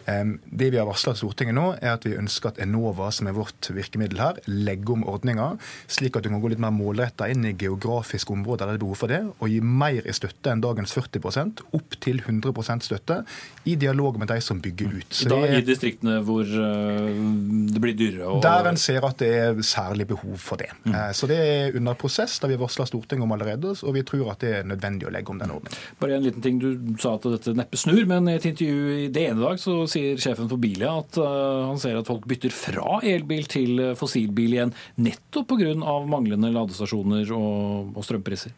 Det 0.05 0.67
vi 0.69 0.77
har 0.77 0.85
varsla 0.85 1.15
Stortinget 1.17 1.57
nå, 1.57 1.63
er 1.79 1.95
at 1.95 2.03
vi 2.05 2.13
ønsker 2.21 2.51
at 2.51 2.59
Enova, 2.61 3.07
som 3.15 3.31
er 3.31 3.37
vårt 3.37 3.71
virkemiddel 3.73 4.21
her, 4.21 4.41
legger 4.45 4.99
om 4.99 5.07
ordninga, 5.09 5.55
slik 5.89 6.19
at 6.19 6.27
du 6.27 6.29
kan 6.29 6.43
gå 6.43 6.51
litt 6.53 6.61
mer 6.61 6.75
målretta 6.77 7.31
inn 7.33 7.47
i 7.49 7.55
geografiske 7.57 8.35
områder 8.35 8.67
der 8.67 8.75
det 8.75 8.83
er 8.83 8.85
behov 8.85 9.01
for 9.01 9.13
det, 9.15 9.23
og 9.33 9.49
gi 9.49 9.63
mer 9.65 10.05
i 10.05 10.13
støtte 10.17 10.53
enn 10.53 10.61
dagens 10.65 10.93
40% 10.93 11.65
opp 11.79 11.97
til 12.05 12.21
100% 12.21 12.85
støtte, 12.85 13.23
i 13.65 13.79
dialog 13.81 14.19
med 14.21 14.29
de 14.29 14.37
som 14.45 14.61
bygger 14.61 14.99
ut. 14.99 15.17
Så 15.17 15.31
da 15.33 15.41
I 15.49 15.63
distriktene 15.65 16.19
hvor 16.27 16.45
eh, 16.45 17.23
det 17.73 17.81
blir 17.81 17.97
dyrere? 17.97 18.29
Og... 18.29 18.43
Der 18.45 18.69
en 18.69 18.81
ser 18.81 19.09
at 19.09 19.17
det 19.23 19.31
er 19.41 19.65
særlig 19.65 20.11
behov 20.13 20.37
for 20.43 20.61
det. 20.61 20.69
Mm. 20.85 20.93
Eh, 20.93 21.11
så 21.17 21.31
det 21.31 21.41
er 21.41 21.79
under 21.81 21.97
prosess 21.97 22.24
prosess 22.25 22.41
da 22.41 22.49
vi 22.49 22.57
varsla 22.57 22.87
Stortinget 22.87 23.25
om 23.25 23.33
allerede, 23.33 23.75
og 23.83 23.95
vi 23.95 24.03
tror 24.03 24.33
at 24.33 24.41
det 24.41 24.53
er 24.59 24.67
nødvendig 24.67 25.07
å 25.09 25.13
legge 25.13 25.31
om 25.33 25.39
den 25.39 25.53
ordningen. 25.53 25.79
Bare 26.01 26.17
en 26.17 26.25
liten 26.25 26.43
ting, 26.43 26.59
Du 26.59 26.97
sa 26.99 27.15
at 27.17 27.27
dette 27.29 27.55
neppe 27.55 27.77
snur, 27.77 28.05
men 28.07 28.29
i 28.29 28.37
et 28.37 28.45
intervju 28.45 29.05
i 29.05 29.09
det 29.13 29.29
ene 29.29 29.41
dag 29.43 29.59
så 29.61 29.85
sier 29.91 30.17
sjefen 30.17 30.49
for 30.49 30.59
Bilia 30.59 30.95
at 31.01 31.19
uh, 31.19 31.69
han 31.69 31.79
ser 31.79 31.99
at 31.99 32.09
folk 32.09 32.27
bytter 32.27 32.53
fra 32.55 33.01
elbil 33.03 33.47
til 33.51 33.83
fossilbil 33.99 34.57
igjen, 34.57 34.75
nettopp 34.97 35.53
pga. 35.53 35.75
manglende 36.09 36.53
ladestasjoner 36.55 37.31
og, 37.35 37.93
og 37.95 38.05
strømpriser. 38.07 38.55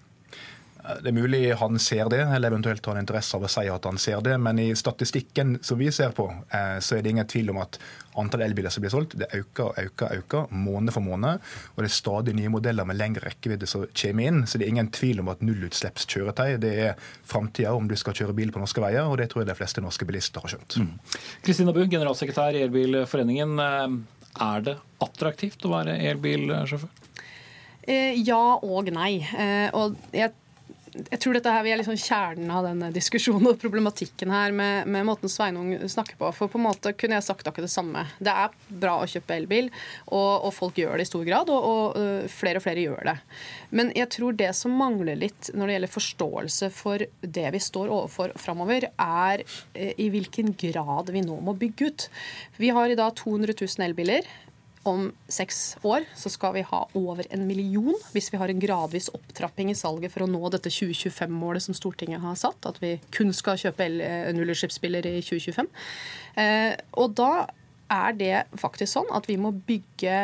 Det 1.02 1.10
er 1.10 1.14
mulig 1.16 1.40
han 1.58 1.78
ser 1.82 2.06
det, 2.12 2.20
eller 2.22 2.52
eventuelt 2.52 2.86
har 2.86 2.98
interesse 3.00 3.34
av 3.36 3.46
å 3.46 3.50
si 3.50 3.64
at 3.70 3.86
han 3.88 3.98
ser 3.98 4.20
det. 4.22 4.36
Men 4.38 4.60
i 4.62 4.68
statistikken 4.78 5.56
som 5.64 5.80
vi 5.80 5.88
ser 5.92 6.12
på, 6.14 6.28
eh, 6.54 6.78
så 6.78 6.96
er 6.96 7.02
det 7.02 7.10
ingen 7.10 7.26
tvil 7.26 7.50
om 7.50 7.58
at 7.64 7.78
antallet 8.16 8.46
elbiler 8.46 8.70
som 8.70 8.84
blir 8.84 8.92
solgt, 8.94 9.16
det 9.18 9.28
øker 9.34 9.64
og 9.66 9.80
øker, 9.82 10.14
øker, 10.20 10.52
måned 10.54 10.94
for 10.94 11.04
måned. 11.04 11.42
Og 11.74 11.82
det 11.82 11.90
er 11.90 11.96
stadig 11.96 12.36
nye 12.38 12.52
modeller 12.52 12.86
med 12.86 13.00
lengre 13.00 13.26
rekkevidde 13.26 13.66
som 13.70 13.88
kommer 13.90 14.30
inn. 14.30 14.46
Så 14.46 14.60
det 14.60 14.68
er 14.68 14.74
ingen 14.76 14.92
tvil 14.94 15.24
om 15.24 15.32
at 15.32 15.42
nullutslippskjøretøy 15.44 16.56
det 16.62 16.72
er 16.86 17.10
framtida 17.26 17.74
om 17.74 17.90
du 17.90 17.96
skal 17.98 18.14
kjøre 18.16 18.36
bil 18.38 18.54
på 18.54 18.62
norske 18.62 18.82
veier, 18.84 19.10
og 19.10 19.18
det 19.18 19.30
tror 19.32 19.42
jeg 19.42 19.50
de 19.50 19.58
fleste 19.58 19.84
norske 19.84 20.06
bilister 20.08 20.44
har 20.44 20.54
skjønt. 20.54 20.78
Mm. 20.78 20.94
Kristina 21.42 21.74
mm. 21.74 21.80
Bu, 21.80 21.84
generalsekretær 21.90 22.56
i 22.56 22.64
Elbilforeningen. 22.68 23.58
Eh, 23.66 24.00
er 24.46 24.64
det 24.64 24.78
attraktivt 25.02 25.66
å 25.66 25.72
være 25.72 25.98
elbilsjåfør? 26.12 26.90
Eh, 27.86 28.18
ja 28.22 28.42
og 28.62 28.90
nei. 28.92 29.22
Og 29.74 29.96
jeg 30.14 30.34
jeg 31.10 31.20
tror 31.20 31.36
dette 31.36 31.52
her, 31.52 31.64
Vi 31.66 31.72
er 31.74 31.80
liksom 31.80 31.98
kjernen 32.00 32.50
av 32.52 32.64
denne 32.66 32.88
diskusjonen 32.94 33.50
og 33.50 33.60
problematikken 33.60 34.32
her 34.32 34.54
med, 34.54 34.88
med, 34.88 35.06
måten 35.08 35.30
Sveinung 35.30 35.74
snakker 35.88 36.18
på. 36.20 36.30
For 36.36 36.50
på 36.52 36.60
en 36.60 36.66
måte 36.66 36.92
kunne 36.96 37.18
jeg 37.18 37.26
sagt 37.26 37.46
akkurat 37.46 37.68
det 37.68 37.72
samme. 37.74 38.06
Det 38.18 38.32
er 38.32 38.54
bra 38.82 38.96
å 39.02 39.08
kjøpe 39.10 39.36
elbil, 39.36 39.70
og, 40.06 40.46
og 40.48 40.54
folk 40.56 40.80
gjør 40.80 40.96
det 40.96 41.06
i 41.06 41.10
stor 41.10 41.26
grad. 41.28 41.52
Og, 41.52 41.68
og 41.70 41.98
uh, 42.00 42.30
flere 42.32 42.60
og 42.60 42.66
flere 42.66 42.86
gjør 42.86 43.10
det. 43.10 43.16
Men 43.76 43.92
jeg 43.96 44.10
tror 44.16 44.38
det 44.38 44.52
som 44.56 44.76
mangler 44.78 45.18
litt 45.20 45.50
når 45.54 45.66
det 45.66 45.76
gjelder 45.76 45.94
forståelse 45.96 46.72
for 46.74 47.06
det 47.20 47.46
vi 47.54 47.62
står 47.62 47.92
overfor 47.92 48.34
framover, 48.40 48.88
er 48.96 49.44
uh, 49.44 49.92
i 49.92 50.10
hvilken 50.12 50.54
grad 50.58 51.12
vi 51.14 51.24
nå 51.26 51.38
må 51.44 51.56
bygge 51.58 51.90
ut. 51.90 52.08
Vi 52.62 52.72
har 52.74 52.90
i 52.90 52.98
dag 52.98 53.14
200 53.18 53.56
000 53.58 53.88
elbiler 53.90 54.26
om 54.90 55.06
seks 55.32 55.76
år 55.86 56.06
så 56.16 56.30
skal 56.32 56.54
vi 56.56 56.64
ha 56.66 56.80
over 56.98 57.26
en 57.34 57.46
million 57.48 57.94
hvis 58.14 58.30
vi 58.32 58.40
har 58.40 58.52
en 58.52 58.62
gradvis 58.62 59.08
opptrapping 59.14 59.70
i 59.72 59.78
salget 59.78 60.14
for 60.14 60.24
å 60.24 60.30
nå 60.30 60.40
dette 60.54 60.72
2025-målet 60.72 61.66
som 61.66 61.76
Stortinget 61.76 62.24
har 62.24 62.38
satt. 62.38 62.68
At 62.68 62.80
vi 62.82 62.96
kun 63.14 63.32
skal 63.36 63.60
kjøpe 63.60 63.88
eh, 63.88 64.32
nullutslippsbiler 64.36 65.08
i 65.10 65.20
2025. 65.24 65.70
Eh, 66.42 66.74
og 67.00 67.16
da 67.18 67.30
er 67.92 68.18
det 68.18 68.36
faktisk 68.58 68.96
sånn 68.96 69.10
at 69.14 69.28
vi 69.30 69.38
må 69.40 69.54
bygge 69.66 70.18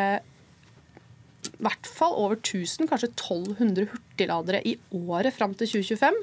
i 1.43 1.63
hvert 1.63 1.89
fall 1.91 2.15
over 2.19 2.39
1000, 2.39 2.87
kanskje 2.91 3.11
1200 3.11 3.89
hurtigladere 4.23 4.63
i 4.65 4.77
året 4.91 5.35
fram 5.35 5.55
til 5.55 5.69
2025. 5.69 6.19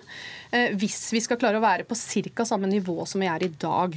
Eh, 0.52 0.76
hvis 0.80 1.12
vi 1.14 1.22
skal 1.22 1.38
klare 1.38 1.60
å 1.60 1.64
være 1.64 1.86
på 1.86 1.96
ca. 1.96 2.46
samme 2.46 2.68
nivå 2.68 3.06
som 3.06 3.22
vi 3.22 3.28
er 3.28 3.44
i 3.44 3.50
dag. 3.50 3.96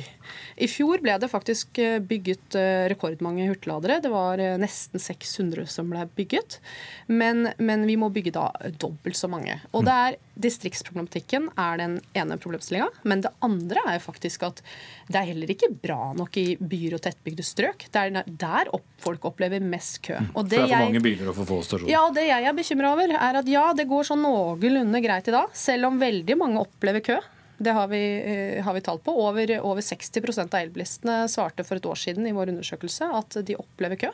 I 0.57 0.69
fjor 0.69 1.01
ble 1.03 1.19
det 1.19 1.31
faktisk 1.31 1.79
eh, 1.79 2.01
bygget 2.01 2.55
eh, 2.55 2.89
rekordmange 2.93 3.49
hurtigladere. 3.49 4.01
Det 4.03 4.11
var 4.13 4.39
nesten 4.59 5.01
600 5.01 5.67
som 5.67 5.91
ble 5.91 6.07
bygget. 6.17 6.61
Men, 7.09 7.53
men 7.59 7.87
vi 7.87 7.97
må 7.97 8.11
bygge 8.13 8.35
da 8.35 8.51
dobbelt 8.79 9.17
så 9.17 9.29
mange. 9.29 9.61
Og 9.73 9.87
det 9.87 9.93
er 9.93 10.19
distriktsproblematikken 10.35 11.51
er 11.61 11.81
den 11.81 11.99
ene 12.17 12.39
problemstillinga. 12.41 12.89
Men 13.09 13.25
det 13.25 13.33
andre 13.45 13.83
er 13.93 14.03
faktisk 14.03 14.47
at 14.49 14.63
det 15.09 15.21
er 15.21 15.29
heller 15.33 15.53
ikke 15.53 15.71
bra 15.83 16.13
nok 16.17 16.37
i 16.41 16.47
byer 16.57 16.97
og 16.97 17.05
tettbygde 17.05 17.45
strøk. 17.47 17.87
Det 17.93 18.05
er 18.07 18.25
der 18.27 18.73
folk 19.03 19.27
opplever 19.29 19.63
mest 19.65 20.01
kø. 20.07 20.17
Mm. 20.19 20.33
Og 20.35 20.49
det, 20.49 20.57
det 20.57 20.65
er 20.65 20.73
for 20.73 20.87
mange 20.89 21.05
biler 21.05 21.31
og 21.33 21.39
for 21.41 21.53
få 21.53 21.61
stasjoner. 21.67 21.93
Ja, 21.93 22.07
det 22.15 22.27
jeg 22.31 22.49
er 22.49 22.57
bekymra 22.57 22.95
over, 22.97 23.15
er 23.19 23.43
at 23.43 23.51
ja, 23.51 23.69
det 23.77 23.89
går 23.91 24.09
sånn 24.09 24.25
noenlunde 24.25 25.05
greit 25.05 25.29
i 25.29 25.37
dag, 25.37 25.53
selv 25.57 25.91
om 25.91 26.01
veldig 26.03 26.39
mange 26.41 26.65
opplever 26.65 27.05
kø. 27.13 27.21
Det 27.63 27.75
har 27.77 27.89
vi, 27.89 28.03
eh, 28.21 28.65
har 28.65 28.75
vi 28.75 28.81
tall 28.85 28.99
på. 28.99 29.15
Over, 29.15 29.53
over 29.61 29.83
60% 29.85 30.55
av 30.55 30.61
elbilistene 30.61 31.29
svarte 31.31 31.65
for 31.65 31.79
et 31.79 31.87
år 31.87 31.99
siden 31.99 32.27
i 32.27 32.35
vår 32.35 32.51
undersøkelse 32.53 33.09
at 33.19 33.39
de 33.47 33.57
opplever 33.59 34.01
kø. 34.01 34.11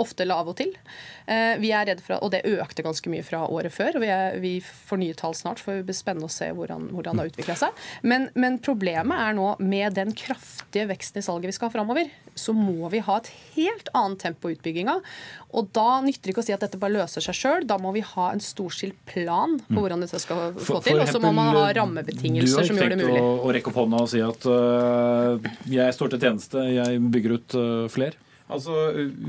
Ofte 0.00 0.24
lav 0.24 0.48
og 0.48 0.56
til. 0.56 0.72
Eh, 1.26 1.56
vi 1.60 1.72
er 1.76 1.86
redde 1.90 2.04
for, 2.04 2.18
og 2.22 2.32
det 2.32 2.44
økte 2.48 2.84
ganske 2.86 3.10
mye 3.12 3.24
fra 3.26 3.44
året 3.46 3.74
før. 3.74 3.96
og 3.96 4.04
Vi, 4.04 4.10
er, 4.12 4.38
vi 4.40 4.54
får 4.60 5.02
nye 5.02 5.16
tall 5.18 5.36
snart, 5.36 5.60
for 5.60 5.76
det 5.76 5.88
blir 5.88 5.98
spennende 5.98 6.30
å 6.30 6.32
se 6.32 6.48
hvordan, 6.54 6.88
hvordan 6.94 7.18
det 7.18 7.24
har 7.24 7.32
utvikla 7.32 7.58
seg. 7.66 7.82
Men, 8.02 8.30
men, 8.34 8.60
problemet 8.64 9.20
er 9.20 9.36
nå, 9.36 9.50
med 9.60 9.98
den 9.98 10.14
kraftige 10.16 10.88
veksten 10.88 11.20
i 11.20 11.26
salget 11.26 11.52
vi 11.52 11.56
skal 11.56 11.70
ha 11.70 11.76
framover, 11.76 12.08
så 12.36 12.52
må 12.56 12.88
vi 12.92 13.00
ha 13.04 13.18
et 13.20 13.30
helt 13.56 13.88
annet 13.96 14.20
tempo 14.22 14.50
i 14.50 14.56
utbygginga. 14.56 14.98
Og 15.56 15.70
da 15.76 16.00
nytter 16.04 16.28
det 16.28 16.34
ikke 16.34 16.42
å 16.42 16.46
si 16.46 16.54
at 16.54 16.62
dette 16.64 16.78
bare 16.80 16.92
løser 16.98 17.24
seg 17.24 17.36
sjøl. 17.36 17.66
Da 17.68 17.78
må 17.80 17.92
vi 17.96 18.02
ha 18.04 18.26
en 18.32 18.42
storstilt 18.44 18.98
plan 19.08 19.56
på 19.62 19.72
mm. 19.72 19.80
hvordan 19.80 20.04
dette 20.04 20.20
skal 20.20 20.52
gå 20.52 20.80
til. 20.84 21.00
Og 21.00 21.08
så 21.08 21.20
må 21.22 21.32
man 21.36 21.52
ha 21.56 21.70
rammebetingelser 21.78 22.68
som 22.68 22.80
gjør 22.80 22.85
det 22.92 23.00
mulig. 23.00 23.12
Tenkt 23.16 23.26
å, 23.26 23.34
å 23.46 23.52
rekke 23.56 23.72
opp 23.72 23.80
hånda 23.82 24.02
og 24.04 24.10
si 24.12 24.22
at 24.24 24.48
uh, 24.48 25.50
jeg 25.70 25.96
står 25.96 26.14
til 26.14 26.24
tjeneste, 26.26 26.64
jeg 26.76 27.02
bygger 27.14 27.36
ut 27.36 27.58
uh, 27.58 27.84
flere? 27.92 28.18
Altså, 28.46 28.74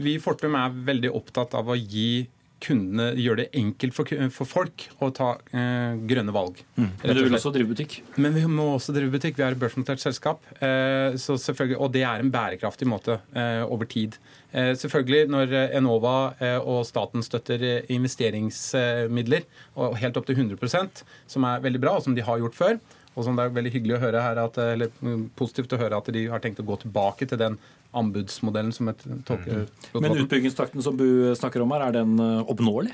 Vi 0.04 0.18
i 0.18 0.22
Fortum 0.22 0.58
er 0.60 0.82
veldig 0.92 1.14
opptatt 1.18 1.56
av 1.58 1.72
å 1.74 1.78
gi 1.78 2.28
kundene 2.64 3.12
gjøre 3.18 3.44
det 3.44 3.60
enkelt 3.60 3.96
for, 3.96 4.10
for 4.34 4.50
folk 4.50 4.86
å 5.04 5.10
ta 5.16 5.30
eh, 5.54 5.98
grønne 6.10 6.34
valg. 6.34 6.60
Mm. 6.78 6.90
Men 7.04 7.18
du 7.18 7.22
vil 7.28 7.38
også 7.38 7.52
drive 7.54 7.70
butikk? 7.70 8.00
Men 8.18 8.34
vi 8.36 8.46
må 8.50 8.72
også 8.74 8.96
drive 8.96 9.14
butikk. 9.14 9.38
Vi 9.38 9.46
er 9.46 9.54
et 9.54 9.62
børsnotert 9.62 10.02
selskap. 10.02 10.42
Eh, 10.58 11.14
og 11.78 11.92
det 11.94 12.04
er 12.04 12.24
en 12.24 12.34
bærekraftig 12.34 12.90
måte 12.90 13.20
eh, 13.38 13.62
over 13.66 13.90
tid. 13.90 14.18
Eh, 14.52 14.74
selvfølgelig 14.80 15.30
Når 15.34 15.56
Enova 15.78 16.18
eh, 16.42 16.58
og 16.58 16.86
staten 16.90 17.26
støtter 17.26 17.66
investeringsmidler, 17.94 19.46
og 19.78 19.98
helt 20.02 20.18
opp 20.18 20.30
til 20.30 20.40
100% 20.40 21.04
som 21.30 21.50
er 21.50 21.66
veldig 21.66 21.84
bra, 21.84 21.98
og 21.98 22.08
som 22.08 22.18
de 22.18 22.26
har 22.26 22.42
gjort 22.42 22.58
før, 22.58 22.80
og 23.18 23.26
som 23.26 23.38
det 23.38 23.48
er 23.48 23.56
veldig 23.58 23.74
hyggelig 23.74 23.98
å 23.98 24.04
høre 24.06 24.22
her 24.22 24.40
at, 24.44 24.62
eller 24.62 24.94
mm, 25.02 25.28
positivt 25.40 25.74
å 25.74 25.82
høre 25.82 25.98
at 25.98 26.14
de 26.14 26.28
har 26.30 26.44
tenkt 26.44 26.62
å 26.62 26.68
gå 26.68 26.78
tilbake 26.86 27.26
til 27.26 27.42
den 27.42 27.58
anbudsmodellen 27.98 28.76
som 28.76 28.92
et 28.94 29.02
tolke... 29.26 29.64
Mm. 29.66 30.00
Men 30.06 30.22
utbyggingstakten 30.22 30.86
som 30.86 31.00
Bu 31.00 31.34
snakker 31.40 31.64
om 31.66 31.74
her, 31.74 31.88
er 31.88 31.98
den 31.98 32.20
oppnåelig? 32.22 32.94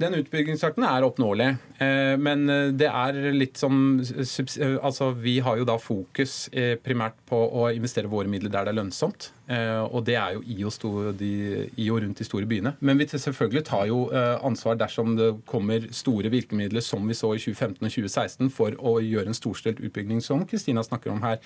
Den 0.00 0.16
utbyggingstakten 0.18 0.84
er 0.88 1.04
oppnåelig, 1.04 1.48
eh, 1.84 2.14
men 2.18 2.46
eh, 2.50 2.70
det 2.74 2.88
er 2.88 3.18
litt 3.36 3.60
som 3.60 4.00
Altså, 4.00 5.10
vi 5.14 5.36
har 5.44 5.58
jo 5.60 5.66
da 5.68 5.76
fokus 5.80 6.46
eh, 6.48 6.74
primært 6.80 7.18
på 7.28 7.36
å 7.36 7.68
investere 7.74 8.10
våre 8.10 8.30
midler 8.30 8.50
der 8.52 8.66
det 8.66 8.72
er 8.72 8.80
lønnsomt. 8.80 9.30
Og 9.48 10.04
det 10.06 10.14
er 10.16 10.36
jo 10.36 10.42
i 10.46 10.56
og, 10.64 10.72
store, 10.72 11.12
de, 11.18 11.30
i 11.76 11.88
og 11.90 11.98
rundt 12.04 12.20
de 12.20 12.24
store 12.24 12.46
byene. 12.48 12.74
Men 12.80 13.00
vi 13.00 13.08
selvfølgelig 13.10 13.64
tar 13.66 13.88
jo 13.90 14.04
ansvar 14.46 14.78
dersom 14.80 15.16
det 15.18 15.30
kommer 15.50 15.88
store 15.92 16.30
virkemidler, 16.32 16.80
som 16.84 17.04
vi 17.08 17.16
så 17.18 17.32
i 17.34 17.42
2015 17.42 17.82
og 17.82 17.90
2016, 17.90 18.52
for 18.54 18.76
å 18.78 18.94
gjøre 19.02 19.32
en 19.32 19.36
storstilt 19.36 19.82
utbygging, 19.82 20.22
som 20.24 20.44
Kristina 20.48 20.84
snakker 20.86 21.12
om 21.12 21.22
her, 21.26 21.42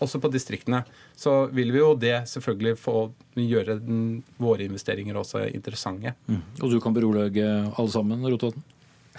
også 0.00 0.20
på 0.22 0.32
distriktene. 0.32 0.82
Så 1.16 1.46
vil 1.54 1.74
vi 1.74 1.82
jo 1.82 1.92
det 2.00 2.16
selvfølgelig 2.32 2.76
få 2.80 2.96
gjøre 3.36 3.78
den, 3.84 4.22
våre 4.40 4.66
investeringer 4.66 5.20
også 5.20 5.46
interessante. 5.52 6.16
Mm. 6.26 6.40
Og 6.62 6.72
du 6.72 6.80
kan 6.82 6.96
berolige 6.96 7.50
alle 7.76 7.92
sammen, 7.92 8.24
Rotevatn? 8.24 8.64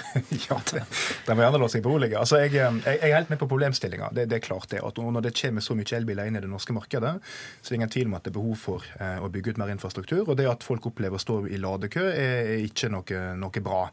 ja, 0.49 0.57
det, 0.71 0.83
det 1.27 1.35
må 1.35 1.43
gjerne 1.43 1.61
la 1.61 1.69
seg 1.71 1.83
berolige. 1.85 2.17
Altså, 2.19 2.39
jeg, 2.43 2.53
jeg, 2.57 2.81
jeg, 2.85 2.99
er 3.09 3.15
helt 3.15 3.31
med 3.33 3.41
på 3.41 3.49
problemstillinga. 3.49 4.11
Det, 4.15 4.27
det, 4.31 4.39
er 4.39 4.45
klart 4.45 4.69
det. 4.73 4.81
at 4.85 5.01
Når 5.01 5.25
det 5.25 5.33
kommer 5.39 5.65
så 5.65 5.77
mye 5.77 5.97
elbiler 5.97 6.29
inn 6.29 6.39
i 6.39 6.43
det 6.43 6.51
norske 6.51 6.75
markedet, 6.75 7.13
så 7.61 7.69
er 7.69 7.73
det 7.73 7.79
ingen 7.79 7.93
tvil 7.93 8.11
om 8.11 8.17
at 8.17 8.27
det 8.27 8.33
er 8.33 8.37
behov 8.39 8.57
for 8.61 8.87
eh, 8.99 9.17
å 9.23 9.31
bygge 9.33 9.55
ut 9.55 9.61
mer 9.61 9.73
infrastruktur. 9.73 10.23
Og 10.25 10.37
det 10.39 10.49
at 10.49 10.65
folk 10.65 10.89
opplever 10.91 11.19
å 11.19 11.23
stå 11.23 11.39
i 11.49 11.61
ladekø, 11.61 12.05
er, 12.11 12.51
er 12.57 12.65
ikke 12.67 12.91
noe, 12.93 13.23
noe 13.39 13.63
bra. 13.63 13.83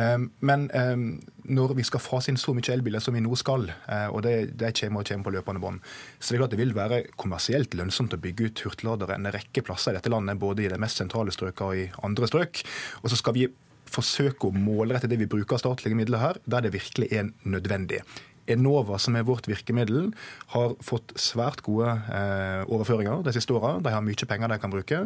Um, 0.00 0.30
men 0.46 0.68
um, 0.74 1.06
når 1.50 1.74
vi 1.78 1.84
skal 1.86 2.02
fase 2.02 2.30
inn 2.32 2.40
så 2.40 2.54
mye 2.56 2.72
elbiler 2.72 3.02
som 3.02 3.16
vi 3.16 3.22
nå 3.24 3.34
skal, 3.38 3.66
uh, 3.88 4.08
og 4.14 4.22
det, 4.26 4.34
det 4.60 4.74
kommer 4.78 5.02
og 5.02 5.10
kommer 5.10 5.26
på 5.26 5.34
løpende 5.34 5.62
bånd, 5.62 5.80
så 6.18 6.30
det 6.30 6.38
er 6.38 6.44
klart 6.44 6.54
det 6.54 6.60
vil 6.60 6.76
være 6.76 7.00
kommersielt 7.20 7.74
lønnsomt 7.76 8.14
å 8.16 8.20
bygge 8.22 8.50
ut 8.50 8.64
hurtigladere 8.66 9.16
en 9.16 9.32
rekke 9.34 9.64
plasser 9.66 9.94
i 9.94 9.98
dette 9.98 10.12
landet, 10.12 10.40
både 10.40 10.64
i 10.64 10.70
de 10.72 10.78
mest 10.80 11.00
sentrale 11.00 11.34
strøkene 11.34 11.66
og 11.66 11.82
i 11.82 12.06
andre 12.06 12.30
strøk. 12.30 12.62
Og 13.02 13.10
så 13.12 13.18
skal 13.18 13.36
vi 13.36 13.48
forsøke 13.90 14.48
å 14.48 14.56
målrette 14.56 15.10
det 15.10 15.20
vi 15.20 15.28
bruker 15.30 15.56
av 15.56 15.64
statlige 15.64 15.98
midler 15.98 16.22
her, 16.22 16.42
der 16.46 16.66
det 16.66 16.74
virkelig 16.76 17.10
er 17.12 17.30
nødvendig. 17.44 18.02
Enova, 18.50 18.98
som 18.98 19.14
er 19.14 19.26
vårt 19.28 19.46
virkemiddel, 19.46 20.10
har 20.54 20.74
fått 20.84 21.12
svært 21.20 21.62
gode 21.66 21.92
eh, 22.10 22.62
overføringer 22.72 23.22
de 23.26 23.34
siste 23.36 23.54
åra. 23.54 23.76
De 23.82 23.92
har 23.94 24.04
mye 24.04 24.28
penger 24.32 24.50
de 24.50 24.58
kan 24.62 24.72
bruke. 24.72 25.00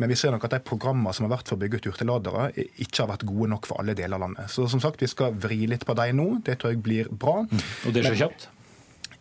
Men 0.00 0.10
vi 0.10 0.18
ser 0.18 0.34
nok 0.34 0.48
at 0.48 0.56
de 0.56 0.62
programmene 0.66 1.14
som 1.14 1.28
har 1.28 1.36
vært 1.36 1.50
for 1.50 1.58
å 1.58 1.62
bygge 1.62 1.82
ut 1.82 1.90
hurtigladere, 1.92 2.50
ikke 2.80 3.04
har 3.04 3.12
vært 3.12 3.26
gode 3.28 3.52
nok 3.54 3.70
for 3.70 3.82
alle 3.82 3.96
deler 3.98 4.18
av 4.18 4.26
landet. 4.26 4.50
Så 4.54 4.66
som 4.72 4.82
sagt, 4.82 5.04
vi 5.04 5.10
skal 5.10 5.36
vri 5.38 5.66
litt 5.70 5.86
på 5.86 5.96
dem 5.98 6.18
nå. 6.18 6.28
Det 6.46 6.58
tror 6.58 6.74
jeg 6.74 6.84
blir 6.84 7.10
bra. 7.12 7.42
Mm. 7.46 7.66
Og 7.88 7.94
det 7.94 8.06
skjer 8.08 8.22
kjapt? 8.24 8.48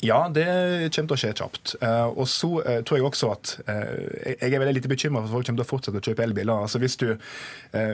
Ja, 0.06 0.28
det 0.30 0.46
kommer 0.94 1.10
til 1.10 1.16
å 1.16 1.18
skje 1.18 1.32
kjapt. 1.40 1.74
Uh, 1.82 2.12
og 2.14 2.28
så 2.30 2.50
uh, 2.62 2.80
tror 2.86 3.00
jeg 3.00 3.06
også 3.08 3.32
at 3.34 3.54
uh, 3.66 4.36
Jeg 4.38 4.54
er 4.54 4.62
veldig 4.62 4.76
lite 4.78 4.92
bekymra 4.92 5.24
for 5.24 5.30
at 5.30 5.34
folk 5.34 5.48
kommer 5.48 5.62
til 5.64 5.66
å 5.66 5.70
fortsette 5.72 6.02
å 6.02 6.06
kjøpe 6.06 6.26
elbiler. 6.28 6.66
Altså 6.68 6.82
Hvis 6.82 6.98
du, 7.02 7.08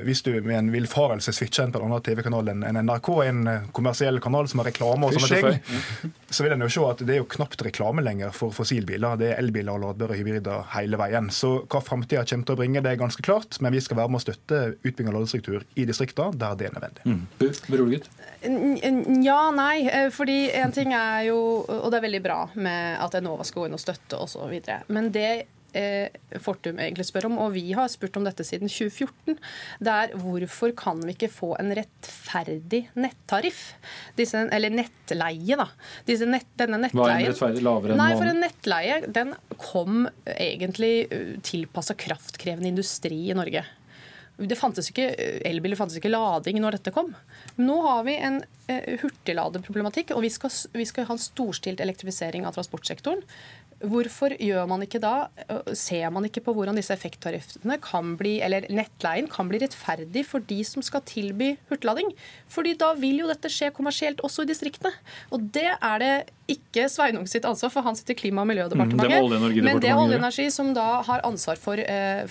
hvis 0.04 0.22
du 0.26 0.32
med 0.44 0.58
en 0.58 0.72
villfarelse 0.74 1.34
switcher 1.36 1.68
inn 1.68 1.74
på 1.74 1.80
en 1.80 1.88
annen 1.88 2.04
TV-kanal 2.04 2.52
enn 2.52 2.66
NRK, 2.84 3.10
en 3.26 3.42
kommersiell 3.76 4.20
kanal 4.24 4.50
som 4.52 4.62
har 4.62 4.70
reklame 4.70 5.08
og 5.08 5.16
sånne 5.16 5.54
ting, 5.56 6.12
så 6.36 6.46
vil 6.46 6.56
en 6.56 6.66
jo 6.66 6.70
se 6.76 6.84
at 6.90 7.04
det 7.08 7.16
er 7.16 7.22
jo 7.22 7.30
knapt 7.32 7.64
reklame 7.66 8.04
lenger 8.06 8.36
for 8.36 8.54
fossilbiler. 8.56 9.18
Det 9.20 9.32
er 9.32 9.42
elbiler 9.42 9.74
og 9.76 9.86
ladbare 9.86 10.20
hybrider 10.20 10.68
hele 10.76 11.00
veien. 11.00 11.32
Så 11.34 11.56
hva 11.64 11.82
framtida 11.84 12.26
kommer 12.28 12.50
til 12.50 12.58
å 12.58 12.62
bringe, 12.62 12.84
det 12.84 12.94
er 12.94 13.02
ganske 13.02 13.26
klart. 13.26 13.60
Men 13.64 13.76
vi 13.76 13.84
skal 13.84 14.00
være 14.02 14.14
med 14.14 14.22
å 14.22 14.26
støtte 14.28 14.64
utbygging 14.84 15.12
av 15.14 15.20
ladestruktur 15.22 15.66
i 15.80 15.88
distriktene 15.90 16.36
der 16.40 16.60
det 16.60 16.70
er 16.70 16.78
nødvendig. 16.78 17.08
Mm. 17.08 17.26
Ja, 19.24 19.40
nei. 19.56 19.88
Fordi 20.14 20.38
en 20.60 20.76
ting 20.76 20.94
er 20.98 21.30
jo 21.30 21.40
og 21.64 21.90
det 21.92 22.00
er 22.00 22.08
veldig 22.08 22.24
bra 22.24 22.40
med 22.56 23.02
at 23.04 23.18
Enova 23.20 23.46
skal 23.48 23.64
gå 23.64 23.70
inn 23.70 23.78
og 23.78 23.84
støtte 23.84 24.20
osv. 24.20 24.56
Men 24.94 25.12
det 25.16 25.30
eh, 25.78 26.40
Fortum 26.44 26.80
egentlig 26.82 27.06
spør 27.08 27.28
om, 27.30 27.38
og 27.44 27.54
vi 27.56 27.66
har 27.76 27.90
spurt 27.92 28.18
om 28.20 28.26
dette 28.28 28.46
siden 28.48 28.72
2014, 28.72 29.38
det 29.84 29.94
er 29.94 30.16
hvorfor 30.20 30.74
kan 30.78 31.02
vi 31.04 31.16
ikke 31.16 31.32
få 31.34 31.54
en 31.62 31.74
rettferdig 31.78 32.86
nettariff? 33.00 33.64
Disse, 34.18 34.46
eller 34.54 34.74
nettleie, 34.74 35.58
da. 35.60 35.68
Disse 36.08 36.28
nett, 36.30 36.50
denne 36.60 36.82
nettleien 36.84 37.34
Hva 37.34 37.52
er 37.52 37.62
lavere 37.66 37.96
enn 37.96 38.02
Nei, 38.02 38.12
for 38.18 38.30
en 38.30 38.44
nettleie 38.44 39.00
den 39.14 39.36
kom 39.62 40.08
egentlig 40.34 41.08
uh, 41.12 41.34
tilpassa 41.46 41.98
kraftkrevende 41.98 42.72
industri 42.74 43.26
i 43.30 43.38
Norge. 43.38 43.66
Det 44.38 44.58
fantes 44.58 44.90
ikke, 44.90 45.12
Elbiler 45.46 45.78
fantes 45.78 46.00
ikke 46.00 46.10
lading 46.10 46.58
når 46.62 46.80
dette 46.80 46.94
kom. 46.96 47.12
Nå 47.62 47.76
har 47.86 48.02
vi 48.08 48.16
en 48.18 48.40
eh, 48.72 48.96
hurtigladeproblematikk, 49.04 50.16
og 50.16 50.24
vi 50.26 50.32
skal, 50.34 50.54
vi 50.74 50.88
skal 50.90 51.06
ha 51.10 51.14
en 51.14 51.22
storstilt 51.22 51.84
elektrifisering 51.84 52.48
av 52.50 52.58
transportsektoren. 52.58 53.22
Hvorfor 53.84 54.36
gjør 54.40 54.68
man 54.70 54.84
ikke 54.86 55.02
da, 55.04 55.28
ser 55.76 56.08
man 56.14 56.28
ikke 56.28 56.44
på 56.46 56.54
hvordan 56.56 56.78
disse 56.80 56.94
effekttariffene 56.96 57.76
kan 57.84 58.14
bli, 58.20 58.38
eller 58.46 58.68
nettleien 58.72 59.28
kan 59.32 59.50
bli 59.50 59.60
rettferdig 59.64 60.24
for 60.28 60.44
de 60.48 60.62
som 60.68 60.86
skal 60.86 61.04
tilby 61.08 61.54
hurtiglading? 61.72 62.14
Fordi 62.52 62.78
da 62.80 62.94
vil 63.00 63.24
jo 63.24 63.28
dette 63.32 63.52
skje 63.52 63.74
kommersielt 63.76 64.24
også 64.24 64.46
i 64.46 64.50
distriktene. 64.54 64.94
Og 65.36 65.50
det 65.56 65.68
er 65.74 66.04
det 66.04 66.14
ikke 66.54 66.86
Sveinung 66.92 67.26
sitt 67.30 67.46
ansvar, 67.48 67.72
for 67.74 67.86
han 67.86 67.96
sitter 67.96 68.16
i 68.16 68.20
Klima- 68.20 68.44
og 68.44 68.50
miljødepartementet. 68.50 69.24
Mm, 69.24 69.48
det 69.56 69.64
men 69.64 69.82
det 69.84 69.90
er 69.92 70.00
Olje- 70.00 70.18
og 70.18 70.22
energi 70.22 70.48
som 70.52 70.72
da 70.76 70.88
har 71.08 71.24
ansvar 71.28 71.60
for, 71.60 71.80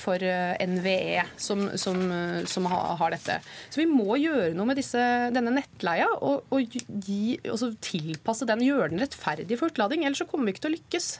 for 0.01 0.25
NVE, 0.73 1.25
som, 1.41 1.65
som, 1.81 2.01
som, 2.49 2.69
har 2.73 3.13
dette. 3.13 3.39
Så 3.73 3.83
vi 3.83 3.89
må 3.89 4.17
gjøre 4.21 4.53
noe 4.57 4.69
med 4.69 4.81
disse, 4.81 5.01
denne 5.35 5.53
nettleia 5.57 6.09
og, 6.21 6.47
og, 6.53 6.79
gi, 7.07 7.37
og 7.49 7.77
tilpasse 7.85 8.49
den, 8.49 8.65
gjøre 8.65 8.93
den 8.93 9.05
rettferdig 9.05 9.59
for 9.59 9.69
hurtiglading. 9.69 10.07
Ellers 10.07 10.25
så 10.25 10.29
kommer 10.29 10.49
vi 10.49 10.57
ikke 10.57 10.67
til 10.67 10.75
å 10.75 10.77
lykkes. 10.77 11.13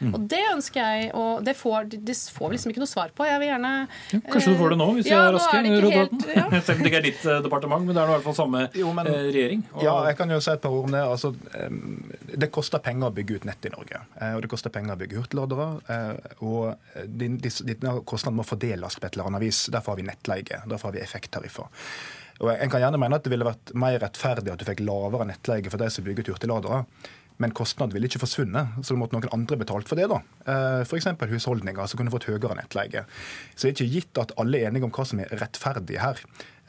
Mm. 0.00 0.14
Og 0.16 0.22
det 0.32 0.40
ønsker 0.54 0.80
jeg, 0.80 1.08
og 1.16 1.42
det 1.44 1.52
får, 1.58 1.90
det 1.92 2.14
får 2.32 2.48
vi 2.48 2.56
liksom 2.56 2.72
ikke 2.72 2.82
noe 2.82 2.90
svar 2.90 3.10
på. 3.16 3.26
Jeg 3.28 3.40
vil 3.42 3.50
gjerne 3.50 3.72
ja, 3.84 4.20
Kanskje 4.32 4.54
du 4.54 4.58
får 4.60 4.72
det 4.72 4.78
nå, 4.80 4.86
hvis 4.96 5.10
ja, 5.10 5.18
jeg 5.18 5.28
er 5.28 5.36
raske? 5.36 5.58
Ja. 6.30 6.44
Selv 6.64 6.78
om 6.78 6.84
det 6.84 6.90
ikke 6.90 7.00
er 7.02 7.06
ditt 7.06 7.26
eh, 7.26 7.42
departement, 7.44 7.84
men 7.84 7.96
det 7.96 8.02
er 8.02 8.12
i 8.12 8.14
hvert 8.14 8.24
fall 8.24 8.38
samme 8.38 8.62
jo, 8.80 8.94
men, 8.96 9.10
eh, 9.12 9.26
regjering. 9.28 9.66
Og... 9.74 9.82
Ja, 9.84 9.96
jeg 10.08 10.16
kan 10.20 10.32
jo 10.32 10.40
si 10.40 10.54
et 10.54 10.64
par 10.64 10.76
ord 10.76 10.88
om 10.88 10.96
det. 10.96 11.02
Altså, 11.04 11.32
det 12.32 12.50
koster 12.54 12.84
penger 12.84 13.10
å 13.10 13.14
bygge 13.20 13.40
ut 13.40 13.46
nett 13.50 13.68
i 13.68 13.74
Norge. 13.74 14.00
Eh, 14.16 14.32
og 14.38 14.44
det 14.44 14.52
koster 14.52 14.72
penger 14.72 14.96
å 14.96 15.00
bygge 15.02 15.20
hurtigladere. 15.20 15.68
Og 16.48 17.04
denne 17.04 17.94
kostnaden 18.08 18.40
må 18.40 18.48
fordeles 18.48 18.96
på 18.96 19.06
et 19.06 19.18
eller 19.18 19.32
annet 19.34 19.44
vis. 19.44 19.66
Derfor 19.72 19.94
har 19.94 20.00
vi 20.00 20.08
nettleie. 20.08 20.64
Derfor 20.64 20.90
har 20.90 20.96
vi 20.96 21.04
effekttariffer. 21.04 21.68
Og 22.40 22.48
En 22.54 22.72
kan 22.72 22.80
gjerne 22.80 22.96
mene 22.96 23.18
at 23.20 23.24
det 23.26 23.34
ville 23.34 23.44
vært 23.44 23.74
mer 23.76 23.98
rettferdig 24.00 24.52
at 24.54 24.62
du 24.62 24.64
fikk 24.64 24.80
lavere 24.80 25.28
nettleie 25.28 25.68
for 25.68 25.82
de 25.82 25.90
som 25.92 26.06
bygger 26.06 26.24
ut 26.24 26.38
hurtigladere 26.38 26.84
men 27.40 27.54
kostnaden 27.56 27.94
ville 27.96 28.10
ikke 28.10 28.20
forsvunnet. 28.22 28.76
Så 28.84 28.94
det 28.94 29.00
måtte 29.00 29.16
noen 29.16 29.32
andre 29.34 29.58
betalt 29.60 29.88
for 29.88 30.00
det. 30.00 30.10
da. 30.12 30.20
Eh, 30.44 30.84
F.eks. 30.84 31.08
husholdninger 31.32 31.88
som 31.88 32.00
kunne 32.00 32.12
fått 32.12 32.28
høyere 32.28 32.58
nettleie. 32.58 33.06
Så 33.54 33.66
det 33.66 33.70
er 33.70 33.76
ikke 33.76 33.92
gitt 33.96 34.22
at 34.22 34.34
alle 34.40 34.60
er 34.60 34.70
enige 34.70 34.88
om 34.88 34.94
hva 34.94 35.06
som 35.08 35.22
er 35.24 35.32
rettferdig 35.40 36.00
her. 36.02 36.20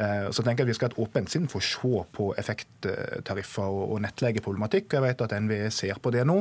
Eh, 0.01 0.30
så 0.32 0.43
tenker 0.43 0.63
jeg 0.63 0.69
at 0.69 0.72
Vi 0.72 0.78
skal 0.78 0.89
ha 0.89 0.93
et 0.93 1.01
åpent 1.03 1.30
sinn 1.30 1.47
for 1.51 1.59
å 1.61 1.65
se 1.65 2.03
på 2.15 2.30
effekttariffer 2.39 3.80
og 3.84 3.99
nettleieproblematikk. 4.05 4.95
Jeg 4.95 5.03
vet 5.03 5.24
at 5.26 5.36
NVE 5.36 5.69
ser 5.76 5.99
på 6.01 6.13
det 6.15 6.24
nå. 6.28 6.39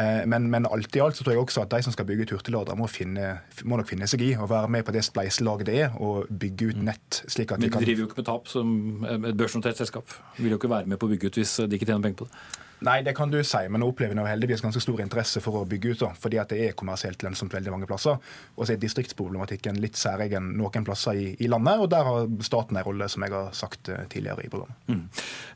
Eh, 0.00 0.24
men, 0.30 0.48
men, 0.50 0.66
alt 0.66 0.96
i 0.96 1.02
alt 1.04 1.18
så 1.18 1.26
tror 1.26 1.36
jeg 1.36 1.44
også 1.44 1.66
at 1.66 1.74
de 1.76 1.82
som 1.84 1.94
skal 1.94 2.08
bygge 2.08 2.26
ut 2.26 2.36
hurtigladere, 2.38 2.78
må, 2.78 2.88
må, 2.88 3.80
nok 3.80 3.90
finne 3.90 4.08
seg 4.10 4.24
i 4.24 4.32
å 4.38 4.48
være 4.50 4.70
med 4.72 4.86
på 4.86 4.94
det 4.96 5.04
spleiselaget 5.06 5.68
det 5.68 5.80
er 5.86 5.98
å 6.00 6.22
bygge 6.28 6.72
ut 6.72 6.80
nett. 6.88 7.22
slik 7.26 7.52
at 7.52 7.60
Men 7.60 7.70
de 7.70 7.84
driver 7.84 8.06
jo 8.06 8.08
ikke 8.08 8.22
med 8.22 8.30
tap 8.30 8.48
som 8.50 8.72
et 9.04 9.36
børsnotert 9.36 9.78
selskap. 9.78 10.16
Vil 10.38 10.56
jo 10.56 10.60
ikke 10.60 10.72
være 10.72 10.90
med 10.90 11.00
på 11.00 11.06
å 11.06 11.12
bygge 11.12 11.30
ut 11.30 11.42
hvis 11.42 11.60
de 11.68 11.78
ikke 11.78 11.90
tjener 11.90 12.08
penger 12.08 12.24
på 12.24 12.30
det. 12.30 12.66
Nei, 12.86 13.00
det 13.02 13.14
kan 13.18 13.30
du 13.30 13.38
si, 13.42 13.60
men 13.70 13.82
nå 13.82 13.88
opplever 13.90 14.14
vi 14.14 14.30
heldigvis 14.30 14.62
ganske 14.62 14.82
stor 14.82 15.00
interesse 15.02 15.42
for 15.42 15.60
å 15.60 15.66
bygge 15.68 15.92
ut. 15.94 16.02
Da, 16.04 16.12
fordi 16.18 16.38
at 16.38 16.52
det 16.52 16.60
er 16.62 16.76
kommersielt 16.78 17.22
lønnsomt 17.26 17.54
veldig 17.54 17.74
mange 17.74 17.88
plasser. 17.90 18.18
Og 18.54 18.66
så 18.66 18.74
er 18.74 18.82
distriktsproblematikken 18.82 19.80
litt 19.82 19.98
særegen 19.98 20.52
noen 20.58 20.86
plasser 20.86 21.18
i, 21.18 21.28
i, 21.38 21.48
landet. 21.50 21.82
Og 21.82 21.90
der 21.90 22.06
har 22.06 22.28
staten 22.46 22.78
en 22.78 22.86
rolle, 22.86 23.08
som 23.10 23.24
jeg 23.26 23.34
har 23.34 23.48
sagt 23.56 23.90
eh, 23.90 24.04
tidligere 24.12 24.46
i 24.46 24.50
programmet. 24.52 24.78
Mm. 24.86 25.00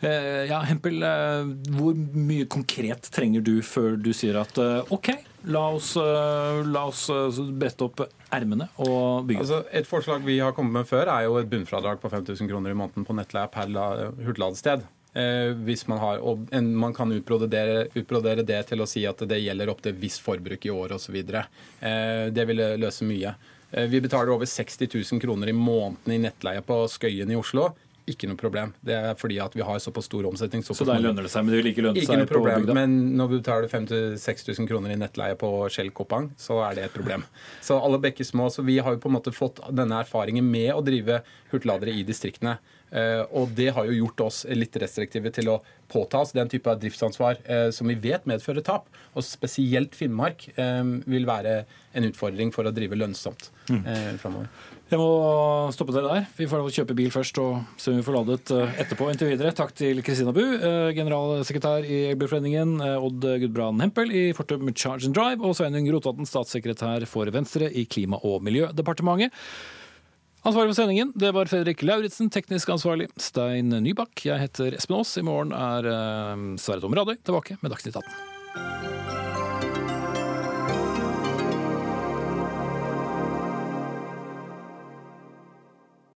Eh, 0.08 0.40
ja, 0.50 0.62
Hempel, 0.66 1.02
eh, 1.06 1.52
hvor 1.76 1.94
mye 1.96 2.48
konkret 2.50 3.10
trenger 3.14 3.44
du 3.46 3.54
før 3.66 3.94
du 4.00 4.10
sier 4.16 4.40
at 4.40 4.58
eh, 4.58 4.94
OK, 4.94 5.12
la 5.54 5.62
oss, 5.76 5.92
eh, 6.00 6.62
la 6.66 6.86
oss 6.90 7.04
eh, 7.12 7.42
brette 7.58 7.86
opp 7.86 8.02
ermene 8.32 8.66
og 8.82 9.28
bygge? 9.28 9.44
Altså, 9.44 9.62
et 9.70 9.86
forslag 9.88 10.26
vi 10.26 10.40
har 10.42 10.56
kommet 10.56 10.80
med 10.80 10.90
før, 10.90 11.06
er 11.12 11.28
jo 11.28 11.38
et 11.38 11.50
bunnfradrag 11.52 12.02
på 12.02 12.10
5000 12.10 12.50
kroner 12.50 12.74
i 12.74 12.78
måneden 12.82 13.06
på 13.06 13.16
nettleie 13.18 13.50
per 13.52 13.70
hurtigladested. 14.18 14.88
Eh, 15.12 15.52
hvis 15.66 15.84
man 15.86 15.98
har, 16.00 16.22
og 16.24 16.48
Man 16.62 16.94
kan 16.94 17.12
utbrodere, 17.12 17.86
utbrodere 17.94 18.42
det 18.42 18.62
til 18.70 18.80
å 18.80 18.88
si 18.88 19.04
at 19.04 19.20
det 19.28 19.42
gjelder 19.42 19.68
opp 19.68 19.82
til 19.84 19.92
visst 19.92 20.22
forbruk 20.24 20.64
i 20.64 20.72
år 20.72 20.96
osv. 20.96 21.18
Eh, 21.20 22.30
det 22.32 22.46
ville 22.48 22.76
løse 22.80 23.04
mye. 23.04 23.34
Eh, 23.72 23.86
vi 23.92 24.00
betaler 24.00 24.32
over 24.32 24.48
60 24.48 24.88
000 24.88 25.20
kroner 25.20 25.48
i 25.48 25.56
måneden 25.56 26.16
i 26.16 26.20
nettleie 26.28 26.64
på 26.64 26.84
Skøyen 26.88 27.32
i 27.32 27.36
Oslo. 27.36 27.74
Ikke 28.08 28.26
noe 28.26 28.40
problem. 28.40 28.72
Det 28.82 28.96
er 28.98 29.14
fordi 29.14 29.36
at 29.38 29.52
vi 29.54 29.62
har 29.62 29.78
såpass 29.78 30.08
stor 30.08 30.26
omsetning. 30.26 30.64
Så 30.66 30.74
da 30.84 30.96
lønner 30.98 31.22
det 31.22 31.30
seg, 31.30 31.44
men 31.44 31.54
det 31.54 31.60
vil 31.60 31.70
ikke 31.70 31.84
lønne 31.86 32.00
ikke 32.00 32.10
seg 32.10 32.18
noe 32.24 32.30
problem, 32.30 32.64
på 32.66 32.74
Men 32.74 32.96
når 33.14 33.30
vi 33.30 33.38
betaler 33.38 33.70
5000-6000 33.70 34.66
kroner 34.66 34.94
i 34.94 34.98
nettleie 34.98 35.36
på 35.38 35.50
Shell 35.70 35.92
Koppang, 35.94 36.32
så 36.40 36.58
er 36.66 36.80
det 36.80 36.88
et 36.88 36.96
problem. 36.96 37.22
Så 37.62 37.78
alle 37.78 38.00
bekker 38.02 38.26
små. 38.26 38.48
Så 38.50 38.66
vi 38.66 38.80
har 38.82 38.96
jo 38.96 39.02
på 39.04 39.12
en 39.12 39.16
måte 39.20 39.34
fått 39.36 39.62
denne 39.70 40.02
erfaringen 40.02 40.48
med 40.50 40.72
å 40.74 40.82
drive 40.82 41.20
hurtigladere 41.52 41.94
i 41.94 42.02
distriktene. 42.08 42.56
Eh, 42.92 43.22
og 43.32 43.52
det 43.56 43.70
har 43.72 43.88
jo 43.88 44.02
gjort 44.02 44.26
oss 44.26 44.42
litt 44.52 44.76
restriktive 44.80 45.32
til 45.32 45.48
å 45.54 45.60
påta 45.92 46.20
oss 46.22 46.34
den 46.36 46.50
type 46.52 46.68
av 46.68 46.80
driftsansvar 46.80 47.40
eh, 47.44 47.68
som 47.72 47.88
vi 47.88 47.96
vet 48.00 48.26
medfører 48.28 48.64
tap. 48.64 48.90
Og 49.16 49.24
spesielt 49.24 49.96
Finnmark 49.96 50.50
eh, 50.54 50.82
vil 51.08 51.28
være 51.28 51.62
en 51.96 52.08
utfordring 52.08 52.52
for 52.52 52.68
å 52.68 52.72
drive 52.72 52.96
lønnsomt 52.96 53.50
mm. 53.68 53.82
framover. 54.20 54.46
Jeg 54.88 55.00
må 55.00 55.08
stoppe 55.76 55.92
det 55.92 56.04
der. 56.06 56.22
Vi 56.38 56.46
får 56.48 56.64
kjøpe 56.72 56.96
bil 56.96 57.10
først 57.12 57.36
og 57.40 57.58
se 57.80 57.92
om 57.92 57.98
vi 57.98 58.04
får 58.06 58.16
ladet 58.16 58.52
etterpå. 58.80 59.10
Inntil 59.12 59.28
videre, 59.28 59.52
takk 59.56 59.74
til 59.76 60.00
Kristina 60.04 60.32
Bu, 60.32 60.40
generalsekretær 60.96 61.84
i 61.84 61.98
Elbilforeningen, 62.14 62.78
Odd 62.80 63.28
Gudbrand 63.44 63.84
Hempel 63.84 64.12
i 64.16 64.24
Fortum 64.36 64.72
Charge 64.72 65.08
and 65.08 65.16
Drive, 65.16 65.44
og 65.44 65.56
Sveinung 65.56 65.88
Rotaten, 65.92 66.28
statssekretær 66.28 67.04
for 67.08 67.28
Venstre 67.32 67.68
i 67.68 67.84
Klima- 67.84 68.20
og 68.24 68.40
miljødepartementet. 68.48 69.36
Ansvarlig 70.42 70.72
for 70.72 70.80
sendingen 70.80 71.12
det 71.14 71.28
var 71.36 71.46
Fredrik 71.46 71.84
Lauritzen, 71.86 72.26
teknisk 72.34 72.72
ansvarlig 72.74 73.06
Stein 73.14 73.70
Nybakk. 73.84 74.24
Jeg 74.26 74.42
heter 74.42 74.74
Espen 74.74 74.98
Aas. 74.98 75.14
I 75.14 75.22
morgen 75.22 75.54
er 75.54 75.86
Sverre 76.58 76.82
Tom 76.82 76.98
Radøy 76.98 77.14
tilbake 77.22 77.60
med 77.62 77.70
Dagsnytt 77.70 78.02
18. 78.02 78.31